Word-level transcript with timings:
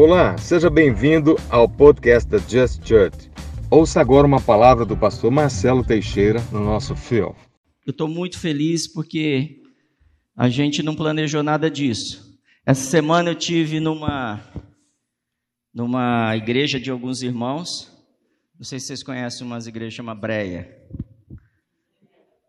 Olá, 0.00 0.38
seja 0.38 0.70
bem-vindo 0.70 1.34
ao 1.50 1.68
podcast 1.68 2.30
da 2.30 2.38
Just 2.38 2.86
Church. 2.86 3.28
Ouça 3.68 4.00
agora 4.00 4.28
uma 4.28 4.40
palavra 4.40 4.84
do 4.84 4.96
pastor 4.96 5.28
Marcelo 5.28 5.84
Teixeira 5.84 6.38
no 6.52 6.60
nosso 6.60 6.94
fio. 6.94 7.34
Eu 7.84 7.90
estou 7.90 8.06
muito 8.06 8.38
feliz 8.38 8.86
porque 8.86 9.60
a 10.36 10.48
gente 10.48 10.84
não 10.84 10.94
planejou 10.94 11.42
nada 11.42 11.68
disso. 11.68 12.38
Essa 12.64 12.88
semana 12.88 13.30
eu 13.30 13.34
tive 13.34 13.80
numa 13.80 14.40
numa 15.74 16.36
igreja 16.36 16.78
de 16.78 16.92
alguns 16.92 17.20
irmãos. 17.24 17.90
Não 18.56 18.64
sei 18.64 18.78
se 18.78 18.86
vocês 18.86 19.02
conhecem 19.02 19.44
umas 19.44 19.66
igrejas 19.66 19.94
chama 19.94 20.14
Breia. 20.14 20.80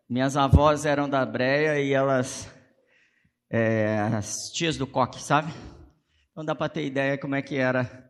Minhas 0.08 0.38
avós 0.38 0.86
eram 0.86 1.10
da 1.10 1.26
Breia 1.26 1.82
e 1.82 1.94
elas 1.94 2.48
é, 3.50 3.98
as 4.16 4.52
tias 4.54 4.78
do 4.78 4.86
coque, 4.86 5.20
sabe? 5.20 5.52
Então 6.40 6.46
dá 6.46 6.56
para 6.56 6.70
ter 6.70 6.86
ideia 6.86 7.18
como 7.18 7.36
é 7.36 7.42
que 7.42 7.56
era 7.58 8.10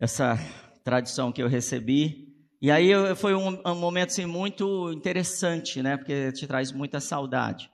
essa 0.00 0.38
tradição 0.82 1.30
que 1.30 1.42
eu 1.42 1.48
recebi. 1.48 2.34
E 2.62 2.70
aí 2.70 2.92
foi 3.14 3.34
um, 3.34 3.60
um 3.62 3.74
momento 3.74 4.08
assim, 4.08 4.24
muito 4.24 4.90
interessante, 4.90 5.82
né? 5.82 5.98
Porque 5.98 6.32
te 6.32 6.46
traz 6.46 6.72
muita 6.72 6.98
saudade. 6.98 7.70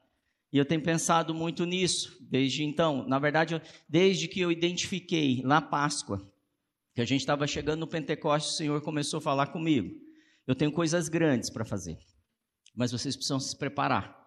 E 0.52 0.58
eu 0.58 0.64
tenho 0.64 0.82
pensado 0.82 1.32
muito 1.32 1.64
nisso 1.64 2.18
desde 2.28 2.64
então. 2.64 3.06
Na 3.06 3.20
verdade, 3.20 3.62
desde 3.88 4.26
que 4.26 4.40
eu 4.40 4.50
identifiquei 4.50 5.40
na 5.44 5.62
Páscoa, 5.62 6.28
que 6.92 7.00
a 7.00 7.04
gente 7.04 7.20
estava 7.20 7.46
chegando 7.46 7.78
no 7.78 7.86
Pentecostes, 7.86 8.54
o 8.54 8.56
Senhor 8.56 8.82
começou 8.82 9.18
a 9.18 9.22
falar 9.22 9.46
comigo. 9.52 9.94
Eu 10.44 10.56
tenho 10.56 10.72
coisas 10.72 11.08
grandes 11.08 11.50
para 11.50 11.64
fazer, 11.64 11.96
mas 12.74 12.90
vocês 12.90 13.14
precisam 13.14 13.38
se 13.38 13.56
preparar. 13.56 14.25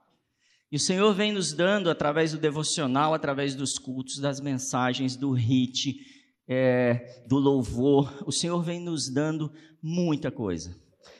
E 0.72 0.76
o 0.76 0.80
Senhor 0.80 1.14
vem 1.14 1.32
nos 1.32 1.52
dando, 1.52 1.90
através 1.90 2.32
do 2.32 2.38
devocional, 2.38 3.13
através 3.13 3.55
dos 3.55 3.80
cultos, 3.80 4.20
das 4.20 4.40
mensagens, 4.40 5.16
do 5.16 5.32
hit, 5.32 5.99
é, 6.48 7.24
do 7.27 7.38
louvor, 7.38 8.24
o 8.26 8.32
Senhor 8.32 8.62
vem 8.62 8.80
nos 8.80 9.10
dando 9.10 9.52
muita 9.82 10.32
coisa. 10.32 10.76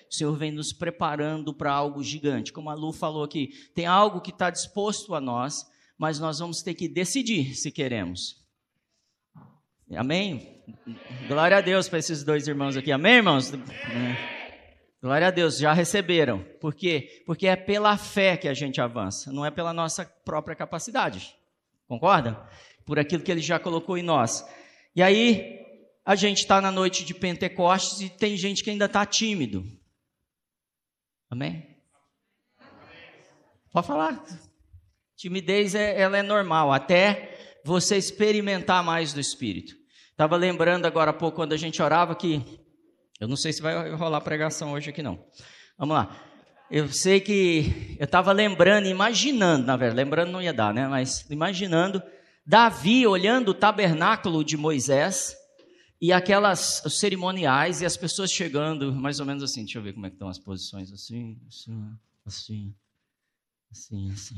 O 0.10 0.14
Senhor 0.14 0.36
vem 0.36 0.52
nos 0.52 0.74
preparando 0.74 1.54
para 1.54 1.72
algo 1.72 2.04
gigante. 2.04 2.52
Como 2.52 2.70
a 2.70 2.74
Lu 2.74 2.92
falou 2.92 3.24
aqui, 3.24 3.50
tem 3.76 3.86
algo 3.86 4.22
que 4.22 4.32
está 4.32 4.50
disposto 4.50 5.14
a 5.14 5.22
nós, 5.22 5.66
mas 5.98 6.20
nós 6.20 6.40
vamos 6.40 6.64
ter 6.64 6.74
que 6.74 6.88
decidir 6.88 7.56
se 7.56 7.72
queremos. 7.72 8.38
Amém? 9.96 10.64
Glória 11.28 11.58
a 11.58 11.62
Deus 11.62 11.88
para 11.88 12.00
esses 12.00 12.24
dois 12.24 12.48
irmãos 12.48 12.78
aqui. 12.78 12.92
Amém, 12.92 13.16
irmãos? 13.16 13.52
Amém. 13.54 14.39
Glória 15.02 15.28
a 15.28 15.32
Deus, 15.32 15.58
já 15.58 15.72
receberam. 15.72 16.44
Por 16.60 16.76
quê? 16.76 17.24
Porque 17.26 17.48
é 17.48 17.56
pela 17.56 17.98
fé 17.98 18.36
que 18.36 18.48
a 18.48 18.54
gente 18.54 18.82
avança, 18.82 19.32
não 19.32 19.46
é 19.46 19.52
pela 19.52 19.74
nossa 19.74 20.06
própria 20.26 20.56
capacidade. 20.56 21.34
Concorda? 21.88 22.46
Por 22.86 23.00
aquilo 23.00 23.24
que 23.24 23.32
ele 23.32 23.42
já 23.42 23.58
colocou 23.58 23.98
em 23.98 24.04
nós. 24.04 24.46
E 24.96 25.02
aí, 25.02 25.60
a 26.06 26.16
gente 26.16 26.40
está 26.40 26.60
na 26.60 26.72
noite 26.72 27.06
de 27.06 27.14
Pentecostes 27.14 28.02
e 28.02 28.10
tem 28.10 28.36
gente 28.36 28.64
que 28.64 28.70
ainda 28.70 28.86
está 28.86 29.06
tímido. 29.06 29.64
Amém? 31.30 31.78
Pode 33.72 33.88
falar. 33.88 34.24
Timidez 35.16 35.76
é, 35.76 36.00
ela 36.00 36.18
é 36.18 36.24
normal, 36.24 36.74
até 36.74 37.60
você 37.64 37.96
experimentar 37.96 38.84
mais 38.84 39.14
do 39.14 39.20
Espírito. 39.20 39.76
Estava 40.12 40.36
lembrando 40.36 40.86
agora 40.86 41.12
há 41.12 41.14
pouco, 41.14 41.36
quando 41.36 41.54
a 41.54 41.58
gente 41.58 41.82
orava, 41.82 42.16
que 42.16 42.60
eu 43.20 43.28
não 43.28 43.36
sei 43.36 43.52
se 43.52 43.62
vai 43.62 43.92
rolar 43.92 44.22
pregação 44.22 44.72
hoje 44.72 44.90
aqui, 44.90 45.02
não. 45.02 45.24
Vamos 45.78 45.96
lá. 45.96 46.16
Eu 46.72 46.88
sei 46.88 47.20
que 47.20 47.98
eu 48.00 48.06
estava 48.06 48.32
lembrando, 48.32 48.88
imaginando, 48.88 49.66
na 49.66 49.76
verdade, 49.76 49.98
lembrando 49.98 50.32
não 50.32 50.42
ia 50.42 50.54
dar, 50.54 50.74
né? 50.74 50.88
Mas 50.88 51.28
imaginando 51.30 52.02
Davi 52.46 53.06
olhando 53.06 53.50
o 53.50 53.54
tabernáculo 53.54 54.44
de 54.44 54.58
Moisés 54.58 55.36
e 56.02 56.14
aquelas 56.14 56.84
os 56.86 57.00
cerimoniais 57.00 57.82
e 57.82 57.86
as 57.86 57.98
pessoas 57.98 58.32
chegando, 58.32 58.94
mais 58.94 59.20
ou 59.20 59.26
menos 59.26 59.44
assim. 59.44 59.64
Deixa 59.64 59.80
eu 59.80 59.84
ver 59.84 59.94
como 59.94 60.06
é 60.06 60.10
que 60.10 60.16
estão 60.16 60.30
as 60.30 60.40
posições. 60.40 60.92
Assim, 60.92 61.40
assim, 61.48 61.98
assim, 62.26 62.76
assim, 63.72 64.12
assim. 64.12 64.36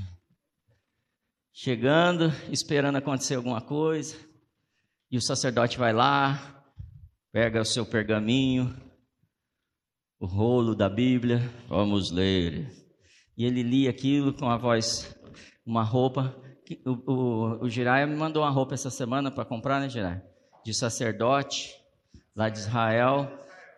Chegando, 1.54 2.34
esperando 2.50 2.98
acontecer 2.98 3.36
alguma 3.36 3.62
coisa. 3.62 4.16
E 5.10 5.18
o 5.18 5.22
sacerdote 5.22 5.78
vai 5.78 5.94
lá, 5.94 6.61
Pega 7.34 7.62
o 7.62 7.66
seu 7.66 7.86
pergaminho, 7.86 8.76
o 10.20 10.26
rolo 10.26 10.76
da 10.76 10.90
Bíblia, 10.90 11.40
vamos 11.70 12.12
ler. 12.12 12.70
E 13.38 13.46
ele 13.46 13.64
lia 13.64 13.90
aquilo 13.90 14.34
com 14.34 14.50
a 14.50 14.58
voz, 14.58 15.16
uma 15.66 15.82
roupa. 15.82 16.36
O, 16.86 16.92
o, 17.10 17.64
o 17.64 17.70
Jiraya 17.70 18.06
me 18.06 18.18
mandou 18.18 18.44
uma 18.44 18.50
roupa 18.50 18.74
essa 18.74 18.90
semana 18.90 19.32
para 19.32 19.46
comprar, 19.46 19.80
né, 19.80 19.88
Jiraya? 19.88 20.22
De 20.66 20.74
sacerdote, 20.74 21.74
lá 22.36 22.50
de 22.50 22.60
Israel, 22.60 23.32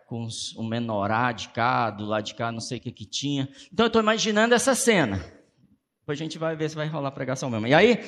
com 0.08 0.26
um 0.58 0.66
menorá 0.66 1.30
de 1.30 1.48
cá, 1.50 1.92
do 1.92 2.06
lado 2.06 2.24
de 2.24 2.34
cá, 2.34 2.50
não 2.50 2.60
sei 2.60 2.78
o 2.78 2.80
que 2.80 2.90
que 2.90 3.06
tinha. 3.06 3.48
Então 3.72 3.86
eu 3.86 3.88
estou 3.88 4.02
imaginando 4.02 4.52
essa 4.52 4.74
cena. 4.74 5.18
Depois 6.00 6.18
a 6.18 6.22
gente 6.24 6.38
vai 6.38 6.56
ver 6.56 6.70
se 6.70 6.74
vai 6.74 6.88
rolar 6.88 7.12
pregação 7.12 7.48
mesmo. 7.48 7.68
E 7.68 7.72
aí, 7.72 8.04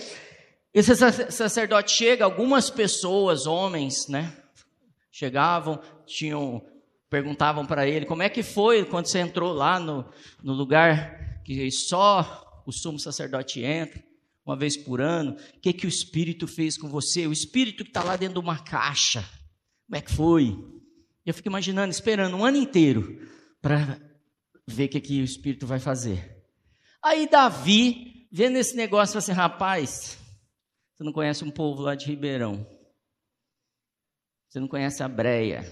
esse 0.74 0.92
sacerdote 1.30 1.92
chega, 1.92 2.24
algumas 2.24 2.68
pessoas, 2.68 3.46
homens, 3.46 4.08
né? 4.08 4.42
Chegavam, 5.16 5.80
tinham, 6.04 6.62
perguntavam 7.08 7.64
para 7.64 7.88
ele 7.88 8.04
como 8.04 8.22
é 8.22 8.28
que 8.28 8.42
foi 8.42 8.84
quando 8.84 9.06
você 9.06 9.18
entrou 9.18 9.50
lá 9.50 9.80
no, 9.80 10.04
no 10.42 10.52
lugar 10.52 11.40
que 11.42 11.70
só 11.70 12.62
o 12.66 12.72
sumo 12.72 12.98
sacerdote 12.98 13.62
entra, 13.62 14.04
uma 14.44 14.54
vez 14.54 14.76
por 14.76 15.00
ano, 15.00 15.32
o 15.32 15.60
que, 15.60 15.72
que 15.72 15.86
o 15.86 15.88
Espírito 15.88 16.46
fez 16.46 16.76
com 16.76 16.90
você? 16.90 17.26
O 17.26 17.32
Espírito 17.32 17.82
que 17.82 17.88
está 17.88 18.04
lá 18.04 18.14
dentro 18.14 18.34
de 18.34 18.40
uma 18.40 18.58
caixa, 18.58 19.22
como 19.86 19.96
é 19.96 20.02
que 20.02 20.12
foi? 20.12 20.54
Eu 21.24 21.32
fico 21.32 21.48
imaginando, 21.48 21.90
esperando 21.90 22.36
um 22.36 22.44
ano 22.44 22.58
inteiro 22.58 23.26
para 23.62 23.98
ver 24.66 24.84
o 24.84 24.88
que, 24.90 25.00
que 25.00 25.20
o 25.22 25.24
Espírito 25.24 25.66
vai 25.66 25.80
fazer. 25.80 26.44
Aí 27.02 27.26
Davi, 27.26 28.28
vendo 28.30 28.58
esse 28.58 28.76
negócio, 28.76 29.14
falou 29.14 29.20
assim: 29.20 29.32
rapaz, 29.32 30.18
você 30.94 31.02
não 31.02 31.12
conhece 31.12 31.42
um 31.42 31.50
povo 31.50 31.80
lá 31.80 31.94
de 31.94 32.04
Ribeirão. 32.04 32.75
Você 34.48 34.60
não 34.60 34.68
conhece 34.68 35.02
a 35.02 35.08
Breia. 35.08 35.62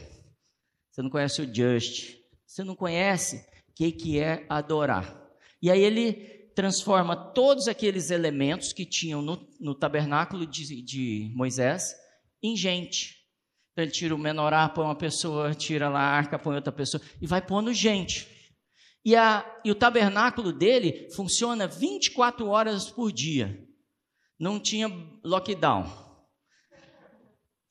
Você 0.90 1.02
não 1.02 1.10
conhece 1.10 1.42
o 1.42 1.54
Just. 1.54 2.16
Você 2.46 2.62
não 2.62 2.76
conhece 2.76 3.44
o 3.68 3.72
que, 3.74 3.90
que 3.90 4.20
é 4.20 4.46
adorar. 4.48 5.20
E 5.60 5.70
aí 5.70 5.80
ele 5.80 6.12
transforma 6.54 7.16
todos 7.16 7.66
aqueles 7.66 8.10
elementos 8.10 8.72
que 8.72 8.86
tinham 8.86 9.20
no, 9.20 9.48
no 9.58 9.74
tabernáculo 9.74 10.46
de, 10.46 10.82
de, 10.82 11.32
Moisés 11.34 11.94
em 12.42 12.56
gente. 12.56 13.16
Então 13.72 13.82
ele 13.82 13.90
tira 13.90 14.14
o 14.14 14.18
menorá, 14.18 14.68
põe 14.68 14.84
uma 14.84 14.94
pessoa, 14.94 15.54
tira 15.54 15.88
lá 15.88 16.00
a 16.00 16.16
arca, 16.16 16.38
põe 16.38 16.54
outra 16.54 16.72
pessoa, 16.72 17.02
e 17.20 17.26
vai 17.26 17.44
pondo 17.44 17.72
gente. 17.72 18.28
E, 19.04 19.16
a, 19.16 19.44
e 19.64 19.70
o 19.70 19.74
tabernáculo 19.74 20.52
dele 20.52 21.10
funciona 21.14 21.66
24 21.66 22.46
horas 22.46 22.90
por 22.90 23.10
dia. 23.10 23.66
Não 24.38 24.60
tinha 24.60 24.88
lockdown 25.24 26.03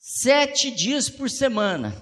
sete 0.06 0.70
dias 0.70 1.10
por 1.10 1.30
semana. 1.30 1.96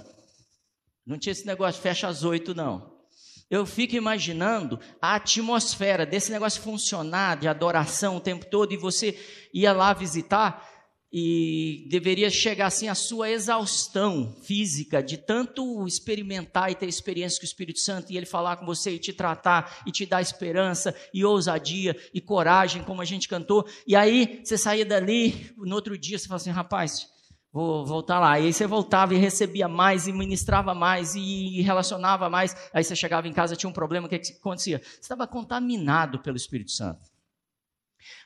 Não 1.06 1.20
tinha 1.20 1.32
esse 1.32 1.46
negócio, 1.46 1.80
fecha 1.80 2.08
às 2.08 2.24
oito, 2.24 2.56
não. 2.56 3.00
Eu 3.48 3.64
fico 3.64 3.96
imaginando 3.96 4.80
a 5.00 5.16
atmosfera 5.16 6.04
desse 6.04 6.32
negócio 6.32 6.64
funcionar, 6.64 7.38
de 7.38 7.48
adoração 7.48 8.18
o 8.18 8.22
tempo 8.22 8.48
todo, 8.50 8.74
e 8.74 8.78
você 8.78 9.16
ia 9.54 9.72
lá 9.72 9.94
visitar 9.94 10.68
e 11.14 11.86
deveria 11.92 12.30
chegar 12.32 12.68
assim 12.68 12.88
a 12.88 12.96
sua 12.96 13.30
exaustão 13.30 14.36
física 14.42 15.04
de 15.04 15.18
tanto 15.18 15.86
experimentar 15.86 16.72
e 16.72 16.76
ter 16.76 16.88
experiência 16.88 17.38
com 17.38 17.44
o 17.44 17.46
Espírito 17.46 17.80
Santo 17.82 18.12
e 18.12 18.18
ele 18.18 18.26
falar 18.26 18.56
com 18.56 18.66
você 18.66 18.92
e 18.92 19.00
te 19.00 19.14
tratar 19.14 19.84
e 19.86 19.92
te 19.92 20.08
dar 20.08 20.22
esperança 20.22 20.96
e 21.14 21.24
ousadia 21.24 21.96
e 22.14 22.22
coragem, 22.22 22.84
como 22.84 23.02
a 23.02 23.06
gente 23.06 23.28
cantou. 23.28 23.68
E 23.86 23.96
aí 23.96 24.42
você 24.44 24.58
saía 24.58 24.86
dali, 24.86 25.54
no 25.58 25.76
outro 25.76 25.96
dia 25.98 26.18
você 26.18 26.28
fala 26.28 26.38
assim, 26.40 26.50
rapaz, 26.50 27.12
vou 27.52 27.86
voltar 27.86 28.20
lá. 28.20 28.40
E 28.40 28.46
aí 28.46 28.54
você 28.54 28.66
voltava 28.66 29.14
e 29.14 29.18
recebia 29.18 29.68
mais, 29.68 30.08
e 30.08 30.14
ministrava 30.14 30.74
mais, 30.74 31.16
e 31.16 31.62
relacionava 31.62 32.30
mais. 32.30 32.56
Aí 32.74 32.84
você 32.84 32.96
chegava 32.96 33.28
em 33.28 33.34
casa, 33.34 33.56
tinha 33.56 33.70
um 33.70 33.74
problema, 33.74 34.08
o 34.08 34.10
que, 34.10 34.20
que 34.20 34.34
acontecia? 34.34 34.80
Você 34.80 35.00
estava 35.00 35.28
contaminado 35.28 36.20
pelo 36.20 36.38
Espírito 36.38 36.72
Santo. 36.72 37.10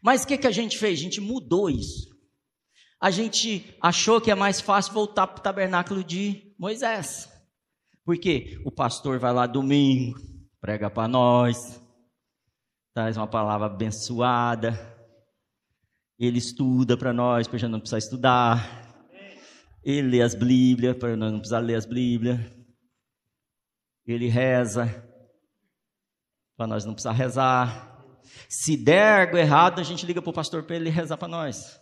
Mas 0.01 0.23
o 0.23 0.27
que, 0.27 0.37
que 0.37 0.47
a 0.47 0.51
gente 0.51 0.77
fez? 0.77 0.99
A 0.99 1.01
gente 1.01 1.19
mudou 1.19 1.69
isso. 1.69 2.15
A 2.99 3.11
gente 3.11 3.75
achou 3.81 4.21
que 4.21 4.31
é 4.31 4.35
mais 4.35 4.61
fácil 4.61 4.93
voltar 4.93 5.27
para 5.27 5.39
o 5.39 5.43
tabernáculo 5.43 6.03
de 6.03 6.53
Moisés. 6.57 7.29
Porque 8.05 8.61
o 8.63 8.71
pastor 8.71 9.19
vai 9.19 9.33
lá 9.33 9.45
domingo, 9.47 10.19
prega 10.61 10.89
para 10.89 11.07
nós, 11.07 11.81
traz 12.93 13.17
uma 13.17 13.27
palavra 13.27 13.65
abençoada, 13.65 14.79
ele 16.17 16.37
estuda 16.37 16.95
para 16.95 17.11
nós, 17.11 17.47
porque 17.47 17.57
já 17.57 17.67
não 17.67 17.79
precisa 17.79 17.97
estudar, 17.97 18.84
ele 19.85 20.09
lê 20.09 20.21
as 20.21 20.33
Bíblias, 20.35 20.97
para 20.97 21.15
não 21.15 21.37
precisar 21.37 21.59
ler 21.59 21.75
as 21.75 21.85
Bíblias. 21.85 22.39
Ele 24.05 24.27
reza, 24.27 24.87
para 26.57 26.67
nós 26.67 26.83
não 26.83 26.93
precisar 26.93 27.13
rezar. 27.13 27.95
Se 28.49 28.75
der 28.75 29.27
algo 29.27 29.37
errado, 29.37 29.79
a 29.79 29.83
gente 29.83 30.05
liga 30.05 30.21
para 30.21 30.29
o 30.29 30.33
pastor 30.33 30.63
para 30.63 30.75
ele 30.75 30.89
rezar 30.89 31.17
para 31.17 31.27
nós. 31.27 31.79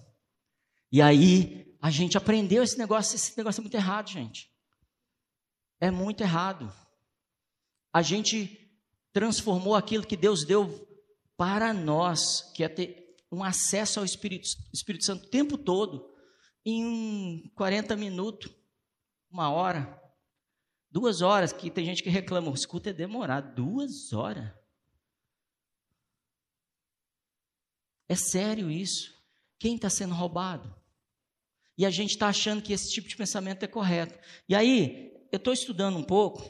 E 0.92 1.02
aí 1.02 1.64
A 1.84 1.90
gente 1.90 2.18
aprendeu 2.18 2.64
esse 2.64 2.78
negócio, 2.78 3.14
esse 3.14 3.38
negócio 3.38 3.60
é 3.60 3.64
muito 3.64 3.76
errado, 3.76 4.10
gente. 4.10 4.50
É 5.82 5.92
muito 5.92 6.22
errado. 6.22 6.74
A 7.92 8.02
gente 8.02 8.72
transformou 9.12 9.76
aquilo 9.76 10.08
que 10.08 10.16
Deus 10.16 10.46
deu 10.46 10.88
para 11.36 11.74
nós, 11.74 12.54
que 12.56 12.64
é 12.64 12.70
ter 12.70 13.18
um 13.30 13.44
acesso 13.44 14.00
ao 14.00 14.06
Espírito, 14.06 14.48
Espírito 14.74 15.04
Santo 15.04 15.26
o 15.26 15.30
tempo 15.30 15.58
todo, 15.58 16.10
em 16.66 17.52
40 17.56 17.96
minutos, 17.96 18.52
uma 19.30 19.50
hora, 19.50 20.02
duas 20.90 21.22
horas, 21.22 21.52
que 21.52 21.70
tem 21.70 21.86
gente 21.86 22.04
que 22.04 22.10
reclama, 22.10 22.52
o 22.52 22.54
escuta 22.54 22.90
é 22.90 22.94
demorado, 22.94 23.56
duas 23.56 24.14
horas. 24.14 24.52
É 28.08 28.16
sério 28.16 28.70
isso? 28.70 29.14
Quem 29.58 29.76
está 29.76 29.90
sendo 29.90 30.14
roubado? 30.14 30.74
E 31.78 31.86
a 31.86 31.90
gente 31.90 32.12
está 32.12 32.28
achando 32.28 32.62
que 32.62 32.74
esse 32.74 32.92
tipo 32.92 33.08
de 33.08 33.18
pensamento 33.18 33.64
é 33.64 33.68
correto. 33.68 34.20
E 34.48 34.56
aí, 34.56 35.12
eu 35.32 35.38
estou 35.38 35.52
estudando 35.52 35.98
um 35.98 36.04
pouco 36.04 36.44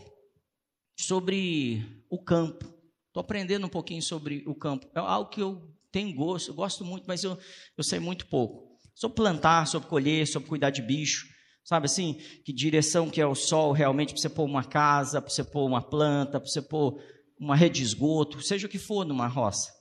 sobre 0.99 2.05
o 2.09 2.21
campo. 2.21 2.65
Estou 3.07 3.21
aprendendo 3.21 3.65
um 3.65 3.69
pouquinho 3.69 4.01
sobre 4.01 4.43
o 4.45 4.53
campo. 4.53 4.89
É 4.93 4.99
algo 4.99 5.29
que 5.29 5.41
eu 5.41 5.73
tenho 5.91 6.13
gosto, 6.13 6.49
eu 6.49 6.55
gosto 6.55 6.83
muito, 6.83 7.05
mas 7.07 7.23
eu, 7.23 7.37
eu 7.77 7.83
sei 7.83 7.99
muito 7.99 8.27
pouco. 8.27 8.72
Sobre 8.95 9.15
plantar, 9.15 9.67
sobre 9.67 9.87
colher, 9.87 10.27
sobre 10.27 10.49
cuidar 10.49 10.69
de 10.69 10.81
bicho. 10.81 11.27
Sabe 11.63 11.85
assim? 11.85 12.19
Que 12.45 12.51
direção 12.51 13.09
que 13.09 13.21
é 13.21 13.25
o 13.25 13.35
sol 13.35 13.71
realmente 13.71 14.13
para 14.13 14.21
você 14.21 14.29
pôr 14.29 14.45
uma 14.45 14.63
casa, 14.63 15.21
para 15.21 15.29
você 15.29 15.43
pôr 15.43 15.65
uma 15.65 15.81
planta, 15.81 16.39
para 16.39 16.49
você 16.49 16.61
pôr 16.61 17.01
uma 17.39 17.55
rede 17.55 17.79
de 17.79 17.83
esgoto, 17.83 18.41
seja 18.41 18.67
o 18.67 18.69
que 18.69 18.77
for 18.77 19.05
numa 19.05 19.27
roça. 19.27 19.71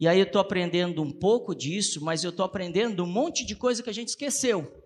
E 0.00 0.08
aí 0.08 0.18
eu 0.18 0.24
estou 0.24 0.40
aprendendo 0.40 1.02
um 1.02 1.10
pouco 1.10 1.54
disso, 1.54 2.02
mas 2.04 2.24
eu 2.24 2.30
estou 2.30 2.44
aprendendo 2.44 3.04
um 3.04 3.06
monte 3.06 3.44
de 3.44 3.54
coisa 3.54 3.82
que 3.82 3.90
a 3.90 3.94
gente 3.94 4.08
esqueceu 4.08 4.84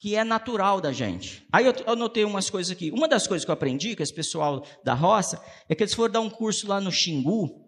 que 0.00 0.16
é 0.16 0.24
natural 0.24 0.80
da 0.80 0.92
gente. 0.92 1.46
Aí 1.52 1.66
eu 1.66 1.74
anotei 1.86 2.24
umas 2.24 2.48
coisas 2.48 2.72
aqui. 2.72 2.90
Uma 2.90 3.06
das 3.06 3.26
coisas 3.26 3.44
que 3.44 3.50
eu 3.50 3.54
aprendi 3.54 3.94
com 3.94 4.02
esse 4.02 4.14
pessoal 4.14 4.64
da 4.82 4.94
roça 4.94 5.38
é 5.68 5.74
que 5.74 5.82
eles 5.82 5.92
foram 5.92 6.10
dar 6.10 6.20
um 6.20 6.30
curso 6.30 6.66
lá 6.66 6.80
no 6.80 6.90
Xingu, 6.90 7.59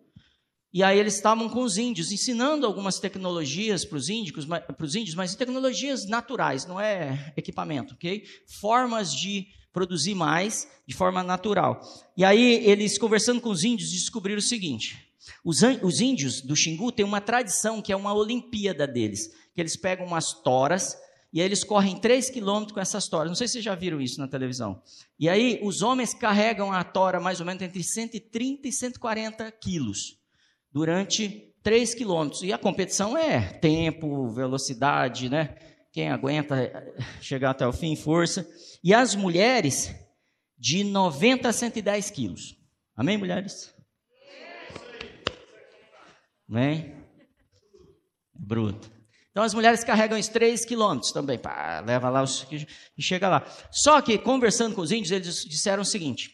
e 0.72 0.82
aí 0.82 0.98
eles 0.98 1.16
estavam 1.16 1.50
com 1.50 1.62
os 1.62 1.76
índios, 1.76 2.10
ensinando 2.10 2.64
algumas 2.64 2.98
tecnologias 2.98 3.84
para 3.84 3.98
os 3.98 4.08
índios, 4.08 5.14
mas 5.14 5.34
tecnologias 5.34 6.06
naturais, 6.06 6.64
não 6.64 6.80
é 6.80 7.34
equipamento, 7.36 7.92
ok? 7.92 8.24
Formas 8.46 9.14
de 9.14 9.48
produzir 9.70 10.14
mais 10.14 10.66
de 10.86 10.94
forma 10.94 11.22
natural. 11.22 11.80
E 12.16 12.24
aí 12.24 12.66
eles, 12.66 12.96
conversando 12.96 13.40
com 13.40 13.50
os 13.50 13.64
índios, 13.64 13.90
descobriram 13.90 14.38
o 14.38 14.42
seguinte: 14.42 14.96
os, 15.44 15.60
os 15.82 16.00
índios 16.00 16.40
do 16.40 16.56
Xingu 16.56 16.90
têm 16.90 17.04
uma 17.04 17.20
tradição 17.20 17.82
que 17.82 17.92
é 17.92 17.96
uma 17.96 18.14
Olimpíada 18.14 18.86
deles, 18.86 19.30
que 19.54 19.60
eles 19.60 19.76
pegam 19.76 20.06
umas 20.06 20.32
toras 20.32 20.96
e 21.30 21.40
aí 21.40 21.46
eles 21.46 21.64
correm 21.64 21.98
3 21.98 22.30
quilômetros 22.30 22.72
com 22.72 22.80
essas 22.80 23.08
toras. 23.08 23.28
Não 23.28 23.34
sei 23.34 23.46
se 23.46 23.52
vocês 23.54 23.64
já 23.64 23.74
viram 23.74 24.00
isso 24.00 24.18
na 24.18 24.28
televisão. 24.28 24.82
E 25.18 25.28
aí 25.28 25.60
os 25.62 25.82
homens 25.82 26.14
carregam 26.14 26.72
a 26.72 26.82
tora 26.82 27.20
mais 27.20 27.40
ou 27.40 27.46
menos 27.46 27.62
entre 27.62 27.82
130 27.82 28.68
e 28.68 28.72
140 28.72 29.50
quilos 29.52 30.21
durante 30.72 31.54
3 31.62 31.94
quilômetros. 31.94 32.42
E 32.42 32.52
a 32.52 32.58
competição 32.58 33.16
é 33.16 33.40
tempo, 33.40 34.28
velocidade, 34.30 35.28
né? 35.28 35.56
Quem 35.92 36.10
aguenta 36.10 36.72
chegar 37.20 37.50
até 37.50 37.66
o 37.66 37.72
fim, 37.72 37.94
força. 37.94 38.48
E 38.82 38.94
as 38.94 39.14
mulheres, 39.14 39.94
de 40.58 40.84
90 40.84 41.48
a 41.48 41.52
110 41.52 42.10
quilos. 42.10 42.56
Amém, 42.96 43.18
mulheres? 43.18 43.74
Amém? 46.48 46.94
Bruto. 48.34 48.90
Então 49.30 49.42
as 49.42 49.54
mulheres 49.54 49.82
carregam 49.82 50.18
os 50.18 50.28
3 50.28 50.64
quilômetros 50.64 51.10
também, 51.10 51.38
pá, 51.38 51.80
leva 51.80 52.10
lá 52.10 52.22
os, 52.22 52.46
e 52.98 53.02
chega 53.02 53.28
lá. 53.28 53.46
Só 53.70 54.00
que 54.02 54.18
conversando 54.18 54.74
com 54.74 54.82
os 54.82 54.92
índios, 54.92 55.10
eles 55.10 55.44
disseram 55.44 55.82
o 55.82 55.86
seguinte: 55.86 56.30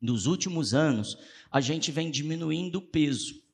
nos 0.00 0.26
últimos 0.26 0.74
anos 0.74 1.16
a 1.52 1.60
gente 1.60 1.92
vem 1.92 2.10
diminuindo 2.10 2.78
o 2.78 2.82
peso. 2.82 3.45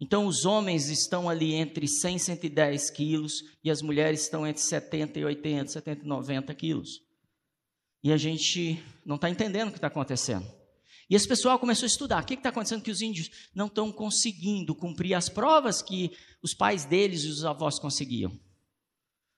Então 0.00 0.26
os 0.26 0.44
homens 0.44 0.88
estão 0.88 1.28
ali 1.28 1.54
entre 1.54 1.88
100 1.88 2.16
e 2.16 2.20
110 2.20 2.90
quilos 2.90 3.44
e 3.64 3.70
as 3.70 3.82
mulheres 3.82 4.22
estão 4.22 4.46
entre 4.46 4.62
70 4.62 5.18
e 5.18 5.24
80, 5.24 5.72
70 5.72 6.04
e 6.04 6.08
90 6.08 6.54
quilos. 6.54 7.02
E 8.02 8.12
a 8.12 8.16
gente 8.16 8.80
não 9.04 9.16
está 9.16 9.28
entendendo 9.28 9.68
o 9.68 9.72
que 9.72 9.78
está 9.78 9.88
acontecendo. 9.88 10.46
E 11.10 11.14
esse 11.14 11.26
pessoal 11.26 11.58
começou 11.58 11.86
a 11.86 11.88
estudar. 11.88 12.22
O 12.22 12.26
que 12.26 12.34
está 12.34 12.50
acontecendo? 12.50 12.82
Que 12.82 12.90
os 12.90 13.00
índios 13.00 13.30
não 13.54 13.66
estão 13.66 13.90
conseguindo 13.90 14.74
cumprir 14.74 15.14
as 15.14 15.28
provas 15.28 15.82
que 15.82 16.12
os 16.42 16.54
pais 16.54 16.84
deles 16.84 17.24
e 17.24 17.28
os 17.28 17.44
avós 17.44 17.78
conseguiam. 17.78 18.38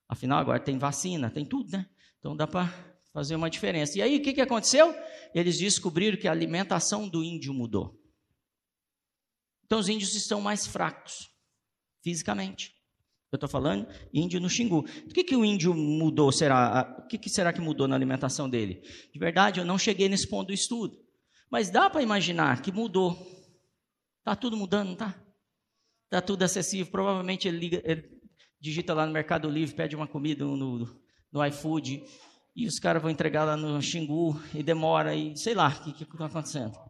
Afinal, 0.08 0.40
agora 0.40 0.58
tem 0.58 0.76
vacina, 0.76 1.30
tem 1.30 1.44
tudo, 1.44 1.70
né? 1.70 1.86
Então 2.18 2.36
dá 2.36 2.46
para 2.46 2.68
fazer 3.12 3.36
uma 3.36 3.48
diferença. 3.48 3.96
E 3.98 4.02
aí, 4.02 4.16
o 4.16 4.22
que, 4.22 4.32
que 4.32 4.40
aconteceu? 4.40 4.92
Eles 5.32 5.56
descobriram 5.58 6.18
que 6.18 6.26
a 6.26 6.32
alimentação 6.32 7.08
do 7.08 7.22
índio 7.22 7.54
mudou. 7.54 7.99
Então, 9.70 9.78
os 9.78 9.88
índios 9.88 10.16
estão 10.16 10.40
mais 10.40 10.66
fracos, 10.66 11.30
fisicamente. 12.02 12.74
Eu 13.30 13.36
estou 13.36 13.48
falando 13.48 13.86
índio 14.12 14.40
no 14.40 14.50
Xingu. 14.50 14.80
O 14.80 15.14
que, 15.14 15.22
que 15.22 15.36
o 15.36 15.44
índio 15.44 15.72
mudou? 15.72 16.32
Será? 16.32 16.96
O 16.98 17.06
que, 17.06 17.16
que 17.16 17.30
será 17.30 17.52
que 17.52 17.60
mudou 17.60 17.86
na 17.86 17.94
alimentação 17.94 18.50
dele? 18.50 18.82
De 19.12 19.18
verdade, 19.20 19.60
eu 19.60 19.64
não 19.64 19.78
cheguei 19.78 20.08
nesse 20.08 20.26
ponto 20.26 20.48
do 20.48 20.52
estudo. 20.52 20.98
Mas 21.48 21.70
dá 21.70 21.88
para 21.88 22.02
imaginar 22.02 22.60
que 22.62 22.72
mudou. 22.72 23.12
Está 24.18 24.34
tudo 24.34 24.56
mudando, 24.56 24.86
não 24.86 24.92
está? 24.94 25.14
Está 26.06 26.20
tudo 26.20 26.42
acessível. 26.42 26.90
Provavelmente 26.90 27.46
ele, 27.46 27.58
liga, 27.58 27.80
ele 27.84 28.10
digita 28.60 28.92
lá 28.92 29.06
no 29.06 29.12
Mercado 29.12 29.48
Livre, 29.48 29.76
pede 29.76 29.94
uma 29.94 30.08
comida 30.08 30.44
no, 30.44 31.00
no 31.30 31.46
iFood, 31.46 32.02
e 32.56 32.66
os 32.66 32.80
caras 32.80 33.00
vão 33.00 33.08
entregar 33.08 33.44
lá 33.44 33.56
no 33.56 33.80
Xingu, 33.80 34.34
e 34.52 34.64
demora, 34.64 35.14
e 35.14 35.36
sei 35.36 35.54
lá 35.54 35.68
o 35.68 35.94
que 35.94 36.02
está 36.02 36.26
acontecendo. 36.26 36.89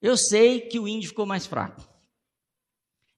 Eu 0.00 0.16
sei 0.16 0.60
que 0.60 0.78
o 0.78 0.86
índio 0.86 1.08
ficou 1.08 1.26
mais 1.26 1.46
fraco. 1.46 1.86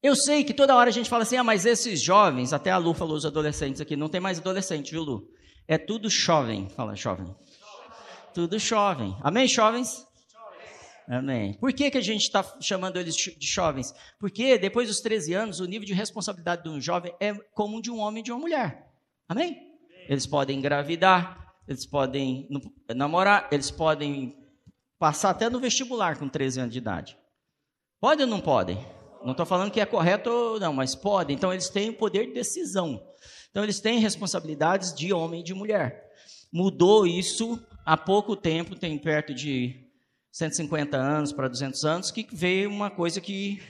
Eu 0.02 0.16
sei 0.16 0.42
que 0.44 0.54
toda 0.54 0.74
hora 0.74 0.88
a 0.88 0.92
gente 0.92 1.10
fala 1.10 1.24
assim, 1.24 1.36
ah, 1.36 1.44
mas 1.44 1.66
esses 1.66 2.00
jovens, 2.00 2.54
até 2.54 2.70
a 2.70 2.78
Lu 2.78 2.94
falou 2.94 3.16
os 3.16 3.26
adolescentes 3.26 3.82
aqui, 3.82 3.96
não 3.96 4.08
tem 4.08 4.20
mais 4.20 4.38
adolescente, 4.38 4.92
viu, 4.92 5.02
Lu? 5.02 5.28
É 5.68 5.76
tudo 5.76 6.08
jovem, 6.08 6.70
fala 6.70 6.96
jovem. 6.96 7.34
Tudo 8.32 8.58
jovem. 8.58 9.14
Amém, 9.20 9.46
jovens? 9.46 10.06
Amém. 11.06 11.54
Por 11.54 11.72
que, 11.72 11.90
que 11.90 11.98
a 11.98 12.02
gente 12.02 12.22
está 12.22 12.42
chamando 12.60 12.96
eles 12.96 13.14
de 13.14 13.46
jovens? 13.46 13.92
Porque 14.18 14.56
depois 14.56 14.88
dos 14.88 15.00
13 15.00 15.34
anos, 15.34 15.60
o 15.60 15.66
nível 15.66 15.86
de 15.86 15.92
responsabilidade 15.92 16.62
de 16.62 16.68
um 16.68 16.80
jovem 16.80 17.12
é 17.20 17.34
como 17.52 17.82
de 17.82 17.90
um 17.90 17.98
homem 17.98 18.20
e 18.20 18.24
de 18.24 18.32
uma 18.32 18.40
mulher. 18.40 18.88
Amém? 19.28 19.56
Eles 20.08 20.26
podem 20.26 20.58
engravidar, 20.58 21.52
eles 21.68 21.84
podem 21.84 22.48
namorar, 22.94 23.48
eles 23.52 23.70
podem 23.70 24.39
passar 25.00 25.30
até 25.30 25.48
no 25.48 25.58
vestibular 25.58 26.18
com 26.18 26.28
13 26.28 26.60
anos 26.60 26.72
de 26.74 26.78
idade. 26.78 27.18
Podem 27.98 28.26
ou 28.26 28.30
não 28.30 28.40
podem? 28.40 28.78
Não 29.24 29.32
estou 29.32 29.46
falando 29.46 29.70
que 29.70 29.80
é 29.80 29.86
correto 29.86 30.28
ou 30.28 30.60
não, 30.60 30.74
mas 30.74 30.94
podem. 30.94 31.34
Então 31.34 31.50
eles 31.50 31.70
têm 31.70 31.88
o 31.88 31.96
poder 31.96 32.26
de 32.26 32.34
decisão. 32.34 33.02
Então 33.50 33.62
eles 33.62 33.80
têm 33.80 33.98
responsabilidades 33.98 34.94
de 34.94 35.10
homem 35.10 35.40
e 35.40 35.42
de 35.42 35.54
mulher. 35.54 36.06
Mudou 36.52 37.06
isso 37.06 37.58
há 37.84 37.96
pouco 37.96 38.36
tempo, 38.36 38.76
tem 38.76 38.98
perto 38.98 39.32
de 39.32 39.88
150 40.32 40.98
anos 40.98 41.32
para 41.32 41.48
200 41.48 41.82
anos, 41.84 42.10
que 42.10 42.28
veio 42.30 42.68
uma 42.68 42.90
coisa 42.90 43.22
que 43.22 43.62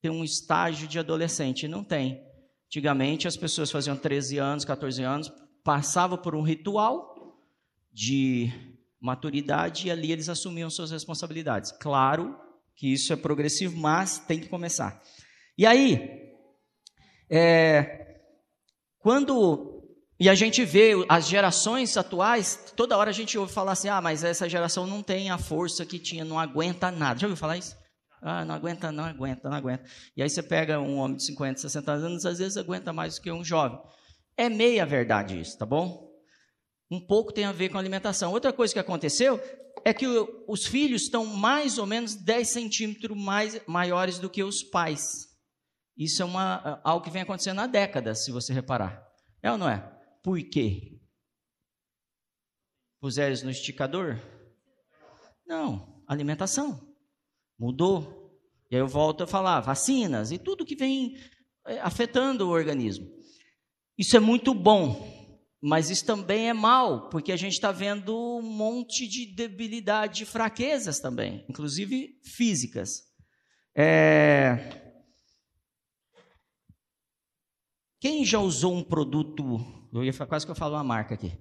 tem 0.00 0.10
um 0.10 0.24
estágio 0.24 0.88
de 0.88 0.98
adolescente. 0.98 1.68
Não 1.68 1.84
tem. 1.84 2.24
Antigamente 2.68 3.28
as 3.28 3.36
pessoas 3.36 3.70
faziam 3.70 3.96
13 3.96 4.38
anos, 4.38 4.64
14 4.64 5.02
anos, 5.02 5.32
passavam 5.62 6.16
por 6.16 6.34
um 6.34 6.42
ritual 6.42 7.36
de 7.92 8.71
maturidade 9.02 9.88
e 9.88 9.90
ali 9.90 10.12
eles 10.12 10.28
assumiam 10.28 10.70
suas 10.70 10.90
responsabilidades. 10.90 11.72
Claro 11.72 12.38
que 12.76 12.92
isso 12.92 13.12
é 13.12 13.16
progressivo, 13.16 13.76
mas 13.76 14.18
tem 14.18 14.38
que 14.38 14.48
começar. 14.48 15.02
E 15.58 15.66
aí, 15.66 16.32
é, 17.28 18.20
quando 18.98 19.82
e 20.20 20.28
a 20.28 20.36
gente 20.36 20.64
vê 20.64 20.92
as 21.08 21.26
gerações 21.26 21.96
atuais, 21.96 22.72
toda 22.76 22.96
hora 22.96 23.10
a 23.10 23.12
gente 23.12 23.36
ouve 23.36 23.52
falar 23.52 23.72
assim: 23.72 23.88
ah, 23.88 24.00
mas 24.00 24.22
essa 24.22 24.48
geração 24.48 24.86
não 24.86 25.02
tem 25.02 25.30
a 25.30 25.36
força 25.36 25.84
que 25.84 25.98
tinha, 25.98 26.24
não 26.24 26.38
aguenta 26.38 26.92
nada. 26.92 27.18
Já 27.18 27.26
ouviu 27.26 27.36
falar 27.36 27.56
isso? 27.56 27.76
Ah, 28.22 28.44
não 28.44 28.54
aguenta, 28.54 28.92
não 28.92 29.04
aguenta, 29.04 29.50
não 29.50 29.56
aguenta. 29.56 29.82
E 30.16 30.22
aí 30.22 30.30
você 30.30 30.40
pega 30.40 30.78
um 30.78 30.98
homem 30.98 31.16
de 31.16 31.24
50, 31.24 31.58
60 31.62 31.92
anos, 31.92 32.24
às 32.24 32.38
vezes 32.38 32.56
aguenta 32.56 32.92
mais 32.92 33.16
do 33.16 33.22
que 33.22 33.32
um 33.32 33.42
jovem. 33.42 33.80
É 34.36 34.48
meia 34.48 34.86
verdade 34.86 35.40
isso, 35.40 35.58
tá 35.58 35.66
bom? 35.66 36.11
Um 36.92 37.00
pouco 37.00 37.32
tem 37.32 37.46
a 37.46 37.52
ver 37.52 37.70
com 37.70 37.78
alimentação. 37.78 38.32
Outra 38.32 38.52
coisa 38.52 38.74
que 38.74 38.78
aconteceu 38.78 39.40
é 39.82 39.94
que 39.94 40.06
os 40.46 40.66
filhos 40.66 41.04
estão 41.04 41.24
mais 41.24 41.78
ou 41.78 41.86
menos 41.86 42.14
10 42.14 42.46
centímetros 42.46 43.16
mais, 43.16 43.66
maiores 43.66 44.18
do 44.18 44.28
que 44.28 44.44
os 44.44 44.62
pais. 44.62 45.26
Isso 45.96 46.20
é 46.20 46.24
uma, 46.26 46.82
algo 46.84 47.02
que 47.02 47.10
vem 47.10 47.22
acontecendo 47.22 47.62
há 47.62 47.66
décadas, 47.66 48.26
se 48.26 48.30
você 48.30 48.52
reparar. 48.52 49.02
É 49.42 49.50
ou 49.50 49.56
não 49.56 49.70
é? 49.70 49.78
Por 50.22 50.38
quê? 50.50 51.00
Puseres 53.00 53.42
no 53.42 53.50
esticador? 53.50 54.18
Não, 55.46 56.04
alimentação. 56.06 56.94
Mudou. 57.58 58.38
E 58.70 58.76
aí 58.76 58.82
eu 58.82 58.86
volto 58.86 59.24
a 59.24 59.26
falar, 59.26 59.60
vacinas 59.60 60.30
e 60.30 60.36
tudo 60.36 60.66
que 60.66 60.76
vem 60.76 61.16
é, 61.66 61.80
afetando 61.80 62.46
o 62.46 62.52
organismo. 62.52 63.10
Isso 63.96 64.14
é 64.14 64.20
muito 64.20 64.52
bom, 64.52 65.21
mas 65.62 65.90
isso 65.90 66.04
também 66.04 66.48
é 66.48 66.52
mal, 66.52 67.08
porque 67.08 67.30
a 67.30 67.36
gente 67.36 67.52
está 67.52 67.70
vendo 67.70 68.12
um 68.12 68.42
monte 68.42 69.06
de 69.06 69.26
debilidade, 69.26 70.18
de 70.18 70.26
fraquezas 70.26 70.98
também, 70.98 71.46
inclusive 71.48 72.18
físicas. 72.24 73.04
É... 73.72 74.82
Quem 78.00 78.24
já 78.24 78.40
usou 78.40 78.74
um 78.74 78.82
produto? 78.82 79.60
Eu 79.92 80.02
ia 80.02 80.12
quase 80.26 80.44
que 80.44 80.50
eu 80.50 80.56
falo 80.56 80.74
uma 80.74 80.82
marca 80.82 81.14
aqui. 81.14 81.32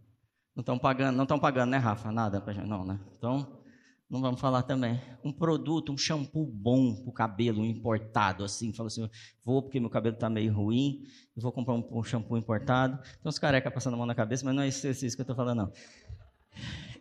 Não 0.56 0.62
estão 0.62 0.78
pagando, 0.78 1.16
não 1.16 1.24
estão 1.24 1.40
pagando, 1.40 1.72
né, 1.72 1.78
Rafa? 1.78 2.12
Nada 2.12 2.40
não, 2.64 2.86
né? 2.86 3.00
Então, 3.18 3.61
não 4.12 4.20
vamos 4.20 4.42
falar 4.42 4.64
também. 4.64 5.00
Um 5.24 5.32
produto, 5.32 5.94
um 5.94 5.98
shampoo 5.98 6.46
bom 6.46 6.94
para 6.94 7.10
o 7.10 7.14
cabelo, 7.14 7.64
importado, 7.64 8.44
assim. 8.44 8.74
Fala 8.74 8.88
assim, 8.88 9.10
vou 9.42 9.62
porque 9.62 9.80
meu 9.80 9.90
cabelo 9.90 10.16
está 10.16 10.30
meio 10.30 10.54
ruim, 10.54 11.04
vou 11.34 11.50
comprar 11.50 11.76
um, 11.76 11.88
um, 11.90 12.04
shampoo 12.04 12.38
importado. 12.38 13.00
Então, 13.18 13.30
os 13.30 13.40
careca 13.40 13.72
passando 13.72 13.94
a 13.94 13.98
mão 13.98 14.06
na 14.06 14.14
cabeça, 14.14 14.44
mas 14.44 14.54
não 14.54 14.64
é 14.64 14.68
isso, 14.68 14.86
isso 14.86 15.16
que 15.16 15.22
eu 15.22 15.24
estou 15.24 15.36
falando, 15.36 15.60
não. 15.60 15.72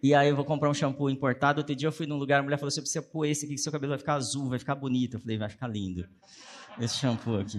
E 0.00 0.14
aí 0.14 0.28
eu 0.28 0.36
vou 0.36 0.44
comprar 0.44 0.70
um 0.70 0.74
shampoo 0.74 1.10
importado. 1.10 1.58
Outro 1.58 1.74
dia 1.74 1.88
eu 1.88 1.92
fui 1.92 2.06
num 2.06 2.16
lugar, 2.16 2.38
a 2.38 2.42
mulher 2.44 2.58
falou 2.58 2.68
assim, 2.68 2.80
você 2.80 3.02
pôr 3.02 3.26
esse 3.26 3.44
aqui 3.44 3.54
que 3.54 3.60
seu 3.60 3.72
cabelo 3.72 3.90
vai 3.90 3.98
ficar 3.98 4.14
azul, 4.14 4.48
vai 4.48 4.60
ficar 4.60 4.76
bonito. 4.76 5.14
Eu 5.14 5.20
falei, 5.20 5.36
vai 5.36 5.48
ficar 5.48 5.66
lindo. 5.66 6.08
Esse 6.78 6.96
shampoo 6.96 7.40
aqui. 7.40 7.58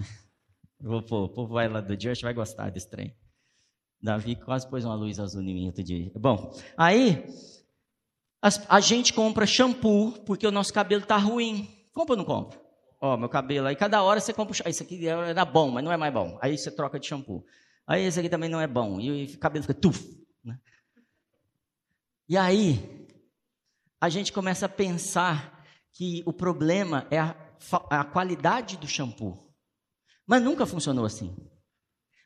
Eu 0.80 0.90
vou 0.90 1.02
pôr, 1.02 1.24
o 1.24 1.28
povo 1.28 1.52
vai 1.52 1.68
lá 1.68 1.82
do 1.82 1.94
dia, 1.94 2.14
vai 2.22 2.32
gostar 2.32 2.70
desse 2.70 2.88
trem. 2.88 3.14
Davi 4.02 4.34
quase 4.34 4.68
pôs 4.68 4.82
uma 4.84 4.94
luz 4.94 5.20
azul 5.20 5.42
em 5.42 5.54
mim 5.54 5.66
outro 5.66 5.84
dia. 5.84 6.10
Bom, 6.16 6.52
aí 6.76 7.24
a 8.42 8.80
gente 8.80 9.12
compra 9.12 9.46
shampoo 9.46 10.12
porque 10.26 10.46
o 10.46 10.50
nosso 10.50 10.72
cabelo 10.74 11.02
está 11.02 11.16
ruim. 11.16 11.86
Compra 11.92 12.14
ou 12.14 12.16
não 12.16 12.24
compra? 12.24 12.60
Ó, 13.00 13.16
meu 13.16 13.28
cabelo. 13.28 13.68
Aí 13.68 13.76
cada 13.76 14.02
hora 14.02 14.18
você 14.18 14.32
compra. 14.32 14.56
Esse 14.68 14.82
aqui 14.82 15.06
era 15.06 15.44
bom, 15.44 15.70
mas 15.70 15.84
não 15.84 15.92
é 15.92 15.96
mais 15.96 16.12
bom. 16.12 16.38
Aí 16.42 16.58
você 16.58 16.70
troca 16.70 16.98
de 16.98 17.06
shampoo. 17.06 17.44
Aí 17.86 18.04
esse 18.04 18.18
aqui 18.18 18.28
também 18.28 18.48
não 18.48 18.60
é 18.60 18.66
bom. 18.66 19.00
E 19.00 19.24
o 19.26 19.38
cabelo 19.38 19.62
fica 19.62 19.74
tuf. 19.74 20.04
Né? 20.44 20.58
E 22.28 22.36
aí 22.36 23.08
a 24.00 24.08
gente 24.08 24.32
começa 24.32 24.66
a 24.66 24.68
pensar 24.68 25.64
que 25.92 26.22
o 26.26 26.32
problema 26.32 27.06
é 27.10 27.18
a, 27.18 27.36
a 27.90 28.04
qualidade 28.04 28.76
do 28.76 28.88
shampoo. 28.88 29.52
Mas 30.26 30.42
nunca 30.42 30.66
funcionou 30.66 31.04
assim. 31.04 31.36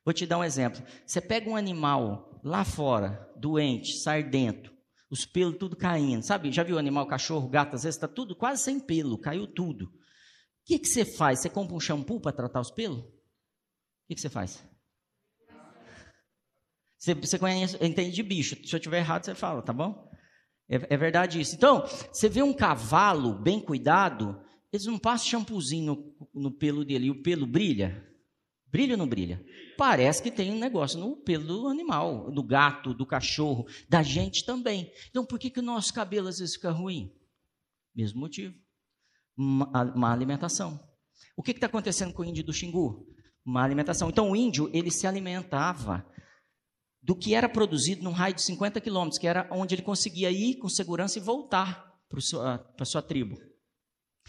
Vou 0.05 0.15
te 0.15 0.25
dar 0.25 0.39
um 0.39 0.45
exemplo. 0.45 0.83
Você 1.05 1.21
pega 1.21 1.51
um 1.51 1.57
animal 1.57 2.41
lá 2.43 2.65
fora, 2.65 3.31
doente, 3.37 3.99
sardento, 3.99 4.76
os 5.11 5.25
pelos 5.25 5.57
tudo 5.57 5.77
caindo. 5.77 6.23
Sabe, 6.23 6.51
já 6.53 6.63
viu 6.63 6.79
animal, 6.79 7.07
cachorro, 7.07 7.49
gato, 7.49 7.77
às 7.77 7.83
vezes 7.85 7.97
está 7.97 8.09
tudo 8.09 8.35
quase 8.35 8.63
sem 8.63 8.81
pelo, 8.81 9.19
caiu 9.19 9.47
tudo. 9.47 9.87
O 9.87 9.91
que, 10.65 10.79
que 10.79 10.89
você 10.89 11.05
faz? 11.05 11.41
Você 11.41 11.49
compra 11.49 11.77
um 11.77 11.81
shampoo 11.81 12.21
para 12.21 12.33
tratar 12.33 12.61
os 12.61 12.71
pelos? 12.71 12.99
O 12.99 14.09
que, 14.09 14.15
que 14.15 14.21
você 14.21 14.29
faz? 14.29 14.63
Você, 16.99 17.15
você 17.15 17.39
conhece, 17.39 17.77
entende 17.81 18.15
de 18.15 18.23
bicho. 18.23 18.57
Se 18.67 18.75
eu 18.75 18.79
estiver 18.79 18.99
errado, 18.99 19.25
você 19.25 19.35
fala, 19.35 19.63
tá 19.63 19.73
bom? 19.73 20.11
É, 20.69 20.95
é, 20.95 20.97
verdade 20.97 21.41
isso. 21.41 21.55
Então, 21.55 21.87
você 22.13 22.29
vê 22.29 22.43
um 22.43 22.53
cavalo 22.53 23.35
bem 23.35 23.61
cuidado, 23.61 24.41
eles 24.73 24.87
não 24.87 24.99
passam 24.99 25.29
shampoozinho 25.29 25.95
no, 26.35 26.43
no 26.43 26.59
pelo 26.59 26.85
dele 26.85 27.07
e 27.07 27.11
o 27.11 27.23
pelo 27.23 27.47
brilha. 27.47 28.05
Brilha 28.77 28.93
ou 28.93 28.99
não 28.99 29.09
brilha? 29.09 29.43
Parece 29.79 30.23
que 30.23 30.31
tem 30.31 30.53
um 30.53 30.59
negócio 30.59 31.01
no 31.01 31.17
pelo 31.17 31.47
do 31.47 31.69
animal, 31.69 32.31
do 32.31 32.43
gato, 32.43 32.93
do 32.93 33.07
cachorro, 33.07 33.67
da 33.89 34.03
gente 34.03 34.45
também. 34.45 34.93
Então, 35.09 35.25
por 35.25 35.39
que, 35.39 35.49
que 35.49 35.61
o 35.61 35.63
nosso 35.63 35.95
cabelo 35.95 36.29
às 36.29 36.41
vezes 36.41 36.57
fica 36.57 36.71
ruim? 36.71 37.11
Mesmo 37.95 38.21
motivo. 38.21 38.55
Má 39.35 40.13
alimentação. 40.13 40.79
O 41.35 41.43
que 41.43 41.53
está 41.53 41.67
acontecendo 41.67 42.13
com 42.13 42.21
o 42.21 42.25
índio 42.27 42.45
do 42.45 42.53
Xingu? 42.53 43.09
Má 43.43 43.65
alimentação. 43.65 44.11
Então, 44.11 44.31
o 44.31 44.37
índio, 44.37 44.69
ele 44.75 44.91
se 44.91 45.07
alimentava 45.07 46.07
do 47.03 47.17
que 47.17 47.35
era 47.35 47.49
produzido 47.49 48.05
num 48.05 48.13
raio 48.13 48.35
de 48.35 48.43
50 48.43 48.79
quilômetros, 48.83 49.19
que 49.19 49.27
era 49.27 49.49
onde 49.51 49.75
ele 49.75 49.83
conseguia 49.83 50.31
ir 50.31 50.57
com 50.57 50.69
segurança 50.69 51.19
e 51.19 51.23
voltar 51.23 51.99
para 52.11 52.61
a 52.79 52.85
sua 52.85 53.01
tribo. 53.01 53.41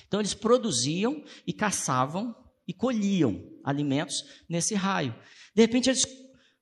Então, 0.07 0.21
eles 0.21 0.33
produziam 0.33 1.21
e 1.45 1.51
caçavam 1.51 2.33
e 2.65 2.73
colhiam 2.73 3.56
alimentos 3.67 4.23
nesse 4.47 4.73
raio. 4.73 5.13
De 5.53 5.61
repente, 5.61 5.89
eles 5.89 6.05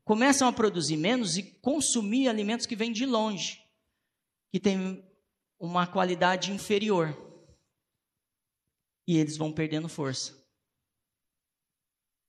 começam 0.04 0.48
a 0.48 0.54
produzir 0.54 0.98
menos 0.98 1.38
e 1.38 1.44
consumir 1.60 2.28
alimentos 2.28 2.66
que 2.66 2.76
vêm 2.76 2.92
de 2.92 3.06
longe, 3.06 3.62
que 4.52 4.60
têm 4.60 5.08
uma 5.60 5.86
qualidade 5.86 6.52
inferior. 6.52 7.16
E 9.08 9.18
eles 9.18 9.38
vão 9.38 9.54
perdendo 9.54 9.88
força. 9.88 10.44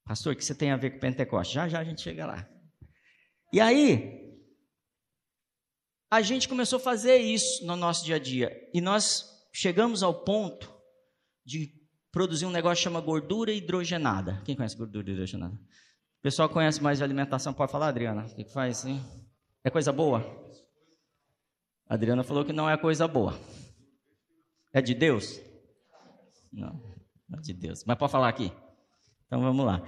Pastor, 0.04 0.34
o 0.34 0.36
que 0.36 0.44
você 0.44 0.54
tem 0.54 0.70
a 0.70 0.76
ver 0.76 0.90
com 0.90 1.00
Pentecoste? 1.00 1.54
Já 1.54 1.68
já 1.68 1.80
a 1.80 1.84
gente 1.84 2.02
chega 2.02 2.26
lá. 2.26 2.48
E 3.52 3.58
aí, 3.58 4.26
a 6.10 6.20
gente 6.20 6.48
começou 6.48 6.78
a 6.78 6.82
fazer 6.82 7.16
isso 7.16 7.64
no 7.64 7.76
nosso 7.76 8.04
dia 8.04 8.16
a 8.16 8.18
dia. 8.18 8.70
E 8.74 8.80
nós 8.80 9.24
chegamos 9.52 10.02
ao 10.02 10.22
ponto 10.22 10.70
de 11.44 11.74
produzir 12.16 12.46
um 12.46 12.50
negócio 12.50 12.78
que 12.78 12.84
chama 12.84 12.98
gordura 12.98 13.52
hidrogenada. 13.52 14.40
Quem 14.42 14.56
conhece 14.56 14.74
gordura 14.74 15.10
hidrogenada? 15.10 15.52
O 15.52 16.22
pessoal 16.22 16.48
conhece 16.48 16.82
mais 16.82 16.96
de 16.96 17.04
alimentação, 17.04 17.52
pode 17.52 17.70
falar, 17.70 17.88
Adriana? 17.88 18.24
O 18.24 18.34
que, 18.34 18.50
faz? 18.50 18.86
Hein? 18.86 19.04
É 19.62 19.68
coisa 19.68 19.92
boa? 19.92 20.24
A 21.86 21.92
Adriana 21.92 22.24
falou 22.24 22.42
que 22.42 22.54
não 22.54 22.70
é 22.70 22.76
coisa 22.78 23.06
boa. 23.06 23.38
É 24.72 24.80
de 24.80 24.94
Deus? 24.94 25.38
Não, 26.50 26.82
não 27.28 27.38
é 27.38 27.42
de 27.42 27.52
Deus. 27.52 27.84
Mas 27.84 27.98
pode 27.98 28.10
falar 28.10 28.30
aqui. 28.30 28.50
Então 29.26 29.42
vamos 29.42 29.66
lá. 29.66 29.82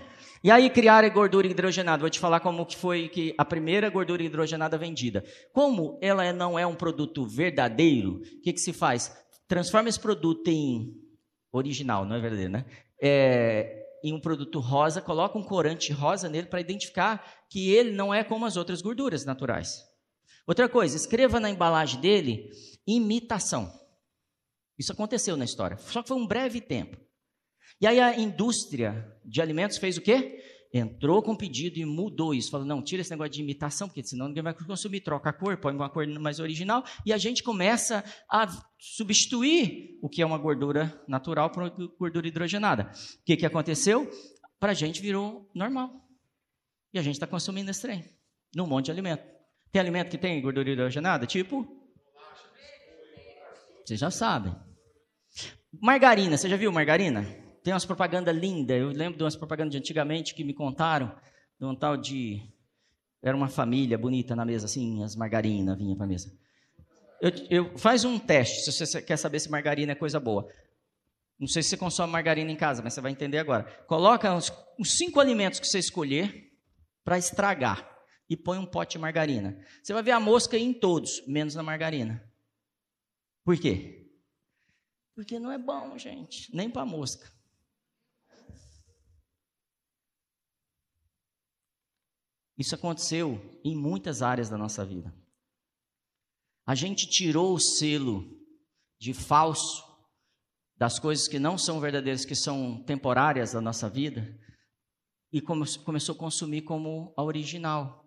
E 0.44 0.50
aí 0.50 0.68
criar 0.68 1.08
gordura 1.08 1.46
hidrogenada. 1.46 2.02
Vou 2.02 2.10
te 2.10 2.20
falar 2.20 2.40
como 2.40 2.66
que 2.66 2.76
foi 2.76 3.08
que 3.08 3.34
a 3.38 3.44
primeira 3.44 3.88
gordura 3.88 4.22
hidrogenada 4.22 4.76
vendida. 4.76 5.24
Como 5.50 5.98
ela 6.02 6.30
não 6.34 6.58
é 6.58 6.66
um 6.66 6.74
produto 6.74 7.26
verdadeiro, 7.26 8.16
o 8.16 8.42
que, 8.42 8.52
que 8.52 8.60
se 8.60 8.74
faz? 8.74 9.16
Transforma 9.48 9.88
esse 9.88 9.98
produto 9.98 10.46
em 10.48 11.07
original, 11.52 12.04
não 12.04 12.16
é 12.16 12.20
verdadeiro, 12.20 12.52
né? 12.52 12.64
É, 13.00 13.86
em 14.02 14.12
um 14.12 14.20
produto 14.20 14.60
rosa, 14.60 15.00
coloca 15.00 15.38
um 15.38 15.42
corante 15.42 15.92
rosa 15.92 16.28
nele 16.28 16.46
para 16.46 16.60
identificar 16.60 17.46
que 17.50 17.70
ele 17.70 17.92
não 17.92 18.12
é 18.12 18.22
como 18.22 18.46
as 18.46 18.56
outras 18.56 18.80
gorduras 18.80 19.24
naturais. 19.24 19.84
Outra 20.46 20.68
coisa, 20.68 20.96
escreva 20.96 21.38
na 21.40 21.50
embalagem 21.50 22.00
dele 22.00 22.50
imitação. 22.86 23.70
Isso 24.78 24.92
aconteceu 24.92 25.36
na 25.36 25.44
história, 25.44 25.76
só 25.78 26.02
que 26.02 26.08
foi 26.08 26.16
um 26.16 26.26
breve 26.26 26.60
tempo. 26.60 26.96
E 27.80 27.86
aí 27.86 28.00
a 28.00 28.18
indústria 28.18 29.16
de 29.24 29.42
alimentos 29.42 29.76
fez 29.76 29.96
o 29.96 30.00
quê? 30.00 30.42
Entrou 30.72 31.22
com 31.22 31.34
pedido 31.34 31.78
e 31.78 31.84
mudou 31.84 32.34
isso. 32.34 32.50
Falou, 32.50 32.66
não, 32.66 32.82
tira 32.82 33.00
esse 33.00 33.10
negócio 33.10 33.32
de 33.32 33.40
imitação, 33.40 33.88
porque 33.88 34.02
senão 34.02 34.28
ninguém 34.28 34.42
vai 34.42 34.54
consumir. 34.54 35.00
Troca 35.00 35.30
a 35.30 35.32
cor, 35.32 35.56
põe 35.56 35.74
uma 35.74 35.88
cor 35.88 36.06
mais 36.06 36.40
original. 36.40 36.84
E 37.04 37.12
a 37.12 37.18
gente 37.18 37.42
começa 37.42 38.04
a 38.30 38.46
substituir 38.78 39.98
o 40.02 40.08
que 40.08 40.22
é 40.22 40.26
uma 40.26 40.38
gordura 40.38 41.02
natural 41.08 41.50
por 41.50 41.62
uma 41.62 41.70
gordura 41.98 42.28
hidrogenada. 42.28 42.90
O 43.20 43.24
que, 43.24 43.36
que 43.36 43.46
aconteceu? 43.46 44.10
Para 44.60 44.72
a 44.72 44.74
gente 44.74 45.00
virou 45.00 45.50
normal. 45.54 45.90
E 46.92 46.98
a 46.98 47.02
gente 47.02 47.14
está 47.14 47.26
consumindo 47.26 47.70
esse 47.70 47.82
trem, 47.82 48.04
num 48.54 48.66
monte 48.66 48.86
de 48.86 48.90
alimento. 48.90 49.22
Tem 49.70 49.80
alimento 49.80 50.10
que 50.10 50.18
tem 50.18 50.40
gordura 50.40 50.70
hidrogenada? 50.70 51.26
Tipo? 51.26 51.66
Vocês 53.84 54.00
já 54.00 54.10
sabem. 54.10 54.54
Margarina, 55.80 56.36
você 56.36 56.48
já 56.48 56.56
viu 56.56 56.72
margarina? 56.72 57.26
Tem 57.68 57.74
umas 57.74 57.84
propagandas 57.84 58.34
lindas. 58.34 58.80
Eu 58.80 58.88
lembro 58.88 59.18
de 59.18 59.22
umas 59.22 59.36
propagandas 59.36 59.72
de 59.72 59.76
antigamente 59.76 60.34
que 60.34 60.42
me 60.42 60.54
contaram 60.54 61.14
de 61.60 61.66
um 61.66 61.76
tal 61.76 61.98
de. 61.98 62.40
Era 63.22 63.36
uma 63.36 63.48
família 63.48 63.98
bonita 63.98 64.34
na 64.34 64.42
mesa, 64.42 64.64
assim, 64.64 65.02
as 65.02 65.14
margarinas 65.14 65.76
vinham 65.76 65.94
para 65.94 66.06
a 66.06 66.08
mesa. 66.08 66.32
Eu, 67.20 67.30
eu, 67.50 67.76
faz 67.76 68.06
um 68.06 68.18
teste, 68.18 68.62
se 68.62 68.86
você 68.86 69.02
quer 69.02 69.18
saber 69.18 69.38
se 69.38 69.50
margarina 69.50 69.92
é 69.92 69.94
coisa 69.94 70.18
boa. 70.18 70.50
Não 71.38 71.46
sei 71.46 71.62
se 71.62 71.68
você 71.68 71.76
consome 71.76 72.10
margarina 72.10 72.50
em 72.50 72.56
casa, 72.56 72.82
mas 72.82 72.94
você 72.94 73.02
vai 73.02 73.12
entender 73.12 73.36
agora. 73.36 73.64
Coloca 73.86 74.34
uns 74.34 74.50
cinco 74.96 75.20
alimentos 75.20 75.60
que 75.60 75.68
você 75.68 75.78
escolher 75.78 76.50
para 77.04 77.18
estragar 77.18 77.86
e 78.30 78.34
põe 78.34 78.56
um 78.56 78.64
pote 78.64 78.92
de 78.92 78.98
margarina. 78.98 79.62
Você 79.82 79.92
vai 79.92 80.02
ver 80.02 80.12
a 80.12 80.20
mosca 80.20 80.56
em 80.56 80.72
todos, 80.72 81.22
menos 81.26 81.54
na 81.54 81.62
margarina. 81.62 82.26
Por 83.44 83.58
quê? 83.58 84.10
Porque 85.14 85.38
não 85.38 85.52
é 85.52 85.58
bom, 85.58 85.98
gente, 85.98 86.48
nem 86.56 86.70
para 86.70 86.86
mosca. 86.86 87.36
Isso 92.58 92.74
aconteceu 92.74 93.40
em 93.64 93.76
muitas 93.76 94.20
áreas 94.20 94.48
da 94.48 94.58
nossa 94.58 94.84
vida. 94.84 95.14
A 96.66 96.74
gente 96.74 97.08
tirou 97.08 97.54
o 97.54 97.60
selo 97.60 98.36
de 99.00 99.14
falso 99.14 99.86
das 100.76 100.98
coisas 100.98 101.28
que 101.28 101.38
não 101.38 101.56
são 101.56 101.80
verdadeiras, 101.80 102.24
que 102.24 102.34
são 102.34 102.82
temporárias 102.84 103.52
da 103.52 103.60
nossa 103.60 103.88
vida, 103.88 104.38
e 105.32 105.40
come 105.40 105.66
começou 105.84 106.14
a 106.14 106.18
consumir 106.18 106.62
como 106.62 107.14
a 107.16 107.22
original. 107.22 108.04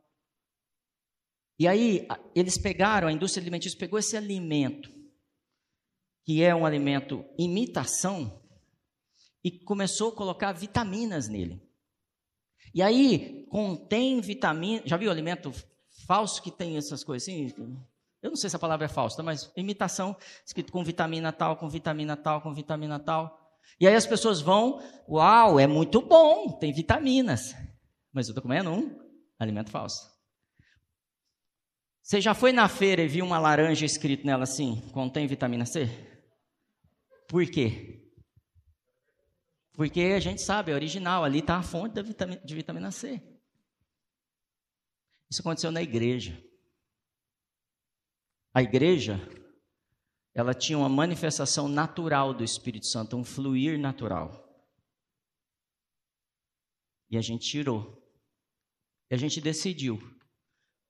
E 1.58 1.68
aí, 1.68 2.08
eles 2.36 2.58
pegaram, 2.58 3.08
a 3.08 3.12
indústria 3.12 3.42
alimentícia 3.42 3.78
pegou 3.78 4.00
esse 4.00 4.18
alimento, 4.18 4.90
que 6.26 6.44
é 6.44 6.54
um 6.56 6.66
alimento 6.66 7.26
imitação, 7.38 8.42
e 9.44 9.52
começou 9.64 10.10
a 10.12 10.16
colocar 10.16 10.52
vitaminas 10.54 11.28
nele. 11.28 11.71
E 12.74 12.82
aí, 12.82 13.46
contém 13.50 14.22
vitamina. 14.22 14.82
Já 14.86 14.98
viu 14.98 15.12
alimento 15.12 15.52
falso 16.08 16.42
que 16.42 16.52
tem 16.52 16.78
essas 16.78 17.04
coisas 17.04 17.28
assim? 17.28 17.54
Eu 18.22 18.30
não 18.30 18.38
sei 18.38 18.50
se 18.50 18.56
a 18.56 18.60
palavra 18.60 18.86
é 18.86 18.90
falsa, 18.90 19.24
mas 19.24 19.52
imitação, 19.56 20.16
escrito 20.46 20.72
com 20.72 20.84
vitamina 20.84 21.32
tal, 21.32 21.58
com 21.58 21.68
vitamina 21.68 22.16
tal, 22.16 22.42
com 22.42 22.54
vitamina 22.54 23.00
tal. 23.00 23.40
E 23.80 23.88
aí 23.88 23.96
as 23.96 24.06
pessoas 24.06 24.42
vão, 24.42 24.82
uau, 25.10 25.60
é 25.60 25.66
muito 25.66 26.02
bom, 26.02 26.52
tem 26.52 26.72
vitaminas. 26.72 27.56
Mas 28.14 28.28
eu 28.28 28.32
estou 28.32 28.44
comendo 28.44 28.70
um 28.72 29.00
alimento 29.40 29.72
falso. 29.72 30.12
Você 32.04 32.20
já 32.20 32.34
foi 32.34 32.52
na 32.52 32.68
feira 32.68 33.02
e 33.02 33.08
viu 33.08 33.26
uma 33.26 33.40
laranja 33.40 33.86
escrito 33.86 34.26
nela 34.26 34.44
assim, 34.44 34.82
contém 34.92 35.28
vitamina 35.28 35.66
C? 35.66 35.90
Por 37.28 37.46
quê? 37.50 38.01
Porque 39.74 40.02
a 40.02 40.20
gente 40.20 40.42
sabe, 40.42 40.72
é 40.72 40.76
original, 40.76 41.24
ali 41.24 41.40
está 41.40 41.58
a 41.58 41.64
fonte 41.64 42.02
vitamina, 42.02 42.42
de 42.44 42.56
vitamina 42.56 42.92
C. 42.92 43.22
Isso 45.30 45.42
aconteceu 45.42 45.72
na 45.72 45.82
igreja. 45.82 46.44
A 48.54 48.62
igreja, 48.62 49.18
ela 50.34 50.54
tinha 50.54 50.78
uma 50.78 50.90
manifestação 50.90 51.70
natural 51.70 52.34
do 52.34 52.44
Espírito 52.44 52.86
Santo, 52.86 53.16
um 53.16 53.24
fluir 53.24 53.80
natural. 53.80 54.50
E 57.10 57.18
a 57.18 57.22
gente 57.22 57.48
tirou. 57.48 57.98
E 59.10 59.16
a 59.16 59.18
gente 59.18 59.40
decidiu, 59.40 60.00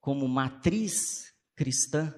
como 0.00 0.26
matriz 0.28 1.32
cristã, 1.54 2.12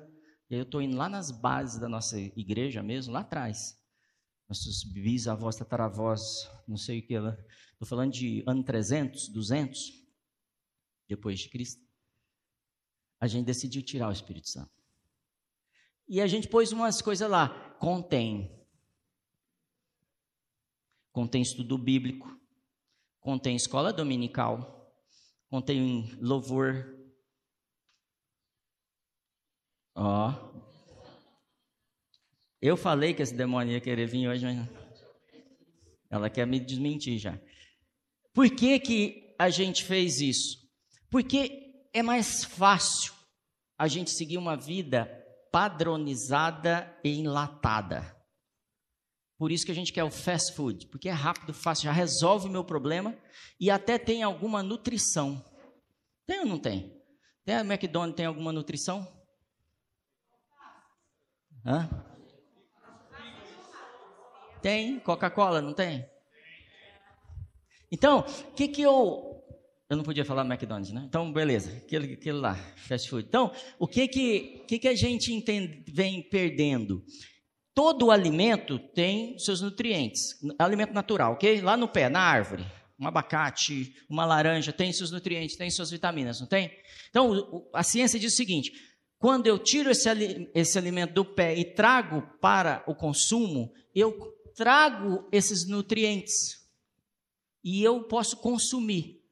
e 0.48 0.54
aí 0.54 0.60
eu 0.60 0.64
estou 0.64 0.80
indo 0.80 0.96
lá 0.96 1.08
nas 1.08 1.30
bases 1.30 1.78
da 1.78 1.88
nossa 1.88 2.18
igreja 2.18 2.82
mesmo, 2.82 3.12
lá 3.12 3.20
atrás. 3.20 3.78
Nossos 4.48 4.84
bisavós, 4.84 5.56
tataravós, 5.56 6.48
não 6.68 6.76
sei 6.76 6.98
o 6.98 7.06
que 7.06 7.18
lá. 7.18 7.36
Estou 7.72 7.88
falando 7.88 8.12
de 8.12 8.44
ano 8.46 8.62
300, 8.62 9.28
200, 9.28 10.04
depois 11.08 11.40
de 11.40 11.48
Cristo. 11.48 11.82
A 13.20 13.26
gente 13.26 13.46
decidiu 13.46 13.82
tirar 13.82 14.08
o 14.08 14.12
Espírito 14.12 14.48
Santo. 14.48 14.70
E 16.06 16.20
a 16.20 16.26
gente 16.26 16.48
pôs 16.48 16.72
umas 16.72 17.00
coisas 17.00 17.28
lá. 17.28 17.48
Contém. 17.78 18.54
Contém 21.12 21.40
estudo 21.40 21.78
bíblico. 21.78 22.28
Contém 23.20 23.56
escola 23.56 23.92
dominical. 23.92 24.94
Contém 25.48 26.14
louvor. 26.20 26.94
Ó. 29.94 30.63
Eu 32.64 32.78
falei 32.78 33.12
que 33.12 33.20
esse 33.20 33.34
demônio 33.34 33.74
ia 33.74 33.80
querer 33.80 34.06
vir 34.06 34.26
hoje, 34.26 34.46
mas 34.46 34.66
ela 36.08 36.30
quer 36.30 36.46
me 36.46 36.58
desmentir 36.58 37.18
já. 37.18 37.38
Por 38.32 38.48
que, 38.48 38.80
que 38.80 39.34
a 39.38 39.50
gente 39.50 39.84
fez 39.84 40.18
isso? 40.18 40.66
Porque 41.10 41.84
é 41.92 42.02
mais 42.02 42.42
fácil 42.42 43.12
a 43.76 43.86
gente 43.86 44.10
seguir 44.10 44.38
uma 44.38 44.56
vida 44.56 45.04
padronizada 45.52 46.90
e 47.04 47.20
enlatada. 47.20 48.16
Por 49.36 49.52
isso 49.52 49.66
que 49.66 49.72
a 49.72 49.74
gente 49.74 49.92
quer 49.92 50.04
o 50.04 50.10
fast 50.10 50.54
food, 50.54 50.86
porque 50.86 51.10
é 51.10 51.12
rápido, 51.12 51.52
fácil, 51.52 51.84
já 51.84 51.92
resolve 51.92 52.48
o 52.48 52.50
meu 52.50 52.64
problema 52.64 53.14
e 53.60 53.70
até 53.70 53.98
tem 53.98 54.22
alguma 54.22 54.62
nutrição. 54.62 55.44
Tem 56.24 56.40
ou 56.40 56.46
não 56.46 56.58
tem? 56.58 56.98
Tem 57.44 57.56
a 57.56 57.60
McDonald's 57.60 58.16
tem 58.16 58.24
alguma 58.24 58.54
nutrição? 58.54 59.06
Hã? 61.66 62.13
Tem 64.64 64.98
Coca-Cola, 64.98 65.60
não 65.60 65.74
tem? 65.74 66.06
Então, 67.92 68.20
o 68.20 68.52
que 68.54 68.66
que 68.66 68.80
eu 68.80 69.44
eu 69.90 69.96
não 69.98 70.02
podia 70.02 70.24
falar 70.24 70.42
McDonald's, 70.42 70.90
né? 70.90 71.04
Então, 71.06 71.30
beleza, 71.30 71.70
aquele, 71.84 72.14
aquele 72.14 72.38
lá, 72.38 72.54
fast 72.74 73.10
food. 73.10 73.26
Então, 73.28 73.52
o 73.78 73.86
que 73.86 74.08
que, 74.08 74.64
que, 74.66 74.78
que 74.78 74.88
a 74.88 74.94
gente 74.94 75.34
entende, 75.34 75.84
vem 75.86 76.22
perdendo? 76.22 77.04
Todo 77.74 78.10
alimento 78.10 78.78
tem 78.78 79.38
seus 79.38 79.60
nutrientes, 79.60 80.22
alimento 80.58 80.94
natural, 80.94 81.34
ok? 81.34 81.60
Lá 81.60 81.76
no 81.76 81.86
pé, 81.86 82.08
na 82.08 82.20
árvore, 82.20 82.64
um 82.98 83.06
abacate, 83.06 83.94
uma 84.08 84.24
laranja, 84.24 84.72
tem 84.72 84.94
seus 84.94 85.10
nutrientes, 85.10 85.58
tem 85.58 85.68
suas 85.70 85.90
vitaminas, 85.90 86.40
não 86.40 86.46
tem? 86.46 86.70
Então, 87.10 87.68
a 87.74 87.82
ciência 87.82 88.18
diz 88.18 88.32
o 88.32 88.36
seguinte: 88.36 88.72
quando 89.18 89.46
eu 89.46 89.58
tiro 89.58 89.90
esse, 89.90 90.08
esse 90.54 90.78
alimento 90.78 91.12
do 91.12 91.22
pé 91.22 91.54
e 91.54 91.74
trago 91.74 92.22
para 92.40 92.82
o 92.86 92.94
consumo, 92.94 93.70
eu 93.94 94.32
trago 94.54 95.28
esses 95.32 95.66
nutrientes 95.66 96.68
e 97.62 97.82
eu 97.82 98.04
posso 98.04 98.36
consumir 98.36 99.24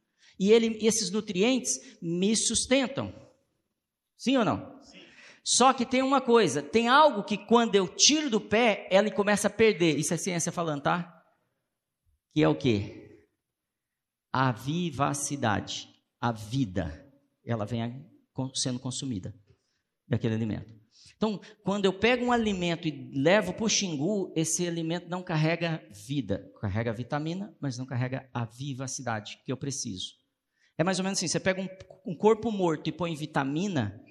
e 0.42 0.50
ele, 0.50 0.76
esses 0.84 1.08
nutrientes 1.08 1.78
me 2.02 2.34
sustentam. 2.34 3.14
Sim 4.16 4.38
ou 4.38 4.44
não? 4.44 4.82
Sim. 4.82 4.98
Só 5.44 5.72
que 5.72 5.86
tem 5.86 6.02
uma 6.02 6.20
coisa, 6.20 6.60
tem 6.60 6.88
algo 6.88 7.22
que 7.22 7.38
quando 7.38 7.76
eu 7.76 7.86
tiro 7.86 8.28
do 8.28 8.40
pé, 8.40 8.88
ela 8.90 9.08
começa 9.08 9.46
a 9.46 9.50
perder. 9.50 9.96
Isso 9.96 10.12
é 10.12 10.16
ciência 10.16 10.50
falando, 10.50 10.82
tá? 10.82 11.24
Que 12.32 12.42
é 12.42 12.48
o 12.48 12.56
quê? 12.56 13.28
A 14.32 14.50
vivacidade, 14.50 15.88
a 16.20 16.32
vida, 16.32 17.08
ela 17.44 17.64
vem 17.64 18.04
sendo 18.54 18.80
consumida 18.80 19.32
daquele 20.08 20.34
alimento. 20.34 20.81
Então, 21.22 21.40
quando 21.62 21.84
eu 21.84 21.92
pego 21.92 22.24
um 22.24 22.32
alimento 22.32 22.88
e 22.88 23.12
levo 23.14 23.52
para 23.52 23.64
o 23.64 23.68
xingu, 23.68 24.32
esse 24.34 24.66
alimento 24.66 25.08
não 25.08 25.22
carrega 25.22 25.80
vida, 25.92 26.50
carrega 26.60 26.92
vitamina, 26.92 27.56
mas 27.60 27.78
não 27.78 27.86
carrega 27.86 28.28
a 28.34 28.44
vivacidade 28.44 29.38
que 29.44 29.52
eu 29.52 29.56
preciso. 29.56 30.14
É 30.76 30.82
mais 30.82 30.98
ou 30.98 31.04
menos 31.04 31.20
assim: 31.20 31.28
você 31.28 31.38
pega 31.38 31.62
um, 31.62 31.68
um 32.10 32.16
corpo 32.16 32.50
morto 32.50 32.88
e 32.88 32.92
põe 32.92 33.14
vitamina, 33.14 34.04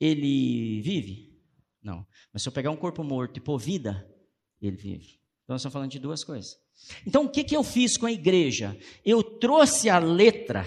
ele 0.00 0.80
vive? 0.80 1.38
Não. 1.82 2.06
Mas 2.32 2.42
se 2.42 2.48
eu 2.48 2.52
pegar 2.52 2.70
um 2.70 2.76
corpo 2.76 3.04
morto 3.04 3.36
e 3.36 3.42
pôr 3.42 3.58
vida, 3.58 4.10
ele 4.62 4.78
vive. 4.78 5.20
Então, 5.42 5.52
nós 5.52 5.60
estamos 5.60 5.74
falando 5.74 5.90
de 5.90 5.98
duas 5.98 6.24
coisas. 6.24 6.56
Então, 7.06 7.26
o 7.26 7.28
que, 7.28 7.44
que 7.44 7.54
eu 7.54 7.62
fiz 7.62 7.98
com 7.98 8.06
a 8.06 8.12
igreja? 8.12 8.74
Eu 9.04 9.22
trouxe 9.22 9.90
a 9.90 9.98
letra, 9.98 10.64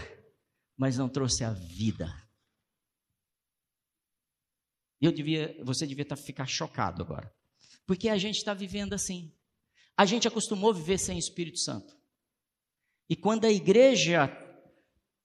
mas 0.77 0.99
não 0.99 1.09
trouxe 1.09 1.43
a 1.43 1.51
vida. 1.51 2.26
Eu 5.01 5.11
devia, 5.11 5.55
você 5.63 5.85
devia 5.85 6.03
estar, 6.03 6.15
tá, 6.15 6.21
ficar 6.21 6.45
chocado 6.47 7.01
agora. 7.01 7.31
Porque 7.85 8.09
a 8.09 8.17
gente 8.17 8.37
está 8.37 8.53
vivendo 8.53 8.93
assim. 8.93 9.31
A 9.95 10.05
gente 10.05 10.27
acostumou 10.27 10.71
a 10.71 10.73
viver 10.73 10.97
sem 10.97 11.17
Espírito 11.17 11.59
Santo. 11.59 11.95
E 13.09 13.15
quando 13.15 13.45
a 13.45 13.51
igreja 13.51 14.27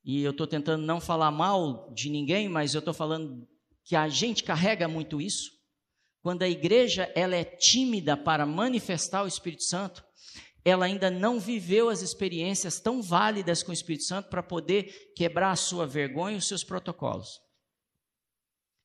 e 0.04 0.22
eu 0.22 0.32
estou 0.32 0.46
tentando 0.46 0.84
não 0.84 1.00
falar 1.00 1.30
mal 1.30 1.92
de 1.94 2.10
ninguém, 2.10 2.48
mas 2.48 2.74
eu 2.74 2.80
estou 2.80 2.94
falando 2.94 3.46
que 3.84 3.94
a 3.94 4.08
gente 4.08 4.42
carrega 4.42 4.88
muito 4.88 5.20
isso. 5.20 5.52
Quando 6.20 6.42
a 6.42 6.48
igreja 6.48 7.10
ela 7.14 7.36
é 7.36 7.44
tímida 7.44 8.16
para 8.16 8.46
manifestar 8.46 9.22
o 9.22 9.28
Espírito 9.28 9.62
Santo, 9.62 10.04
ela 10.64 10.86
ainda 10.86 11.10
não 11.10 11.40
viveu 11.40 11.88
as 11.88 12.02
experiências 12.02 12.80
tão 12.80 13.02
válidas 13.02 13.62
com 13.62 13.70
o 13.70 13.74
Espírito 13.74 14.04
Santo 14.04 14.28
para 14.28 14.42
poder 14.42 15.12
quebrar 15.16 15.50
a 15.50 15.56
sua 15.56 15.86
vergonha 15.86 16.34
e 16.34 16.38
os 16.38 16.46
seus 16.46 16.62
protocolos. 16.62 17.40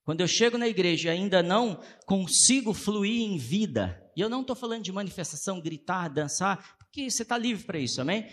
Quando 0.08 0.22
eu 0.22 0.28
chego 0.28 0.58
na 0.58 0.70
igreja 0.70 1.10
e 1.10 1.12
ainda 1.12 1.43
não 1.43 1.84
consigo 2.06 2.74
fluir 2.74 3.24
em 3.24 3.38
vida, 3.38 4.10
e 4.15 4.22
eu 4.22 4.30
não 4.30 4.39
estou 4.39 4.56
falando 4.56 4.82
de 4.82 4.89
manifestação, 4.89 5.60
gritar, 5.60 6.08
dançar, 6.08 6.78
porque 6.78 7.12
você 7.12 7.24
está 7.24 7.38
livre 7.38 7.65
para 7.65 7.78
isso, 7.78 8.00
amém? 8.00 8.26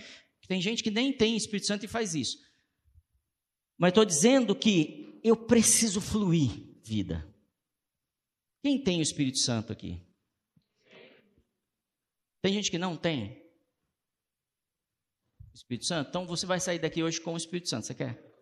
Tem 0.47 0.63
gente 0.63 0.85
que 0.85 0.91
nem 0.93 1.13
tem 1.13 1.37
Espírito 1.37 1.67
Santo 1.67 1.85
e 1.85 1.89
faz 1.89 2.15
isso. 2.15 2.39
Mas 3.77 3.89
estou 3.89 4.05
dizendo 4.05 4.55
que 4.55 5.21
eu 5.25 5.37
preciso 5.37 6.01
fluir 6.01 6.79
vida. 6.85 7.29
Quem 8.63 8.81
tem 8.81 9.01
o 9.01 9.03
Espírito 9.03 9.39
Santo 9.39 9.73
aqui? 9.73 10.01
Tem 12.41 12.55
gente 12.55 12.71
que 12.71 12.79
não 12.79 12.97
tem? 12.97 13.45
Espírito 15.53 15.87
Santo? 15.87 16.09
Então 16.09 16.25
você 16.25 16.47
vai 16.47 16.61
sair 16.61 16.79
daqui 16.79 17.03
hoje 17.03 17.21
com 17.21 17.35
o 17.35 17.37
Espírito 17.37 17.69
Santo, 17.69 17.85
você 17.85 17.95
quer? 17.97 18.34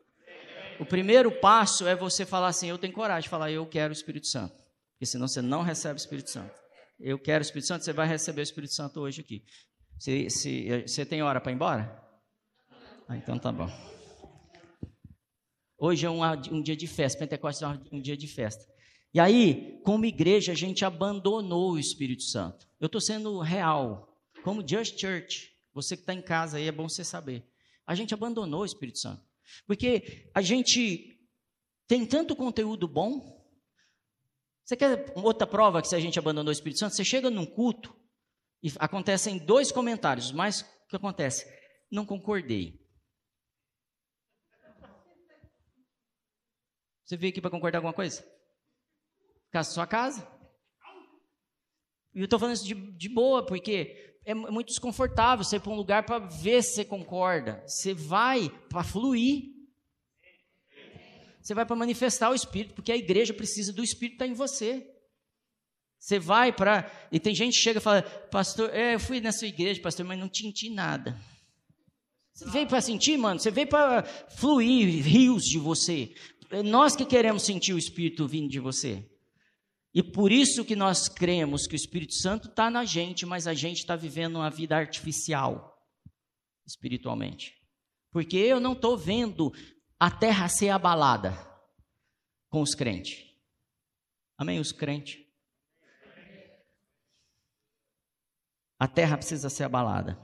O 0.83 0.85
primeiro 0.85 1.31
passo 1.31 1.87
é 1.87 1.95
você 1.95 2.27
falar 2.27 2.49
assim: 2.49 2.69
eu 2.69 2.77
tenho 2.77 2.93
coragem 2.93 3.23
de 3.23 3.29
falar, 3.29 3.53
eu 3.53 3.65
quero 3.65 3.91
o 3.91 3.97
Espírito 3.97 4.27
Santo. 4.27 4.53
Porque 4.93 5.07
senão 5.07 5.29
você 5.29 5.41
não 5.41 5.63
recebe 5.63 5.95
o 5.95 6.03
Espírito 6.03 6.29
Santo. 6.29 6.53
Eu 6.99 7.21
quero 7.21 7.41
o 7.41 7.47
Espírito 7.47 7.69
Santo, 7.69 7.85
você 7.85 7.93
vai 7.93 8.09
receber 8.09 8.41
o 8.41 8.43
Espírito 8.43 8.75
Santo 8.75 9.01
hoje 9.01 9.21
aqui. 9.21 9.45
Se, 9.97 10.29
se, 10.29 10.83
você 10.85 11.07
tem 11.07 11.23
hora 11.23 11.41
para 11.41 11.53
ir 11.53 11.55
embora? 11.55 12.05
Ah, 13.09 13.17
então 13.17 13.39
tá 13.39 13.53
bom. 13.53 13.71
Hoje 15.79 16.05
é 16.05 16.11
um, 16.11 16.25
um 16.51 16.61
dia 16.61 16.75
de 16.75 16.89
festa, 16.89 17.21
Pentecostes 17.21 17.63
é 17.63 17.69
um 17.93 18.01
dia 18.01 18.17
de 18.17 18.27
festa. 18.27 18.65
E 19.15 19.21
aí, 19.21 19.81
como 19.85 20.05
igreja, 20.05 20.51
a 20.51 20.57
gente 20.57 20.85
abandonou 20.85 21.73
o 21.73 21.79
Espírito 21.79 22.25
Santo. 22.25 22.67
Eu 22.81 22.87
estou 22.87 23.01
sendo 23.01 23.39
real. 23.39 24.19
Como 24.43 24.67
Just 24.67 24.99
Church, 24.99 25.53
você 25.73 25.97
que 25.97 26.03
está 26.03 26.13
em 26.13 26.23
casa 26.23 26.57
aí, 26.57 26.67
é 26.67 26.73
bom 26.73 26.89
você 26.89 27.05
saber. 27.05 27.45
A 27.87 27.95
gente 27.95 28.13
abandonou 28.13 28.63
o 28.63 28.67
Espírito 28.67 28.99
Santo. 28.99 29.32
Porque 29.67 30.31
a 30.35 30.41
gente 30.41 31.19
tem 31.87 32.07
tanto 32.07 32.37
conteúdo 32.37 32.89
bom. 32.89 33.43
Você 34.65 34.77
quer 34.77 35.13
outra 35.17 35.47
prova 35.47 35.83
que 35.83 35.89
se 35.89 35.97
a 35.97 36.01
gente 36.01 36.19
abandonou 36.19 36.51
o 36.51 36.53
Espírito 36.53 36.79
Santo? 36.79 36.95
Você 36.95 37.05
chega 37.05 37.31
num 37.31 37.47
culto 37.47 37.95
e 38.63 38.73
acontecem 38.79 39.39
dois 39.39 39.73
comentários, 39.73 40.31
mas 40.33 40.61
o 40.61 40.89
que 40.89 40.97
acontece? 40.97 41.47
Não 41.91 42.07
concordei. 42.07 42.81
Você 47.05 47.17
veio 47.17 47.31
aqui 47.31 47.41
para 47.41 47.51
concordar 47.51 47.79
alguma 47.79 47.93
coisa? 47.93 48.25
Casa 49.51 49.71
sua 49.71 49.87
casa? 49.87 50.27
E 52.15 52.21
eu 52.21 52.25
estou 52.25 52.39
falando 52.39 52.55
isso 52.55 52.67
de, 52.67 52.75
de 52.97 53.09
boa, 53.09 53.45
porque 53.45 54.12
é 54.25 54.35
muito 54.35 54.69
desconfortável 54.69 55.45
você 55.45 55.57
ir 55.57 55.61
para 55.61 55.73
um 55.73 55.77
lugar 55.77 56.05
para 56.05 56.19
ver 56.19 56.63
se 56.63 56.75
você 56.75 56.85
concorda. 56.85 57.63
Você 57.67 57.93
vai 57.93 58.49
para 58.69 58.85
fluir. 58.85 59.51
Você 61.41 61.55
vai 61.55 61.67
para 61.67 61.75
manifestar 61.75 62.31
o 62.31 62.35
Espírito, 62.35 62.75
porque 62.75 62.93
a 62.93 62.97
igreja 62.97 63.35
precisa 63.35 63.73
do 63.73 63.83
Espírito 63.83 64.15
estar 64.15 64.27
tá 64.27 64.31
em 64.31 64.35
você. 64.35 64.89
Você 65.99 66.19
vai 66.19 66.53
para. 66.53 66.91
E 67.11 67.19
tem 67.19 67.35
gente 67.35 67.55
que 67.55 67.63
chega 67.63 67.79
e 67.79 67.83
fala, 67.83 68.03
pastor, 68.03 68.71
é, 68.73 68.95
eu 68.95 69.01
fui 69.01 69.21
nessa 69.21 69.47
igreja, 69.47 69.81
pastor, 69.81 70.07
mas 70.07 70.19
não 70.19 70.33
senti 70.33 70.71
nada. 70.71 71.21
Você 72.33 72.49
veio 72.51 72.67
para 72.67 72.81
sentir, 72.81 73.17
mano? 73.17 73.41
Você 73.41 73.51
veio 73.51 73.67
para 73.67 74.05
fluir 74.05 75.05
rios 75.05 75.45
de 75.45 75.59
você. 75.59 76.15
É 76.51 76.63
nós 76.63 76.95
que 76.95 77.05
queremos 77.05 77.43
sentir 77.43 77.73
o 77.73 77.79
Espírito 77.79 78.27
vindo 78.27 78.49
de 78.49 78.61
você. 78.61 79.09
E 79.95 80.03
por 80.03 80.33
isso 80.33 80.65
que 80.65 80.75
nós 80.75 81.09
cremos 81.09 81.67
que 81.67 81.75
o 81.75 81.77
Espírito 81.77 82.15
Santo 82.15 82.49
está 82.49 82.71
na 82.71 82.85
gente, 82.85 83.27
mas 83.27 83.47
a 83.47 83.53
gente 83.53 83.79
está 83.79 83.95
vivendo 83.95 84.37
uma 84.37 84.49
vida 84.49 84.75
artificial, 84.77 85.79
espiritualmente. 86.67 87.55
Porque 88.11 88.37
eu 88.37 88.59
não 88.59 88.73
estou 88.73 88.97
vendo 88.97 89.53
a 90.01 90.11
terra 90.11 90.49
ser 90.49 90.71
abalada 90.71 91.33
com 92.49 92.63
os 92.63 92.75
crentes. 92.75 93.25
Amém? 94.39 94.59
Os 94.59 94.73
crentes. 94.73 95.23
A 98.79 98.89
terra 98.89 99.17
precisa 99.17 99.49
ser 99.49 99.65
abalada. 99.65 100.19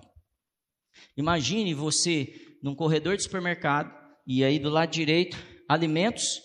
Imagine 1.16 1.74
você 1.74 2.59
num 2.62 2.74
corredor 2.74 3.16
de 3.16 3.22
supermercado 3.22 3.96
e 4.26 4.42
aí 4.42 4.59
do 4.59 4.68
lado 4.68 4.90
direito, 4.90 5.37
alimentos 5.68 6.42